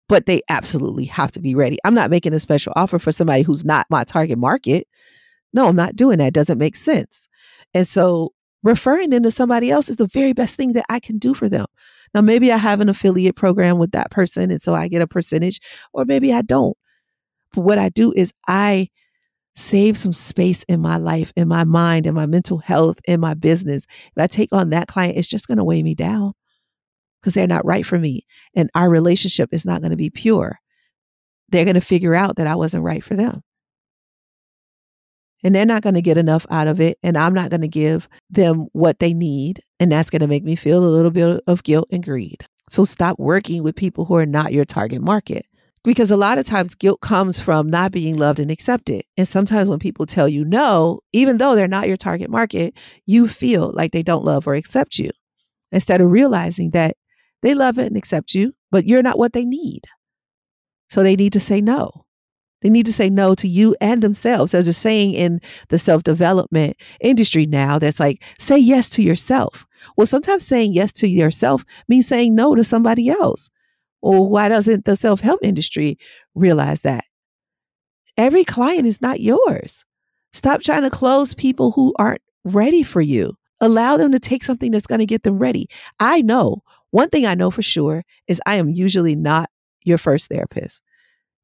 but 0.09 0.25
they 0.25 0.41
absolutely 0.49 1.05
have 1.05 1.31
to 1.31 1.41
be 1.41 1.55
ready. 1.55 1.77
I'm 1.83 1.93
not 1.93 2.09
making 2.09 2.33
a 2.33 2.39
special 2.39 2.73
offer 2.75 2.99
for 2.99 3.11
somebody 3.11 3.43
who's 3.43 3.65
not 3.65 3.87
my 3.89 4.03
target 4.03 4.37
market. 4.37 4.87
No, 5.53 5.67
I'm 5.67 5.75
not 5.75 5.95
doing 5.95 6.19
that. 6.19 6.27
It 6.27 6.33
doesn't 6.33 6.57
make 6.57 6.75
sense. 6.75 7.27
And 7.73 7.87
so 7.87 8.33
referring 8.63 9.09
them 9.09 9.23
to 9.23 9.31
somebody 9.31 9.69
else 9.71 9.89
is 9.89 9.97
the 9.97 10.07
very 10.07 10.33
best 10.33 10.55
thing 10.55 10.73
that 10.73 10.85
I 10.89 10.99
can 10.99 11.17
do 11.17 11.33
for 11.33 11.49
them. 11.49 11.65
Now, 12.13 12.21
maybe 12.21 12.51
I 12.51 12.57
have 12.57 12.79
an 12.79 12.89
affiliate 12.89 13.35
program 13.35 13.77
with 13.77 13.91
that 13.91 14.11
person 14.11 14.49
and 14.49 14.61
so 14.61 14.73
I 14.73 14.87
get 14.87 15.01
a 15.01 15.07
percentage, 15.07 15.59
or 15.93 16.05
maybe 16.05 16.33
I 16.33 16.41
don't. 16.41 16.77
But 17.53 17.61
what 17.61 17.77
I 17.77 17.89
do 17.89 18.13
is 18.13 18.33
I 18.47 18.89
save 19.55 19.97
some 19.97 20.13
space 20.13 20.63
in 20.63 20.79
my 20.79 20.97
life, 20.97 21.33
in 21.35 21.47
my 21.47 21.63
mind, 21.63 22.05
in 22.05 22.13
my 22.13 22.27
mental 22.27 22.59
health, 22.59 22.99
in 23.07 23.19
my 23.19 23.33
business. 23.33 23.85
If 23.89 24.21
I 24.21 24.27
take 24.27 24.49
on 24.53 24.69
that 24.69 24.87
client, 24.87 25.17
it's 25.17 25.27
just 25.27 25.47
going 25.47 25.57
to 25.57 25.63
weigh 25.63 25.83
me 25.83 25.95
down 25.95 26.33
because 27.27 27.33
they're 27.33 27.45
not 27.45 27.65
right 27.65 27.85
for 27.85 27.99
me. 27.99 28.25
And 28.55 28.69
our 28.73 28.89
relationship 28.89 29.49
is 29.51 29.65
not 29.65 29.81
going 29.81 29.91
to 29.91 29.97
be 29.97 30.09
pure. 30.09 30.61
They're 31.49 31.65
going 31.65 31.73
to 31.73 31.81
figure 31.81 32.15
out 32.15 32.37
that 32.37 32.47
I 32.47 32.55
wasn't 32.55 32.85
right 32.85 33.03
for 33.03 33.15
them. 33.15 33.41
And 35.43 35.53
they're 35.53 35.65
not 35.65 35.81
going 35.81 35.95
to 35.95 36.01
get 36.01 36.17
enough 36.17 36.45
out 36.49 36.69
of 36.69 36.79
it. 36.79 36.97
And 37.03 37.17
I'm 37.17 37.33
not 37.33 37.49
going 37.49 37.63
to 37.63 37.67
give 37.67 38.07
them 38.29 38.67
what 38.71 38.99
they 38.99 39.13
need. 39.13 39.59
And 39.77 39.91
that's 39.91 40.09
going 40.09 40.21
to 40.21 40.27
make 40.29 40.45
me 40.45 40.55
feel 40.55 40.81
a 40.81 40.87
little 40.87 41.11
bit 41.11 41.41
of 41.47 41.63
guilt 41.63 41.89
and 41.91 42.01
greed. 42.01 42.45
So 42.69 42.85
stop 42.85 43.19
working 43.19 43.61
with 43.61 43.75
people 43.75 44.05
who 44.05 44.15
are 44.15 44.25
not 44.25 44.53
your 44.53 44.63
target 44.63 45.01
market. 45.01 45.45
Because 45.83 46.11
a 46.11 46.17
lot 46.17 46.37
of 46.37 46.45
times 46.45 46.75
guilt 46.75 47.01
comes 47.01 47.41
from 47.41 47.69
not 47.69 47.91
being 47.91 48.15
loved 48.15 48.39
and 48.39 48.51
accepted. 48.51 49.03
And 49.17 49.27
sometimes 49.27 49.69
when 49.69 49.79
people 49.79 50.05
tell 50.05 50.29
you 50.29 50.45
no, 50.45 51.01
even 51.11 51.39
though 51.39 51.55
they're 51.55 51.67
not 51.67 51.89
your 51.89 51.97
target 51.97 52.29
market, 52.29 52.77
you 53.05 53.27
feel 53.27 53.73
like 53.73 53.91
they 53.91 54.03
don't 54.03 54.23
love 54.23 54.47
or 54.47 54.55
accept 54.55 54.97
you 54.97 55.09
instead 55.71 56.01
of 56.01 56.11
realizing 56.11 56.71
that 56.71 56.95
they 57.41 57.53
love 57.53 57.77
it 57.77 57.87
and 57.87 57.97
accept 57.97 58.33
you, 58.33 58.53
but 58.71 58.85
you're 58.85 59.03
not 59.03 59.17
what 59.17 59.33
they 59.33 59.45
need. 59.45 59.81
So 60.89 61.03
they 61.03 61.15
need 61.15 61.33
to 61.33 61.39
say 61.39 61.61
no. 61.61 62.05
They 62.61 62.69
need 62.69 62.87
to 62.87 62.93
say 62.93 63.09
no 63.09 63.35
to 63.35 63.47
you 63.47 63.75
and 63.79 64.01
themselves. 64.01 64.51
There's 64.51 64.67
a 64.67 64.73
saying 64.73 65.13
in 65.13 65.41
the 65.69 65.77
self 65.77 66.03
development 66.03 66.75
industry 66.99 67.45
now 67.45 67.77
that's 67.77 67.99
like, 67.99 68.23
say 68.39 68.57
yes 68.57 68.89
to 68.91 69.03
yourself. 69.03 69.67
Well, 69.95 70.07
sometimes 70.07 70.45
saying 70.45 70.73
yes 70.73 70.91
to 70.93 71.07
yourself 71.07 71.63
means 71.87 72.07
saying 72.07 72.33
no 72.33 72.55
to 72.55 72.63
somebody 72.63 73.09
else. 73.09 73.51
Well, 74.01 74.27
why 74.27 74.49
doesn't 74.49 74.85
the 74.85 74.95
self 74.95 75.19
help 75.21 75.41
industry 75.43 75.99
realize 76.33 76.81
that? 76.81 77.03
Every 78.17 78.43
client 78.43 78.87
is 78.87 79.01
not 79.01 79.19
yours. 79.19 79.85
Stop 80.33 80.61
trying 80.61 80.83
to 80.83 80.89
close 80.89 81.35
people 81.35 81.71
who 81.71 81.93
aren't 81.99 82.21
ready 82.43 82.81
for 82.81 83.01
you. 83.01 83.35
Allow 83.59 83.97
them 83.97 84.11
to 84.11 84.19
take 84.19 84.43
something 84.43 84.71
that's 84.71 84.87
going 84.87 84.99
to 84.99 85.05
get 85.05 85.23
them 85.23 85.37
ready. 85.37 85.67
I 85.99 86.21
know 86.21 86.63
one 86.91 87.09
thing 87.09 87.25
I 87.25 87.35
know 87.35 87.51
for 87.51 87.61
sure 87.61 88.03
is 88.27 88.41
I 88.45 88.55
am 88.55 88.69
usually 88.69 89.15
not 89.15 89.49
your 89.83 89.97
first 89.97 90.29
therapist. 90.29 90.83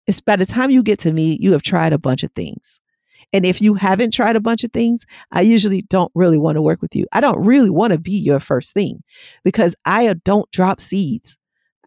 It's 0.08 0.22
by 0.22 0.36
the 0.36 0.46
time 0.46 0.70
you 0.70 0.84
get 0.84 1.00
to 1.00 1.14
me, 1.14 1.38
you 1.39 1.54
have 1.54 1.62
tried 1.62 1.94
a 1.94 1.98
bunch 1.98 2.24
of 2.24 2.32
things. 2.32 2.80
And 3.32 3.46
if 3.46 3.62
you 3.62 3.74
haven't 3.74 4.12
tried 4.12 4.36
a 4.36 4.41
bunch 4.41 4.64
of 4.64 4.72
things, 4.72 5.06
I 5.32 5.41
usually 5.41 5.82
don't 5.82 6.12
really 6.14 6.38
want 6.38 6.56
to 6.56 6.62
work 6.62 6.82
with 6.82 6.96
you. 6.96 7.06
I 7.12 7.22
don't 7.22 7.44
really 7.44 7.70
want 7.70 7.94
to 7.94 8.00
be 8.00 8.12
your 8.12 8.39
first 8.39 8.74
thing 8.74 9.02
because 9.44 9.76
I 9.86 10.08
uh, 10.08 10.16
don't 10.24 10.50
drop 10.52 10.82
seeds. 10.82 11.38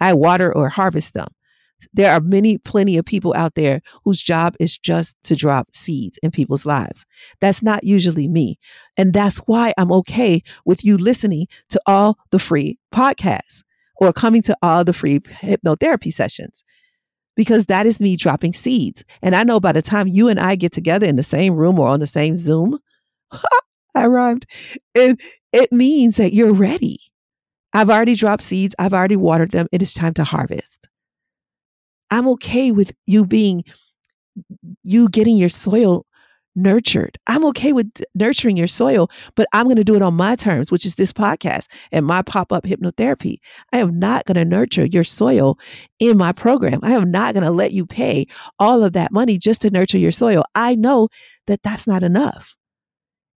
I 0.00 0.14
water 0.14 0.54
or 0.54 0.68
harvest 0.68 1.14
them. 1.14 1.28
There 1.92 2.12
are 2.12 2.20
many, 2.20 2.58
plenty 2.58 2.96
of 2.96 3.04
people 3.04 3.34
out 3.34 3.54
there 3.54 3.80
whose 4.04 4.22
job 4.22 4.54
is 4.58 4.76
just 4.76 5.16
to 5.24 5.36
drop 5.36 5.68
seeds 5.72 6.18
in 6.22 6.30
people's 6.30 6.66
lives. 6.66 7.04
That's 7.40 7.62
not 7.62 7.84
usually 7.84 8.28
me. 8.28 8.58
And 8.96 9.12
that's 9.12 9.38
why 9.40 9.72
I'm 9.76 9.92
okay 9.92 10.42
with 10.64 10.84
you 10.84 10.96
listening 10.96 11.46
to 11.70 11.80
all 11.86 12.18
the 12.30 12.38
free 12.38 12.78
podcasts 12.92 13.62
or 13.96 14.12
coming 14.12 14.42
to 14.42 14.56
all 14.62 14.84
the 14.84 14.92
free 14.92 15.20
hypnotherapy 15.20 16.12
sessions 16.12 16.64
because 17.36 17.66
that 17.66 17.86
is 17.86 18.00
me 18.00 18.16
dropping 18.16 18.54
seeds. 18.54 19.04
And 19.22 19.36
I 19.36 19.44
know 19.44 19.60
by 19.60 19.72
the 19.72 19.82
time 19.82 20.08
you 20.08 20.28
and 20.28 20.40
I 20.40 20.56
get 20.56 20.72
together 20.72 21.06
in 21.06 21.16
the 21.16 21.22
same 21.22 21.54
room 21.54 21.78
or 21.78 21.88
on 21.88 22.00
the 22.00 22.06
same 22.06 22.36
Zoom, 22.36 22.78
I 23.94 24.06
rhymed, 24.06 24.46
it, 24.94 25.20
it 25.52 25.72
means 25.72 26.16
that 26.16 26.32
you're 26.32 26.52
ready. 26.52 27.00
I've 27.72 27.90
already 27.90 28.14
dropped 28.14 28.42
seeds, 28.42 28.74
I've 28.78 28.94
already 28.94 29.16
watered 29.16 29.52
them. 29.52 29.68
It 29.70 29.82
is 29.82 29.92
time 29.92 30.14
to 30.14 30.24
harvest. 30.24 30.88
I'm 32.10 32.28
okay 32.28 32.72
with 32.72 32.92
you 33.06 33.26
being, 33.26 33.64
you 34.82 35.08
getting 35.08 35.36
your 35.36 35.48
soil 35.48 36.06
nurtured. 36.56 37.18
I'm 37.26 37.44
okay 37.46 37.72
with 37.72 37.90
nurturing 38.14 38.56
your 38.56 38.66
soil, 38.66 39.10
but 39.36 39.46
I'm 39.52 39.64
going 39.64 39.76
to 39.76 39.84
do 39.84 39.94
it 39.94 40.02
on 40.02 40.14
my 40.14 40.34
terms, 40.34 40.72
which 40.72 40.86
is 40.86 40.94
this 40.94 41.12
podcast 41.12 41.66
and 41.92 42.06
my 42.06 42.22
pop 42.22 42.52
up 42.52 42.64
hypnotherapy. 42.64 43.36
I 43.72 43.78
am 43.78 43.98
not 43.98 44.24
going 44.24 44.36
to 44.36 44.44
nurture 44.44 44.86
your 44.86 45.04
soil 45.04 45.58
in 45.98 46.16
my 46.16 46.32
program. 46.32 46.80
I 46.82 46.92
am 46.92 47.10
not 47.10 47.34
going 47.34 47.44
to 47.44 47.50
let 47.50 47.72
you 47.72 47.86
pay 47.86 48.26
all 48.58 48.82
of 48.82 48.94
that 48.94 49.12
money 49.12 49.38
just 49.38 49.60
to 49.62 49.70
nurture 49.70 49.98
your 49.98 50.12
soil. 50.12 50.44
I 50.54 50.74
know 50.74 51.08
that 51.46 51.62
that's 51.62 51.86
not 51.86 52.02
enough. 52.02 52.56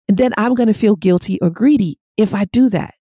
And 0.09 0.17
then 0.17 0.33
I'm 0.39 0.55
going 0.55 0.69
to 0.69 0.75
feel 0.75 0.97
guilty 0.97 1.39
or 1.43 1.51
greedy 1.51 1.99
if 2.17 2.35
I 2.35 2.45
do 2.47 2.71
that. 2.71 2.95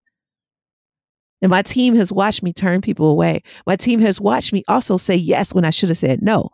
And 1.41 1.49
my 1.49 1.61
team 1.61 1.95
has 1.95 2.11
watched 2.11 2.41
me 2.41 2.51
turn 2.51 2.81
people 2.81 3.09
away. 3.09 3.43
My 3.65 3.75
team 3.75 3.99
has 3.99 4.19
watched 4.19 4.53
me 4.53 4.63
also 4.67 4.97
say 4.97 5.15
yes 5.15 5.53
when 5.53 5.65
I 5.65 5.69
should 5.69 5.89
have 5.89 5.97
said 5.97 6.21
no. 6.21 6.49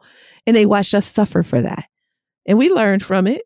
And 0.45 0.55
they 0.55 0.65
watched 0.65 0.93
us 0.93 1.05
suffer 1.05 1.41
for 1.41 1.61
that. 1.61 1.85
And 2.45 2.57
we 2.57 2.69
learned 2.69 3.03
from 3.03 3.27
it. 3.27 3.43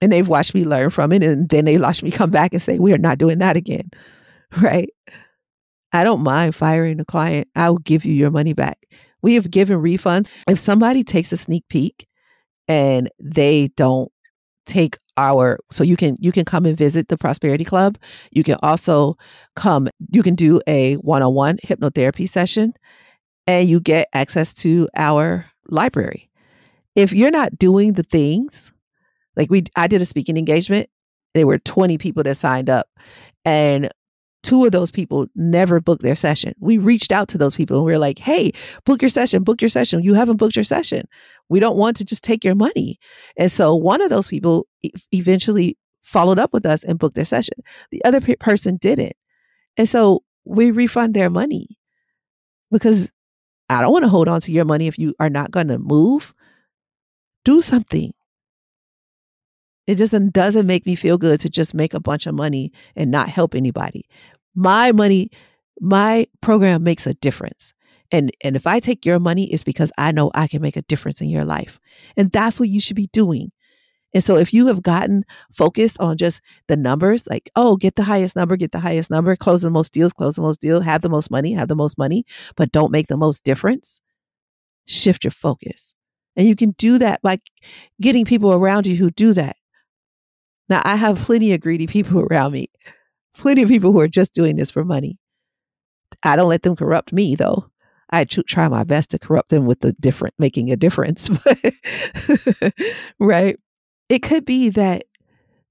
And 0.00 0.10
they've 0.10 0.26
watched 0.26 0.54
me 0.54 0.64
learn 0.64 0.90
from 0.90 1.12
it. 1.12 1.22
And 1.22 1.48
then 1.48 1.64
they 1.64 1.78
watched 1.78 2.02
me 2.02 2.10
come 2.10 2.30
back 2.30 2.52
and 2.52 2.62
say, 2.62 2.78
we 2.78 2.92
are 2.92 2.98
not 2.98 3.18
doing 3.18 3.38
that 3.38 3.56
again. 3.56 3.90
Right. 4.60 4.90
I 5.92 6.02
don't 6.02 6.22
mind 6.22 6.56
firing 6.56 6.98
a 6.98 7.04
client. 7.04 7.46
I'll 7.54 7.78
give 7.78 8.04
you 8.04 8.12
your 8.12 8.32
money 8.32 8.52
back. 8.52 8.78
We 9.22 9.34
have 9.34 9.48
given 9.48 9.78
refunds. 9.78 10.28
If 10.48 10.58
somebody 10.58 11.04
takes 11.04 11.30
a 11.30 11.36
sneak 11.36 11.62
peek 11.68 12.08
and 12.66 13.08
they 13.20 13.68
don't 13.76 14.10
take 14.66 14.98
our 15.20 15.58
so 15.70 15.84
you 15.84 15.96
can 15.96 16.16
you 16.20 16.32
can 16.32 16.44
come 16.44 16.66
and 16.66 16.76
visit 16.76 17.08
the 17.08 17.18
prosperity 17.18 17.64
club. 17.64 17.98
You 18.32 18.42
can 18.42 18.56
also 18.62 19.16
come 19.56 19.88
you 20.12 20.22
can 20.22 20.34
do 20.34 20.60
a 20.66 20.94
one-on-one 20.94 21.58
hypnotherapy 21.58 22.28
session 22.28 22.74
and 23.46 23.68
you 23.68 23.80
get 23.80 24.08
access 24.12 24.54
to 24.54 24.88
our 24.96 25.46
library. 25.68 26.30
If 26.94 27.12
you're 27.12 27.30
not 27.30 27.58
doing 27.58 27.92
the 27.92 28.02
things 28.02 28.72
like 29.36 29.50
we 29.50 29.64
i 29.76 29.86
did 29.86 30.02
a 30.02 30.04
speaking 30.04 30.36
engagement 30.36 30.88
there 31.34 31.46
were 31.46 31.58
20 31.58 31.98
people 31.98 32.22
that 32.22 32.36
signed 32.36 32.68
up 32.68 32.88
and 33.44 33.88
two 34.42 34.64
of 34.64 34.72
those 34.72 34.90
people 34.90 35.26
never 35.34 35.80
booked 35.80 36.02
their 36.02 36.16
session. 36.16 36.54
We 36.60 36.78
reached 36.78 37.12
out 37.12 37.28
to 37.28 37.38
those 37.38 37.54
people 37.54 37.76
and 37.76 37.86
we 37.86 37.92
are 37.92 37.98
like, 37.98 38.18
hey, 38.18 38.52
book 38.84 39.02
your 39.02 39.10
session, 39.10 39.42
book 39.42 39.60
your 39.60 39.68
session. 39.68 40.02
You 40.02 40.14
haven't 40.14 40.36
booked 40.36 40.56
your 40.56 40.64
session. 40.64 41.06
We 41.48 41.60
don't 41.60 41.76
want 41.76 41.96
to 41.98 42.04
just 42.04 42.24
take 42.24 42.44
your 42.44 42.54
money. 42.54 42.98
And 43.36 43.52
so 43.52 43.74
one 43.74 44.00
of 44.00 44.08
those 44.10 44.28
people 44.28 44.66
eventually 45.12 45.76
followed 46.02 46.38
up 46.38 46.52
with 46.52 46.64
us 46.64 46.82
and 46.84 46.98
booked 46.98 47.16
their 47.16 47.24
session. 47.24 47.54
The 47.90 48.02
other 48.04 48.20
pe- 48.20 48.36
person 48.36 48.76
didn't. 48.76 49.12
And 49.76 49.88
so 49.88 50.22
we 50.44 50.70
refund 50.70 51.14
their 51.14 51.30
money 51.30 51.78
because 52.70 53.10
I 53.68 53.80
don't 53.80 53.92
want 53.92 54.04
to 54.04 54.08
hold 54.08 54.28
on 54.28 54.40
to 54.42 54.52
your 54.52 54.64
money 54.64 54.86
if 54.86 54.98
you 54.98 55.14
are 55.20 55.30
not 55.30 55.50
going 55.50 55.68
to 55.68 55.78
move. 55.78 56.34
Do 57.44 57.62
something. 57.62 58.12
It 59.90 59.96
doesn't 59.96 60.32
doesn't 60.32 60.68
make 60.68 60.86
me 60.86 60.94
feel 60.94 61.18
good 61.18 61.40
to 61.40 61.50
just 61.50 61.74
make 61.74 61.94
a 61.94 62.00
bunch 62.00 62.26
of 62.26 62.34
money 62.36 62.72
and 62.94 63.10
not 63.10 63.28
help 63.28 63.56
anybody. 63.56 64.08
My 64.54 64.92
money, 64.92 65.30
my 65.80 66.28
program 66.40 66.84
makes 66.84 67.08
a 67.08 67.14
difference. 67.14 67.74
And 68.12 68.30
and 68.44 68.54
if 68.54 68.68
I 68.68 68.78
take 68.78 69.04
your 69.04 69.18
money, 69.18 69.52
it's 69.52 69.64
because 69.64 69.90
I 69.98 70.12
know 70.12 70.30
I 70.32 70.46
can 70.46 70.62
make 70.62 70.76
a 70.76 70.82
difference 70.82 71.20
in 71.20 71.28
your 71.28 71.44
life. 71.44 71.80
And 72.16 72.30
that's 72.30 72.60
what 72.60 72.68
you 72.68 72.80
should 72.80 72.94
be 72.94 73.08
doing. 73.08 73.50
And 74.14 74.22
so 74.22 74.36
if 74.36 74.54
you 74.54 74.68
have 74.68 74.80
gotten 74.80 75.24
focused 75.52 75.98
on 75.98 76.16
just 76.16 76.40
the 76.68 76.76
numbers, 76.76 77.26
like, 77.26 77.50
oh, 77.56 77.76
get 77.76 77.96
the 77.96 78.04
highest 78.04 78.36
number, 78.36 78.56
get 78.56 78.70
the 78.70 78.78
highest 78.78 79.10
number, 79.10 79.34
close 79.34 79.62
the 79.62 79.70
most 79.70 79.92
deals, 79.92 80.12
close 80.12 80.36
the 80.36 80.42
most 80.42 80.60
deals, 80.60 80.84
have 80.84 81.02
the 81.02 81.08
most 81.08 81.32
money, 81.32 81.52
have 81.52 81.68
the 81.68 81.74
most 81.74 81.98
money, 81.98 82.24
but 82.54 82.70
don't 82.70 82.92
make 82.92 83.08
the 83.08 83.16
most 83.16 83.42
difference, 83.42 84.00
shift 84.86 85.24
your 85.24 85.32
focus. 85.32 85.96
And 86.36 86.46
you 86.46 86.54
can 86.54 86.76
do 86.78 86.98
that 86.98 87.22
by 87.22 87.40
getting 88.00 88.24
people 88.24 88.52
around 88.52 88.86
you 88.86 88.94
who 88.96 89.10
do 89.10 89.32
that. 89.34 89.56
Now, 90.70 90.80
I 90.84 90.94
have 90.94 91.18
plenty 91.18 91.52
of 91.52 91.60
greedy 91.60 91.88
people 91.88 92.20
around 92.30 92.52
me, 92.52 92.68
plenty 93.34 93.62
of 93.62 93.68
people 93.68 93.92
who 93.92 94.00
are 94.00 94.08
just 94.08 94.32
doing 94.32 94.56
this 94.56 94.70
for 94.70 94.84
money. 94.84 95.18
I 96.22 96.36
don't 96.36 96.48
let 96.48 96.62
them 96.62 96.76
corrupt 96.76 97.12
me, 97.12 97.34
though. 97.34 97.66
I 98.12 98.24
try 98.24 98.68
my 98.68 98.84
best 98.84 99.10
to 99.10 99.18
corrupt 99.18 99.50
them 99.50 99.66
with 99.66 99.80
the 99.80 99.92
different, 99.92 100.34
making 100.38 100.70
a 100.70 100.76
difference. 100.76 101.30
right? 103.20 103.56
It 104.08 104.20
could 104.20 104.44
be 104.44 104.70
that 104.70 105.04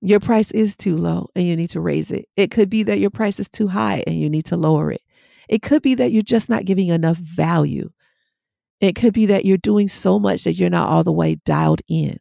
your 0.01 0.21
price 0.21 0.51
is 0.51 0.75
too 0.75 0.95
low 0.95 1.27
and 1.35 1.45
you 1.45 1.57
need 1.57 1.71
to 1.71 1.81
raise 1.81 2.11
it. 2.11 2.25
It 2.37 2.51
could 2.51 2.69
be 2.69 2.83
that 2.83 2.99
your 2.99 3.09
price 3.09 3.39
is 3.41 3.49
too 3.49 3.67
high 3.67 4.03
and 4.07 4.15
you 4.15 4.29
need 4.29 4.45
to 4.45 4.57
lower 4.57 4.91
it. 4.91 5.01
It 5.49 5.61
could 5.61 5.81
be 5.81 5.95
that 5.95 6.13
you're 6.13 6.23
just 6.23 6.47
not 6.47 6.63
giving 6.63 6.87
enough 6.87 7.17
value. 7.17 7.89
It 8.79 8.95
could 8.95 9.13
be 9.13 9.25
that 9.25 9.43
you're 9.43 9.57
doing 9.57 9.89
so 9.89 10.17
much 10.17 10.45
that 10.45 10.53
you're 10.53 10.69
not 10.69 10.87
all 10.87 11.03
the 11.03 11.11
way 11.11 11.35
dialed 11.43 11.81
in. 11.89 12.17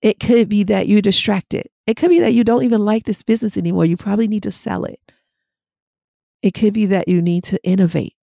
It 0.00 0.20
could 0.20 0.48
be 0.48 0.64
that 0.64 0.86
you're 0.86 1.02
distracted. 1.02 1.66
It 1.86 1.96
could 1.96 2.10
be 2.10 2.20
that 2.20 2.34
you 2.34 2.44
don't 2.44 2.62
even 2.62 2.84
like 2.84 3.04
this 3.04 3.22
business 3.22 3.56
anymore. 3.56 3.84
You 3.84 3.96
probably 3.96 4.28
need 4.28 4.44
to 4.44 4.50
sell 4.50 4.84
it. 4.84 5.00
It 6.42 6.54
could 6.54 6.72
be 6.72 6.86
that 6.86 7.08
you 7.08 7.20
need 7.20 7.44
to 7.44 7.58
innovate. 7.64 8.14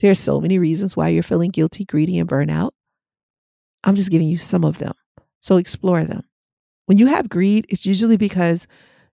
There's 0.00 0.20
so 0.20 0.40
many 0.40 0.58
reasons 0.58 0.96
why 0.96 1.08
you're 1.08 1.24
feeling 1.24 1.50
guilty, 1.50 1.84
greedy, 1.84 2.18
and 2.18 2.28
burnout. 2.28 2.70
I'm 3.82 3.96
just 3.96 4.10
giving 4.10 4.28
you 4.28 4.38
some 4.38 4.64
of 4.64 4.78
them. 4.78 4.94
So 5.40 5.56
explore 5.56 6.04
them. 6.04 6.22
When 6.86 6.98
you 6.98 7.06
have 7.06 7.28
greed, 7.28 7.66
it's 7.68 7.84
usually 7.84 8.16
because 8.16 8.66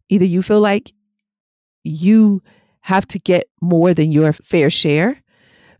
either 0.09 0.25
you 0.25 0.41
feel 0.43 0.61
like 0.61 0.93
you 1.83 2.41
have 2.81 3.07
to 3.07 3.19
get 3.19 3.45
more 3.61 3.93
than 3.93 4.11
your 4.11 4.33
fair 4.33 4.69
share. 4.69 5.21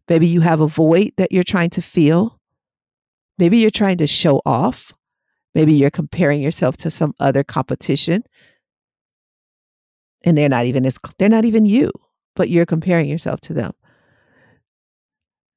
Maybe 0.09 0.27
you 0.27 0.41
have 0.41 0.59
a 0.59 0.67
void 0.67 1.11
that 1.17 1.31
you're 1.31 1.43
trying 1.43 1.69
to 1.71 1.81
fill. 1.81 2.39
Maybe 3.38 3.57
you're 3.57 3.71
trying 3.71 3.97
to 3.97 4.07
show 4.07 4.41
off. 4.45 4.93
Maybe 5.56 5.74
you're 5.74 5.89
comparing 5.89 6.41
yourself 6.41 6.78
to 6.78 6.91
some 6.91 7.16
other 7.20 7.43
competition. 7.43 8.24
And 10.24 10.38
they're 10.38 10.49
not 10.49 10.66
even 10.66 10.86
as 10.86 10.97
they're 11.18 11.30
not 11.30 11.45
even 11.45 11.66
you, 11.66 11.91
but 12.36 12.49
you're 12.49 12.66
comparing 12.66 13.08
yourself 13.08 13.39
to 13.41 13.53
them. 13.53 13.72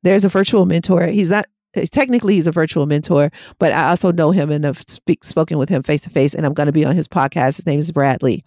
There's 0.05 0.25
a 0.25 0.29
virtual 0.29 0.67
mentor. 0.67 1.07
He's 1.07 1.31
not 1.31 1.47
eh, 1.75 1.87
technically 1.91 2.35
he's 2.35 2.47
a 2.47 2.53
virtual 2.53 2.87
mentor, 2.87 3.31
but 3.59 3.73
I 3.73 3.89
also 3.89 4.13
know 4.13 4.31
him 4.31 4.51
and 4.51 4.65
have 4.65 4.83
speak, 4.87 5.25
spoken 5.25 5.59
with 5.59 5.69
him 5.69 5.83
face 5.83 6.03
to 6.03 6.11
face, 6.11 6.35
and 6.35 6.47
I'm 6.47 6.55
going 6.55 6.67
to 6.67 6.73
be 6.73 6.85
on 6.85 6.95
his 6.95 7.09
podcast. 7.09 7.57
His 7.57 7.67
name 7.67 7.81
is 7.81 7.91
Brad 7.91 8.23
Lea. 8.23 8.45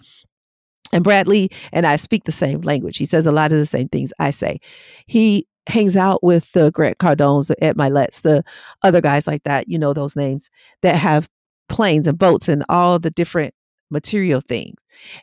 And 0.94 1.04
Brad 1.04 1.28
Lea 1.28 1.50
and 1.72 1.86
I 1.86 1.96
speak 1.96 2.24
the 2.24 2.32
same 2.32 2.62
language. 2.62 2.98
He 2.98 3.06
says 3.06 3.26
a 3.26 3.32
lot 3.32 3.52
of 3.52 3.58
the 3.58 3.66
same 3.66 3.90
things 3.90 4.14
I 4.20 4.32
say. 4.32 4.60
He 5.08 5.48
hangs 5.68 5.96
out 5.96 6.24
with 6.24 6.52
the 6.54 6.72
Grant 6.72 6.98
Cardones, 6.98 7.48
the 7.48 7.64
Ed 7.64 7.78
Myletts, 7.78 8.22
the 8.22 8.44
other 8.84 9.02
guys 9.02 9.28
like 9.28 9.44
that, 9.44 9.68
you 9.68 9.78
know 9.78 9.94
those 9.94 10.16
names, 10.16 10.50
that 10.82 10.96
have 10.96 11.30
planes 11.72 12.06
and 12.06 12.20
boats 12.20 12.48
and 12.48 12.64
all 12.70 13.00
the 13.00 13.12
different 13.12 13.54
material 13.90 14.42
things. 14.42 14.78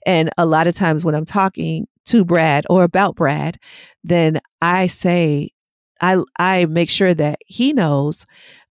And 0.06 0.30
a 0.36 0.46
lot 0.46 0.66
of 0.66 0.74
times 0.74 1.04
when 1.04 1.14
I'm 1.14 1.24
talking 1.24 1.86
to 2.06 2.24
Brad 2.24 2.64
or 2.70 2.84
about 2.84 3.16
Brad, 3.16 3.58
then 4.02 4.40
I 4.60 4.86
say, 4.86 5.50
I 6.00 6.22
I 6.38 6.66
make 6.66 6.90
sure 6.90 7.14
that 7.14 7.38
he 7.46 7.72
knows 7.72 8.24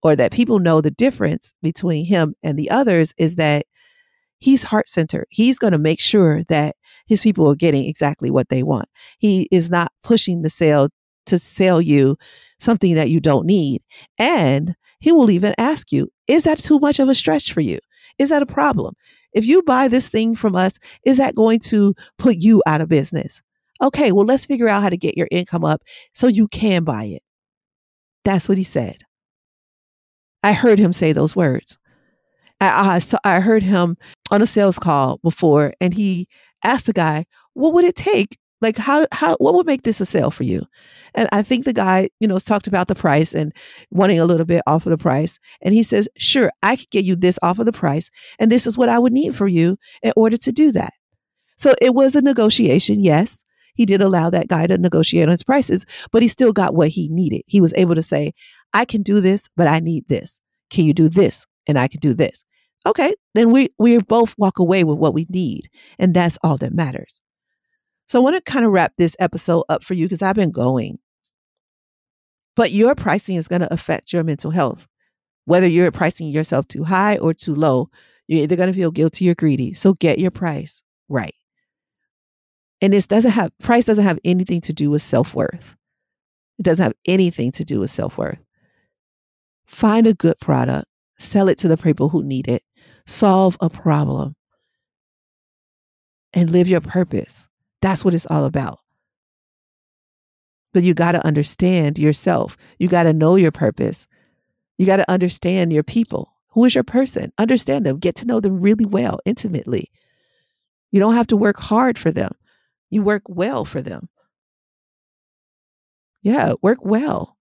or 0.03 0.15
that 0.17 0.33
people 0.33 0.59
know 0.59 0.81
the 0.81 0.91
difference 0.91 1.55
between 1.63 2.05
him 2.05 2.35
and 2.43 2.59
the 2.59 2.71
others 2.71 3.15
is 3.19 3.37
that 3.37 3.67
he's 4.39 4.65
heart 4.65 4.89
centered. 4.89 5.27
He's 5.31 5.59
going 5.59 5.73
to 5.73 5.79
make 5.79 6.01
sure 6.01 6.45
that 6.45 6.77
his 7.07 7.23
people 7.23 7.51
are 7.51 7.57
getting 7.57 7.87
exactly 7.87 8.31
what 8.31 8.51
they 8.51 8.63
want. 8.63 8.89
He 9.19 9.49
is 9.51 9.71
not 9.71 9.93
pushing 10.03 10.43
the 10.43 10.51
sale 10.51 10.89
to 11.27 11.39
sell 11.39 11.81
you 11.81 12.17
something 12.61 12.95
that 12.95 13.11
you 13.11 13.21
don't 13.21 13.47
need. 13.47 13.83
And 14.19 14.77
he 15.01 15.13
will 15.13 15.31
even 15.31 15.55
ask 15.59 15.91
you, 15.91 16.09
is 16.29 16.45
that 16.45 16.59
too 16.59 16.79
much 16.79 16.99
of 16.99 17.09
a 17.09 17.15
stretch 17.15 17.53
for 17.53 17.61
you? 17.61 17.79
Is 18.19 18.31
that 18.31 18.43
a 18.43 18.47
problem? 18.47 18.95
If 19.33 19.45
you 19.45 19.63
buy 19.63 19.89
this 19.89 20.09
thing 20.09 20.37
from 20.37 20.55
us, 20.55 20.79
is 21.05 21.17
that 21.17 21.35
going 21.35 21.59
to 21.61 21.95
put 22.19 22.37
you 22.37 22.63
out 22.67 22.81
of 22.81 22.89
business? 22.89 23.43
Okay, 23.83 24.13
well, 24.13 24.25
let's 24.25 24.45
figure 24.45 24.69
out 24.69 24.83
how 24.83 24.89
to 24.89 24.97
get 24.97 25.17
your 25.17 25.29
income 25.31 25.65
up 25.65 25.83
so 26.13 26.27
you 26.27 26.47
can 26.49 26.85
buy 26.85 27.05
it. 27.05 27.23
That's 28.25 28.49
what 28.49 28.59
he 28.59 28.65
said. 28.65 28.99
I 30.43 30.53
heard 30.53 30.79
him 30.79 30.93
say 30.93 31.13
those 31.13 31.35
words. 31.35 31.79
I, 32.61 32.95
I, 32.95 32.99
so 33.01 33.19
I 33.25 33.41
heard 33.41 33.63
him 33.63 33.97
on 34.31 34.43
a 34.43 34.47
sales 34.47 34.79
call 34.79 35.19
before, 35.23 35.75
and 35.81 35.93
he 35.93 36.29
asked 36.63 36.87
the 36.87 36.93
guy, 36.93 37.25
What 37.55 37.73
would 37.75 37.85
it 37.85 37.97
take? 37.97 38.39
Like, 38.65 38.79
how, 38.79 39.07
how, 39.13 39.37
what 39.37 39.53
would 39.53 39.67
make 39.67 39.83
this 39.83 40.01
a 40.01 40.07
sale 40.07 40.31
for 40.31 40.43
you? 40.43 40.63
And 41.15 41.29
I 41.33 41.43
think 41.43 41.67
the 41.67 41.75
guy, 41.75 42.09
you 42.19 42.27
know, 42.27 42.39
talked 42.39 42.67
about 42.67 42.89
the 42.89 42.95
price 42.95 43.35
and 43.35 43.53
wanting 43.91 44.19
a 44.19 44.25
little 44.25 44.47
bit 44.47 44.63
off 44.67 44.87
of 44.87 44.91
the 44.91 44.97
price. 44.97 45.39
And 45.61 45.75
he 45.75 45.83
says, 45.83 46.09
Sure, 46.17 46.51
I 46.63 46.77
could 46.77 46.89
get 46.89 47.05
you 47.05 47.15
this 47.15 47.39
off 47.43 47.59
of 47.59 47.67
the 47.67 47.73
price. 47.73 48.11
And 48.39 48.51
this 48.51 48.67
is 48.67 48.79
what 48.79 48.89
I 48.89 48.99
would 48.99 49.13
need 49.13 49.37
for 49.37 49.47
you 49.47 49.77
in 50.03 50.15
order 50.17 50.39
to 50.39 50.51
do 50.51 50.73
that. 50.73 50.95
So 51.57 51.75
it 51.83 51.95
was 51.95 52.15
a 52.15 52.23
negotiation, 52.23 53.05
yes. 53.05 53.45
He 53.75 53.85
did 53.85 54.01
allow 54.01 54.31
that 54.31 54.49
guy 54.49 54.67
to 54.67 54.79
negotiate 54.79 55.25
on 55.25 55.33
his 55.33 55.43
prices, 55.43 55.85
but 56.11 56.23
he 56.23 56.29
still 56.29 56.55
got 56.55 56.75
what 56.75 56.89
he 56.89 57.11
needed. 57.11 57.43
He 57.47 57.61
was 57.61 57.75
able 57.77 57.97
to 57.97 58.03
say, 58.03 58.33
I 58.73 58.87
can 58.87 59.03
do 59.03 59.21
this, 59.21 59.51
but 59.59 59.69
I 59.69 59.81
need 59.81 60.09
this. 60.09 60.41
Can 60.71 60.87
you 60.87 60.95
do 60.95 61.11
this? 61.11 61.45
And 61.67 61.79
I 61.79 61.89
can 61.89 62.01
do 62.01 62.15
this. 62.15 62.47
Okay, 62.87 63.13
then 63.35 63.51
we 63.51 63.69
we 63.79 63.99
both 63.99 64.35
walk 64.39 64.59
away 64.59 64.85
with 64.85 64.97
what 64.97 65.13
we 65.13 65.27
need. 65.29 65.69
And 65.99 66.15
that's 66.15 66.39
all 66.43 66.57
that 66.59 66.73
matters. 66.73 67.21
So 68.07 68.21
I 68.21 68.23
want 68.23 68.37
to 68.37 68.43
kind 68.43 68.65
of 68.65 68.73
wrap 68.73 68.93
this 68.97 69.17
episode 69.19 69.65
up 69.69 69.83
for 69.83 69.95
you 69.95 70.07
because 70.07 70.23
I've 70.23 70.37
been 70.37 70.51
going. 70.51 70.99
But 72.57 72.71
your 72.71 72.95
pricing 72.95 73.37
is 73.37 73.49
going 73.49 73.63
to 73.63 73.73
affect 73.73 74.13
your 74.13 74.25
mental 74.25 74.51
health. 74.51 74.87
Whether 75.47 75.67
you're 75.67 75.91
pricing 75.91 76.29
yourself 76.29 76.69
too 76.69 76.85
high 76.85 77.17
or 77.17 77.35
too 77.35 77.55
low, 77.55 77.91
you're 78.27 78.43
either 78.43 78.57
going 78.57 78.73
to 78.73 78.79
feel 78.79 78.91
guilty 78.91 79.29
or 79.29 79.35
greedy. 79.35 79.73
So 79.73 79.95
get 79.95 80.19
your 80.19 80.31
price 80.31 80.83
right. 81.09 81.35
And 82.81 82.93
this 82.93 83.07
doesn't 83.07 83.31
have 83.33 83.57
price 83.59 83.85
doesn't 83.85 84.05
have 84.05 84.19
anything 84.25 84.61
to 84.63 84.73
do 84.73 84.91
with 84.91 85.03
self-worth. 85.03 85.77
It 86.59 86.63
doesn't 86.63 86.83
have 86.83 86.95
anything 87.07 87.51
to 87.53 87.65
do 87.65 87.81
with 87.81 87.91
self-worth. 87.91 88.39
Find 89.67 90.07
a 90.07 90.15
good 90.15 90.39
product, 90.39 90.87
sell 91.19 91.49
it 91.49 91.59
to 91.59 91.69
the 91.69 91.77
people 91.77 92.11
who 92.11 92.23
need 92.23 92.47
it, 92.47 92.63
solve 93.07 93.57
a 93.61 93.71
problem, 93.71 94.37
and 96.33 96.51
live 96.51 96.69
your 96.69 96.81
purpose. 96.81 97.49
That's 97.85 98.03
what 98.03 98.15
it's 98.15 98.25
all 98.25 98.47
about. 98.47 98.79
But 100.73 100.85
you 100.85 100.95
got 100.95 101.13
to 101.13 101.27
understand 101.27 101.99
yourself. 101.99 102.57
You 102.79 102.89
got 102.89 103.03
to 103.03 103.13
know 103.13 103.37
your 103.37 103.53
purpose. 103.53 104.09
You 104.79 104.87
got 104.87 104.97
to 104.97 105.11
understand 105.11 105.71
your 105.71 105.83
people. 105.83 106.33
Who 106.53 106.65
is 106.65 106.75
your 106.75 106.83
person? 106.83 107.31
Understand 107.37 107.85
them. 107.85 107.99
Get 107.99 108.15
to 108.17 108.25
know 108.25 108.41
them 108.41 108.63
really 108.63 108.87
well, 108.87 109.21
intimately. 109.27 109.91
You 110.93 110.99
don't 110.99 111.13
have 111.13 111.27
to 111.27 111.37
work 111.37 111.61
hard 111.61 111.99
for 111.99 112.11
them. 112.11 112.33
You 112.89 113.03
work 113.03 113.25
well 113.29 113.67
for 113.67 113.83
them. 113.83 114.09
Yeah, 116.23 116.55
work 116.63 116.79
well. 116.87 117.37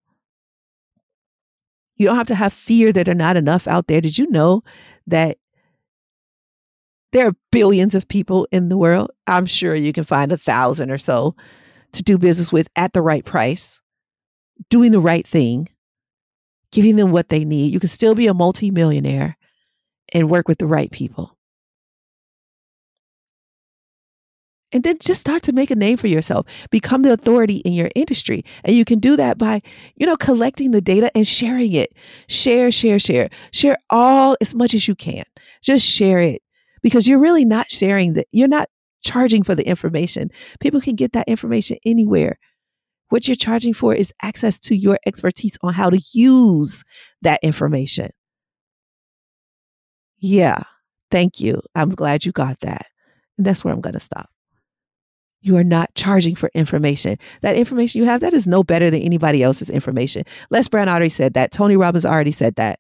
You 1.95 2.07
don't 2.07 2.17
have 2.17 2.27
to 2.27 2.35
have 2.35 2.51
fear 2.51 2.91
that 2.91 3.05
they're 3.05 3.15
not 3.15 3.37
enough 3.37 3.65
out 3.65 3.87
there. 3.87 4.01
Did 4.01 4.17
you 4.17 4.29
know 4.29 4.61
that 5.07 5.37
there 7.14 7.28
are 7.28 7.36
billions 7.51 7.95
of 7.95 8.07
people 8.07 8.47
in 8.51 8.70
the 8.70 8.78
world? 8.78 9.11
I'm 9.28 9.45
sure 9.45 9.76
you 9.76 9.93
can 9.93 10.03
find 10.03 10.32
a 10.32 10.38
thousand 10.38 10.91
or 10.91 10.97
so 10.97 11.36
to 11.93 12.03
do 12.03 12.18
business 12.18 12.51
with 12.51 12.68
at 12.76 12.93
the 12.93 13.01
right 13.01 13.24
price, 13.24 13.80
doing 14.70 14.91
the 14.91 14.99
right 14.99 15.26
thing, 15.26 15.70
giving 16.72 16.95
them 16.95 17.11
what 17.11 17.30
they 17.30 17.45
need. 17.45 17.72
You 17.72 17.80
can 17.80 17.89
still 17.89 18.16
be 18.16 18.28
a 18.28 18.34
multimillionaire 18.34 19.38
and 20.14 20.30
work 20.30 20.47
with 20.47 20.57
the 20.57 20.68
right 20.68 20.91
people. 20.91 21.38
and 24.74 24.84
then 24.84 24.97
just 24.99 25.22
start 25.22 25.43
to 25.43 25.53
make 25.53 25.72
a 25.72 25.76
name 25.76 25.97
for 25.97 26.07
yourself 26.07 26.45
become 26.72 27.03
the 27.03 27.14
authority 27.14 27.57
in 27.57 27.74
your 27.74 27.89
industry 27.95 28.43
and 28.64 28.76
you 28.76 28.84
can 28.84 28.99
do 28.99 29.16
that 29.16 29.38
by 29.38 29.61
you 29.95 30.05
know 30.05 30.18
collecting 30.18 30.72
the 30.72 30.82
data 30.82 31.11
and 31.16 31.28
sharing 31.28 31.74
it 31.74 31.93
share 32.28 32.72
share 32.72 32.99
share 32.99 33.30
share 33.51 33.78
all 33.89 34.36
as 34.41 34.55
much 34.55 34.74
as 34.74 34.88
you 34.88 34.95
can 34.95 35.24
just 35.61 35.86
share 35.86 36.20
it 36.20 36.42
because 36.84 37.07
you're 37.07 37.19
really 37.19 37.45
not 37.45 37.69
sharing 37.71 38.13
that 38.13 38.27
you're 38.31 38.47
not 38.47 38.67
charging 39.01 39.43
for 39.43 39.55
the 39.55 39.67
information 39.67 40.29
people 40.59 40.79
can 40.79 40.95
get 40.95 41.13
that 41.13 41.27
information 41.27 41.77
anywhere 41.86 42.38
what 43.09 43.27
you're 43.27 43.36
charging 43.36 43.73
for 43.73 43.93
is 43.93 44.13
access 44.21 44.59
to 44.59 44.75
your 44.75 44.97
expertise 45.05 45.57
on 45.61 45.73
how 45.73 45.89
to 45.89 45.99
use 46.13 46.84
that 47.21 47.39
information 47.41 48.09
yeah 50.19 50.61
thank 51.11 51.39
you 51.39 51.61
i'm 51.75 51.89
glad 51.89 52.25
you 52.25 52.31
got 52.31 52.59
that 52.61 52.86
and 53.38 53.45
that's 53.45 53.63
where 53.63 53.73
i'm 53.73 53.81
going 53.81 53.93
to 53.93 53.99
stop 53.99 54.29
you 55.43 55.57
are 55.57 55.63
not 55.63 55.93
charging 55.93 56.36
for 56.36 56.49
information. 56.55 57.17
That 57.41 57.57
information 57.57 57.99
you 57.99 58.07
have, 58.07 58.21
that 58.21 58.34
is 58.34 58.47
no 58.47 58.63
better 58.63 58.89
than 58.89 59.01
anybody 59.01 59.43
else's 59.43 59.69
information. 59.69 60.23
Les 60.49 60.69
Brown 60.69 60.88
already 60.88 61.09
said 61.09 61.34
that. 61.34 61.51
Tony 61.51 61.75
Robbins 61.75 62.05
already 62.05 62.31
said 62.31 62.55
that. 62.55 62.79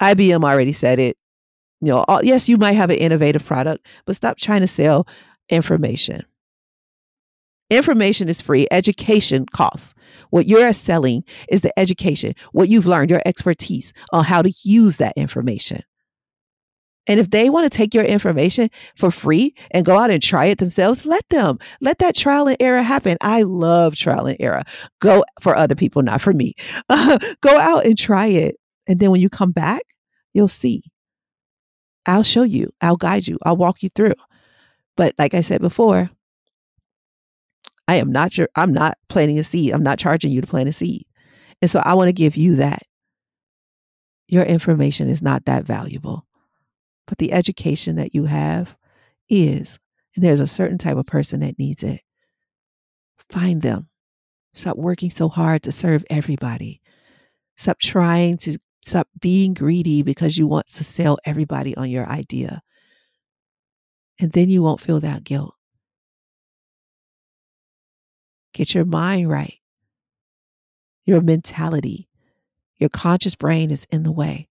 IBM 0.00 0.42
already 0.42 0.72
said 0.72 0.98
it. 0.98 1.16
You 1.80 1.92
know, 1.92 2.04
all, 2.08 2.24
yes, 2.24 2.48
you 2.48 2.56
might 2.56 2.72
have 2.72 2.90
an 2.90 2.96
innovative 2.96 3.44
product, 3.44 3.86
but 4.06 4.16
stop 4.16 4.38
trying 4.38 4.62
to 4.62 4.66
sell 4.66 5.06
information. 5.48 6.22
Information 7.68 8.28
is 8.28 8.40
free. 8.40 8.66
Education 8.70 9.44
costs. 9.46 9.94
What 10.30 10.46
you're 10.46 10.72
selling 10.72 11.24
is 11.50 11.62
the 11.62 11.76
education, 11.78 12.34
what 12.52 12.68
you've 12.68 12.86
learned, 12.86 13.10
your 13.10 13.22
expertise 13.26 13.92
on 14.12 14.24
how 14.24 14.42
to 14.42 14.52
use 14.62 14.98
that 14.98 15.14
information. 15.16 15.82
And 17.08 17.20
if 17.20 17.30
they 17.30 17.50
want 17.50 17.64
to 17.64 17.70
take 17.70 17.94
your 17.94 18.04
information 18.04 18.68
for 18.96 19.10
free 19.10 19.54
and 19.70 19.84
go 19.84 19.96
out 19.96 20.10
and 20.10 20.22
try 20.22 20.46
it 20.46 20.58
themselves, 20.58 21.06
let 21.06 21.28
them. 21.28 21.58
Let 21.80 21.98
that 21.98 22.16
trial 22.16 22.48
and 22.48 22.56
error 22.58 22.82
happen. 22.82 23.16
I 23.20 23.42
love 23.42 23.94
trial 23.94 24.26
and 24.26 24.36
error. 24.40 24.62
Go 25.00 25.24
for 25.40 25.56
other 25.56 25.76
people, 25.76 26.02
not 26.02 26.20
for 26.20 26.32
me. 26.32 26.54
go 26.88 27.58
out 27.58 27.86
and 27.86 27.96
try 27.96 28.26
it. 28.26 28.56
And 28.88 28.98
then 28.98 29.10
when 29.10 29.20
you 29.20 29.28
come 29.28 29.52
back, 29.52 29.82
you'll 30.34 30.48
see. 30.48 30.82
I'll 32.06 32.22
show 32.22 32.42
you. 32.42 32.70
I'll 32.80 32.96
guide 32.96 33.26
you. 33.26 33.38
I'll 33.42 33.56
walk 33.56 33.82
you 33.82 33.90
through. 33.94 34.14
But 34.96 35.14
like 35.18 35.34
I 35.34 35.40
said 35.40 35.60
before, 35.60 36.10
I 37.88 37.96
am 37.96 38.10
not 38.10 38.38
your, 38.38 38.48
I'm 38.56 38.72
not 38.72 38.96
planting 39.08 39.38
a 39.38 39.44
seed. 39.44 39.72
I'm 39.72 39.82
not 39.82 39.98
charging 39.98 40.30
you 40.30 40.40
to 40.40 40.46
plant 40.46 40.68
a 40.68 40.72
seed. 40.72 41.04
And 41.62 41.70
so 41.70 41.80
I 41.84 41.94
want 41.94 42.08
to 42.08 42.12
give 42.12 42.36
you 42.36 42.56
that. 42.56 42.82
Your 44.28 44.44
information 44.44 45.08
is 45.08 45.22
not 45.22 45.44
that 45.44 45.64
valuable, 45.64 46.26
but 47.06 47.18
the 47.18 47.32
education 47.32 47.96
that 47.96 48.14
you 48.14 48.24
have 48.24 48.76
is. 49.28 49.78
And 50.14 50.24
there's 50.24 50.40
a 50.40 50.46
certain 50.46 50.78
type 50.78 50.96
of 50.96 51.06
person 51.06 51.40
that 51.40 51.58
needs 51.58 51.82
it. 51.82 52.00
Find 53.30 53.62
them. 53.62 53.88
Stop 54.54 54.78
working 54.78 55.10
so 55.10 55.28
hard 55.28 55.62
to 55.64 55.72
serve 55.72 56.04
everybody. 56.08 56.80
Stop 57.56 57.78
trying 57.78 58.38
to 58.38 58.58
stop 58.86 59.08
being 59.20 59.52
greedy 59.52 60.02
because 60.02 60.38
you 60.38 60.46
want 60.46 60.66
to 60.68 60.84
sell 60.84 61.18
everybody 61.24 61.76
on 61.76 61.90
your 61.90 62.06
idea. 62.06 62.62
And 64.20 64.32
then 64.32 64.48
you 64.48 64.62
won't 64.62 64.80
feel 64.80 65.00
that 65.00 65.24
guilt. 65.24 65.54
Get 68.54 68.74
your 68.74 68.84
mind 68.84 69.28
right. 69.28 69.58
Your 71.04 71.20
mentality, 71.20 72.08
your 72.78 72.88
conscious 72.88 73.34
brain 73.34 73.70
is 73.70 73.86
in 73.90 74.04
the 74.04 74.12
way. 74.12 74.48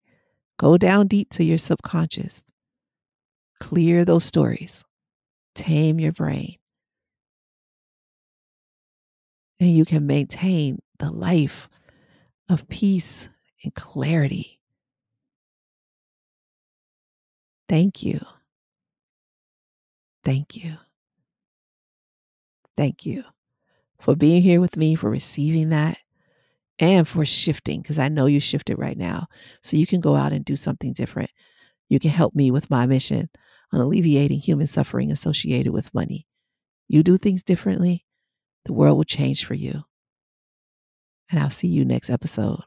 Go 0.60 0.78
down 0.78 1.08
deep 1.08 1.30
to 1.32 1.44
your 1.44 1.58
subconscious. 1.58 2.44
Clear 3.60 4.06
those 4.06 4.26
stories. 4.26 4.84
Tame 5.54 6.00
your 6.00 6.12
brain. 6.12 6.58
And 9.60 9.72
you 9.72 9.86
can 9.86 10.06
maintain 10.06 10.80
the 11.00 11.10
life 11.10 11.70
of 12.50 12.68
peace 12.68 13.30
and 13.66 13.76
clarity. 13.76 14.60
Thank 17.68 18.04
you. 18.04 18.22
Thank 20.24 20.56
you. 20.56 20.78
Thank 22.78 23.06
you 23.06 23.24
for 24.00 24.16
being 24.16 24.42
here 24.42 24.62
with 24.62 24.78
me, 24.78 24.96
for 24.96 25.10
receiving 25.10 25.70
that, 25.70 25.98
and 26.80 27.08
for 27.08 27.26
shifting, 27.26 27.82
because 27.82 27.98
I 27.98 28.08
know 28.08 28.26
you 28.28 28.40
shifted 28.40 28.78
right 28.78 28.98
now. 28.98 29.28
So 29.62 29.78
you 29.78 29.88
can 29.88 30.02
go 30.02 30.16
out 30.16 30.32
and 30.32 30.46
do 30.46 30.56
something 30.56 30.94
different. 30.94 31.32
You 31.90 32.00
can 32.00 32.12
help 32.12 32.36
me 32.36 32.52
with 32.52 32.70
my 32.70 32.86
mission 32.86 33.30
on 33.72 33.82
alleviating 33.82 34.40
human 34.40 34.68
suffering 34.68 35.12
associated 35.12 35.74
with 35.74 35.94
money. 35.94 36.28
You 36.88 37.02
do 37.04 37.18
things 37.18 37.44
differently, 37.44 38.06
the 38.66 38.74
world 38.74 38.98
will 38.98 39.04
change 39.04 39.46
for 39.46 39.54
you. 39.54 39.84
And 41.32 41.40
I'll 41.40 41.50
see 41.50 41.68
you 41.68 41.86
next 41.86 42.10
episode. 42.10 42.62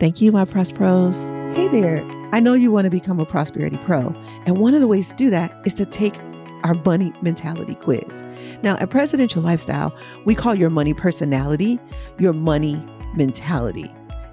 Thank 0.00 0.20
you, 0.20 0.32
my 0.32 0.44
Pros 0.44 0.72
Pros. 0.72 1.28
Hey 1.54 1.68
there. 1.68 2.04
I 2.32 2.40
know 2.40 2.54
you 2.54 2.72
want 2.72 2.84
to 2.84 2.90
become 2.90 3.20
a 3.20 3.24
prosperity 3.24 3.78
pro. 3.84 4.08
And 4.44 4.58
one 4.58 4.74
of 4.74 4.80
the 4.80 4.88
ways 4.88 5.08
to 5.10 5.14
do 5.14 5.30
that 5.30 5.56
is 5.64 5.74
to 5.74 5.86
take 5.86 6.18
our 6.64 6.74
money 6.84 7.12
mentality 7.22 7.76
quiz. 7.76 8.24
Now, 8.62 8.76
at 8.78 8.90
Presidential 8.90 9.40
Lifestyle, 9.40 9.96
we 10.24 10.34
call 10.34 10.56
your 10.56 10.70
money 10.70 10.94
personality 10.94 11.78
your 12.18 12.32
money 12.32 12.84
mentality. 13.14 13.88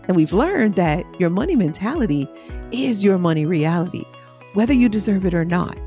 And 0.08 0.16
we've 0.16 0.34
learned 0.34 0.76
that 0.78 1.06
your 1.20 1.30
money 1.30 1.56
mentality 1.56 2.28
is 2.72 3.04
your 3.04 3.20
money 3.20 3.46
reality, 3.46 4.04
whether 4.56 4.74
you 4.74 4.90
deserve 4.90 5.26
it 5.26 5.36
or 5.36 5.46
not. 5.46 5.78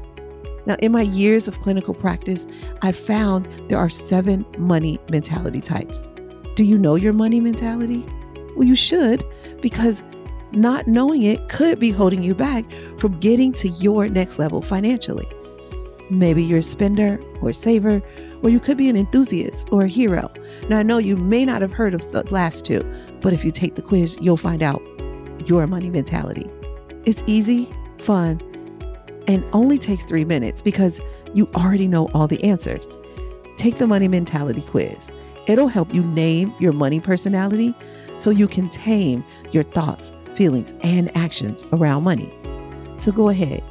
Now, 0.66 0.76
in 0.80 0.92
my 0.92 1.02
years 1.02 1.48
of 1.48 1.58
clinical 1.58 1.94
practice, 1.94 2.46
I've 2.82 2.96
found 2.96 3.48
there 3.68 3.78
are 3.78 3.90
seven 3.90 4.46
money 4.56 5.00
mentality 5.10 5.60
types. 5.60 6.10
Do 6.54 6.62
you 6.62 6.78
know 6.78 6.94
your 6.94 7.12
money 7.12 7.40
mentality? 7.40 8.06
Well, 8.56 8.66
you 8.66 8.76
should, 8.76 9.24
because 9.60 10.02
not 10.52 10.86
knowing 10.86 11.22
it 11.22 11.48
could 11.48 11.78
be 11.78 11.90
holding 11.90 12.22
you 12.22 12.34
back 12.34 12.64
from 12.98 13.18
getting 13.20 13.52
to 13.54 13.68
your 13.68 14.08
next 14.08 14.38
level 14.38 14.62
financially. 14.62 15.26
Maybe 16.10 16.42
you're 16.42 16.58
a 16.58 16.62
spender 16.62 17.18
or 17.40 17.52
saver, 17.52 18.02
or 18.42 18.50
you 18.50 18.60
could 18.60 18.76
be 18.76 18.88
an 18.88 18.96
enthusiast 18.96 19.68
or 19.72 19.82
a 19.82 19.88
hero. 19.88 20.30
Now, 20.68 20.78
I 20.78 20.82
know 20.82 20.98
you 20.98 21.16
may 21.16 21.44
not 21.44 21.62
have 21.62 21.72
heard 21.72 21.94
of 21.94 22.00
the 22.12 22.22
last 22.30 22.64
two, 22.64 22.82
but 23.22 23.32
if 23.32 23.44
you 23.44 23.50
take 23.50 23.74
the 23.74 23.82
quiz, 23.82 24.18
you'll 24.20 24.36
find 24.36 24.62
out 24.62 24.82
your 25.46 25.66
money 25.66 25.90
mentality. 25.90 26.48
It's 27.04 27.22
easy, 27.26 27.68
fun, 28.00 28.40
and 29.26 29.44
only 29.52 29.78
takes 29.78 30.04
three 30.04 30.24
minutes 30.24 30.60
because 30.60 31.00
you 31.32 31.48
already 31.54 31.88
know 31.88 32.08
all 32.14 32.26
the 32.26 32.42
answers. 32.44 32.98
Take 33.56 33.78
the 33.78 33.86
money 33.86 34.08
mentality 34.08 34.62
quiz. 34.62 35.10
It'll 35.46 35.68
help 35.68 35.92
you 35.94 36.02
name 36.02 36.54
your 36.60 36.72
money 36.72 37.00
personality 37.00 37.74
so 38.16 38.30
you 38.30 38.48
can 38.48 38.68
tame 38.68 39.24
your 39.52 39.62
thoughts, 39.62 40.12
feelings, 40.34 40.74
and 40.82 41.14
actions 41.16 41.64
around 41.72 42.04
money. 42.04 42.32
So 42.96 43.12
go 43.12 43.28
ahead, 43.28 43.62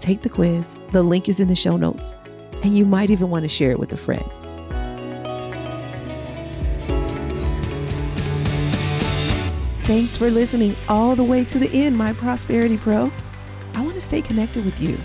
take 0.00 0.22
the 0.22 0.28
quiz. 0.28 0.76
The 0.92 1.02
link 1.02 1.28
is 1.28 1.40
in 1.40 1.48
the 1.48 1.56
show 1.56 1.76
notes, 1.76 2.14
and 2.62 2.76
you 2.76 2.84
might 2.84 3.10
even 3.10 3.30
want 3.30 3.44
to 3.44 3.48
share 3.48 3.70
it 3.70 3.78
with 3.78 3.92
a 3.92 3.96
friend. 3.96 4.24
Thanks 9.86 10.16
for 10.16 10.30
listening 10.30 10.74
all 10.88 11.14
the 11.14 11.22
way 11.22 11.44
to 11.44 11.60
the 11.60 11.70
end, 11.72 11.96
my 11.96 12.12
Prosperity 12.12 12.76
Pro. 12.76 13.12
I 13.74 13.82
want 13.82 13.94
to 13.94 14.00
stay 14.00 14.20
connected 14.20 14.64
with 14.64 14.80
you. 14.80 14.98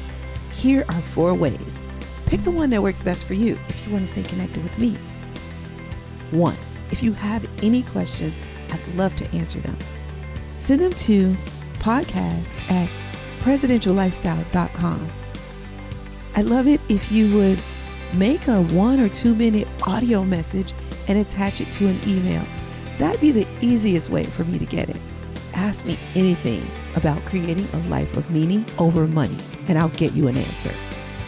Here 0.52 0.86
are 0.90 1.02
four 1.14 1.36
ways. 1.36 1.82
Pick 2.26 2.42
the 2.42 2.50
one 2.50 2.72
that 2.72 2.82
works 2.82 3.04
best 3.04 3.26
for 3.26 3.36
you 3.36 3.60
if 3.68 3.86
you 3.86 3.94
want 3.94 4.08
to 4.08 4.12
stay 4.12 4.24
connected 4.24 4.64
with 4.64 4.76
me. 4.80 4.98
One, 6.32 6.56
if 6.90 7.04
you 7.04 7.14
have 7.14 7.48
any 7.62 7.84
questions, 7.84 8.38
love 8.96 9.16
to 9.18 9.36
answer 9.36 9.60
them. 9.60 9.78
Send 10.58 10.82
them 10.82 10.94
to 10.94 11.36
podcast 11.80 12.60
at 12.72 12.90
presidentiallifestyle.com. 13.40 15.12
I'd 16.36 16.46
love 16.46 16.68
it 16.68 16.80
if 16.88 17.12
you 17.12 17.36
would 17.36 17.62
make 18.14 18.48
a 18.48 18.62
one 18.62 19.00
or 19.00 19.10
two 19.10 19.36
minute 19.36 19.68
audio 19.88 20.24
message 20.24 20.74
and 21.08 21.18
attach 21.18 21.62
it 21.62 21.72
to 21.74 21.88
an 21.88 22.00
email. 22.08 22.46
That'd 23.00 23.22
be 23.22 23.32
the 23.32 23.48
easiest 23.62 24.10
way 24.10 24.24
for 24.24 24.44
me 24.46 24.60
to 24.60 24.66
get 24.66 24.90
it. 24.90 25.02
Ask 25.54 25.86
me 25.86 25.98
anything 26.16 26.70
about 26.96 27.24
creating 27.26 27.68
a 27.74 27.78
life 27.90 28.16
of 28.16 28.30
meaning 28.30 28.66
over 28.78 29.08
money, 29.08 29.38
and 29.68 29.78
I'll 29.78 29.90
get 29.90 30.14
you 30.14 30.28
an 30.28 30.38
answer. 30.38 30.74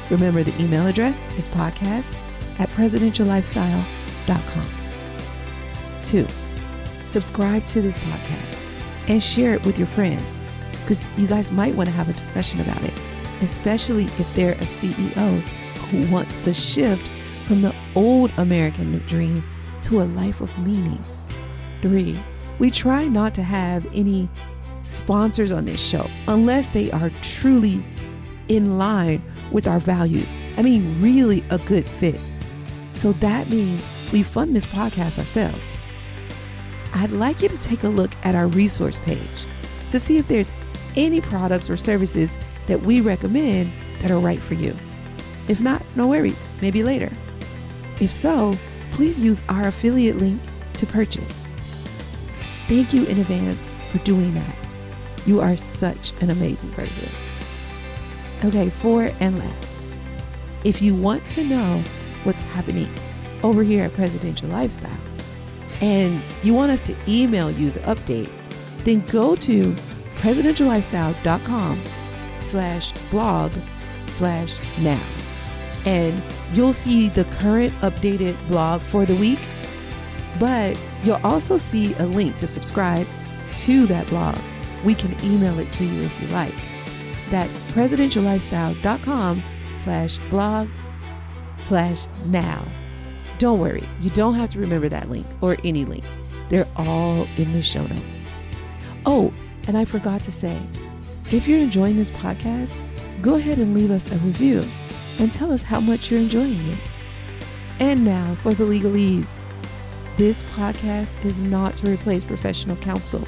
Remember, 0.09 0.43
the 0.43 0.59
email 0.61 0.85
address 0.85 1.27
is 1.33 1.47
podcast 1.49 2.15
at 2.59 2.69
presidentiallifestyle.com. 2.69 4.69
Two, 6.03 6.27
subscribe 7.05 7.65
to 7.65 7.81
this 7.81 7.97
podcast 7.97 8.65
and 9.07 9.21
share 9.21 9.53
it 9.53 9.65
with 9.65 9.77
your 9.77 9.87
friends 9.87 10.23
because 10.81 11.07
you 11.17 11.27
guys 11.27 11.51
might 11.51 11.75
want 11.75 11.87
to 11.87 11.95
have 11.95 12.09
a 12.09 12.13
discussion 12.13 12.59
about 12.61 12.83
it, 12.83 12.93
especially 13.41 14.05
if 14.05 14.35
they're 14.35 14.53
a 14.53 14.65
CEO 14.65 15.39
who 15.89 16.11
wants 16.11 16.37
to 16.37 16.53
shift 16.53 17.07
from 17.47 17.61
the 17.61 17.73
old 17.95 18.31
American 18.37 18.97
dream 19.07 19.43
to 19.83 20.01
a 20.01 20.03
life 20.03 20.41
of 20.41 20.57
meaning. 20.59 21.03
Three, 21.81 22.17
we 22.59 22.71
try 22.71 23.05
not 23.07 23.33
to 23.35 23.43
have 23.43 23.85
any 23.93 24.29
sponsors 24.83 25.51
on 25.51 25.65
this 25.65 25.81
show 25.81 26.07
unless 26.27 26.69
they 26.69 26.91
are 26.91 27.11
truly 27.21 27.83
in 28.47 28.77
line 28.77 29.21
with 29.51 29.67
our 29.67 29.79
values. 29.79 30.33
I 30.57 30.61
mean, 30.61 31.01
really 31.01 31.43
a 31.49 31.57
good 31.59 31.87
fit. 31.87 32.19
So 32.93 33.13
that 33.13 33.49
means 33.49 33.87
we 34.11 34.23
fund 34.23 34.55
this 34.55 34.65
podcast 34.65 35.19
ourselves. 35.19 35.77
I'd 36.95 37.11
like 37.11 37.41
you 37.41 37.49
to 37.49 37.57
take 37.57 37.83
a 37.83 37.89
look 37.89 38.11
at 38.23 38.35
our 38.35 38.47
resource 38.47 38.99
page 38.99 39.45
to 39.91 39.99
see 39.99 40.17
if 40.17 40.27
there's 40.27 40.51
any 40.95 41.21
products 41.21 41.69
or 41.69 41.77
services 41.77 42.37
that 42.67 42.81
we 42.81 43.01
recommend 43.01 43.73
that 43.99 44.11
are 44.11 44.19
right 44.19 44.39
for 44.39 44.53
you. 44.53 44.75
If 45.47 45.59
not, 45.59 45.81
no 45.95 46.07
worries, 46.07 46.47
maybe 46.61 46.83
later. 46.83 47.11
If 47.99 48.11
so, 48.11 48.53
please 48.91 49.19
use 49.19 49.41
our 49.49 49.67
affiliate 49.67 50.17
link 50.17 50.39
to 50.75 50.85
purchase. 50.85 51.45
Thank 52.67 52.93
you 52.93 53.05
in 53.05 53.19
advance 53.19 53.67
for 53.91 53.97
doing 53.99 54.33
that. 54.35 54.55
You 55.25 55.41
are 55.41 55.55
such 55.55 56.13
an 56.21 56.29
amazing 56.29 56.71
person. 56.73 57.09
Okay, 58.43 58.69
four 58.69 59.09
and 59.19 59.39
last. 59.39 59.79
If 60.63 60.81
you 60.81 60.95
want 60.95 61.27
to 61.29 61.43
know 61.43 61.83
what's 62.23 62.41
happening 62.41 62.93
over 63.41 63.63
here 63.63 63.85
at 63.85 63.93
Presidential 63.93 64.49
Lifestyle 64.49 65.12
and 65.83 66.23
you 66.43 66.53
want 66.53 66.71
us 66.71 66.79
to 66.79 66.95
email 67.09 67.51
you 67.51 67.69
the 67.69 67.81
update, 67.81 68.29
then 68.85 69.05
go 69.07 69.35
to 69.35 69.63
presidentiallifestyle.com 70.15 71.83
slash 72.39 72.93
blog 73.11 73.51
slash 74.05 74.55
now. 74.79 75.05
And 75.85 76.23
you'll 76.53 76.71
see 76.71 77.09
the 77.09 77.25
current 77.25 77.73
updated 77.81 78.37
blog 78.47 78.81
for 78.81 79.05
the 79.05 79.15
week, 79.15 79.39
but 80.39 80.79
you'll 81.03 81.19
also 81.21 81.57
see 81.57 81.93
a 81.95 82.05
link 82.05 82.37
to 82.37 82.47
subscribe 82.47 83.05
to 83.57 83.85
that 83.87 84.07
blog. 84.07 84.37
We 84.85 84.95
can 84.95 85.13
email 85.25 85.59
it 85.59 85.69
to 85.73 85.83
you 85.83 86.03
if 86.03 86.21
you 86.21 86.29
like. 86.29 86.55
That's 87.29 87.61
presidentiallifestyle.com 87.63 89.43
slash 89.77 90.17
blog 90.29 90.69
slash 91.57 92.07
now. 92.27 92.65
Don't 93.37 93.59
worry, 93.59 93.83
you 93.99 94.09
don't 94.11 94.35
have 94.35 94.49
to 94.49 94.59
remember 94.59 94.89
that 94.89 95.09
link 95.09 95.25
or 95.41 95.57
any 95.63 95.85
links. 95.85 96.17
They're 96.49 96.67
all 96.75 97.27
in 97.37 97.51
the 97.53 97.63
show 97.63 97.85
notes. 97.85 98.27
Oh, 99.05 99.33
and 99.67 99.77
I 99.77 99.85
forgot 99.85 100.23
to 100.23 100.31
say, 100.31 100.59
if 101.31 101.47
you're 101.47 101.59
enjoying 101.59 101.97
this 101.97 102.11
podcast, 102.11 102.77
go 103.21 103.35
ahead 103.35 103.57
and 103.57 103.73
leave 103.73 103.91
us 103.91 104.09
a 104.11 104.17
review 104.17 104.63
and 105.19 105.31
tell 105.31 105.51
us 105.51 105.61
how 105.61 105.79
much 105.79 106.11
you're 106.11 106.19
enjoying 106.19 106.59
it. 106.69 106.79
And 107.79 108.05
now 108.05 108.35
for 108.41 108.53
the 108.53 108.63
legalese. 108.63 109.41
This 110.15 110.43
podcast 110.43 111.23
is 111.25 111.41
not 111.41 111.75
to 111.77 111.91
replace 111.91 112.23
professional 112.23 112.75
counsel. 112.77 113.27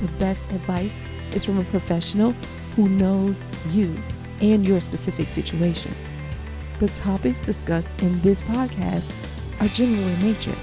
The 0.00 0.08
best 0.18 0.42
advice 0.50 1.00
is 1.32 1.44
from 1.44 1.58
a 1.58 1.64
professional 1.64 2.32
who 2.74 2.88
knows 2.88 3.46
you 3.70 3.96
and 4.40 4.66
your 4.66 4.80
specific 4.80 5.28
situation. 5.28 5.94
The 6.78 6.88
topics 6.88 7.42
discussed 7.42 8.02
in 8.02 8.20
this 8.22 8.42
podcast 8.42 9.12
are 9.60 9.68
general 9.68 10.06
in 10.06 10.20
nature 10.20 10.56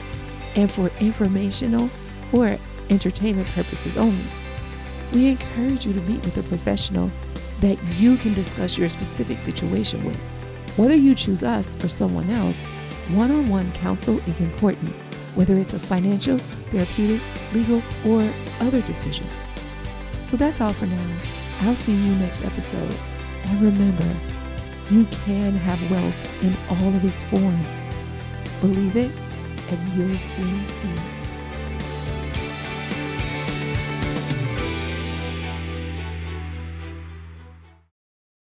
and 0.56 0.72
for 0.72 0.91
informational 1.00 1.89
or 2.32 2.58
entertainment 2.89 3.48
purposes 3.50 3.98
only. 3.98 4.26
We 5.14 5.28
encourage 5.28 5.86
you 5.86 5.94
to 5.94 6.02
meet 6.02 6.24
with 6.26 6.38
a 6.38 6.44
professional 6.44 7.12
that 7.62 7.82
you 7.98 8.18
can 8.18 8.34
discuss 8.34 8.78
your 8.78 8.89
specific 8.89 9.39
situation 9.39 10.04
with. 10.04 10.20
Whether 10.76 10.96
you 10.96 11.16
choose 11.16 11.44
us 11.44 11.82
or 11.84 11.89
someone 11.89 12.30
else, 12.30 12.66
one 13.10 13.32
on 13.32 13.48
one 13.48 13.72
counsel 13.74 14.20
is 14.28 14.39
important, 14.39 14.91
whether 15.36 15.56
it's 15.58 15.74
a 15.74 15.80
financial, 15.80 16.38
therapeutic, 16.72 17.22
legal, 17.54 17.84
or 18.06 18.34
other 18.60 18.82
decision. 18.82 19.28
So 20.26 20.36
that's 20.36 20.62
all 20.62 20.74
for 20.74 20.88
now. 20.88 21.18
I'll 21.62 21.76
see 21.76 21.96
you 21.96 22.16
next 22.16 22.44
episode. 22.44 22.96
And 23.46 23.62
remember, 23.62 24.10
you 24.89 25.06
can 25.26 25.54
have 25.54 25.91
wealth 25.91 26.44
in 26.44 26.56
all 26.70 26.96
of 26.96 27.06
its 27.06 27.22
forms. 27.24 27.93
Believe 28.64 28.95
it, 28.95 29.11
and 29.72 29.93
you'll 29.93 30.18
soon 30.18 30.66
see. 30.70 31.12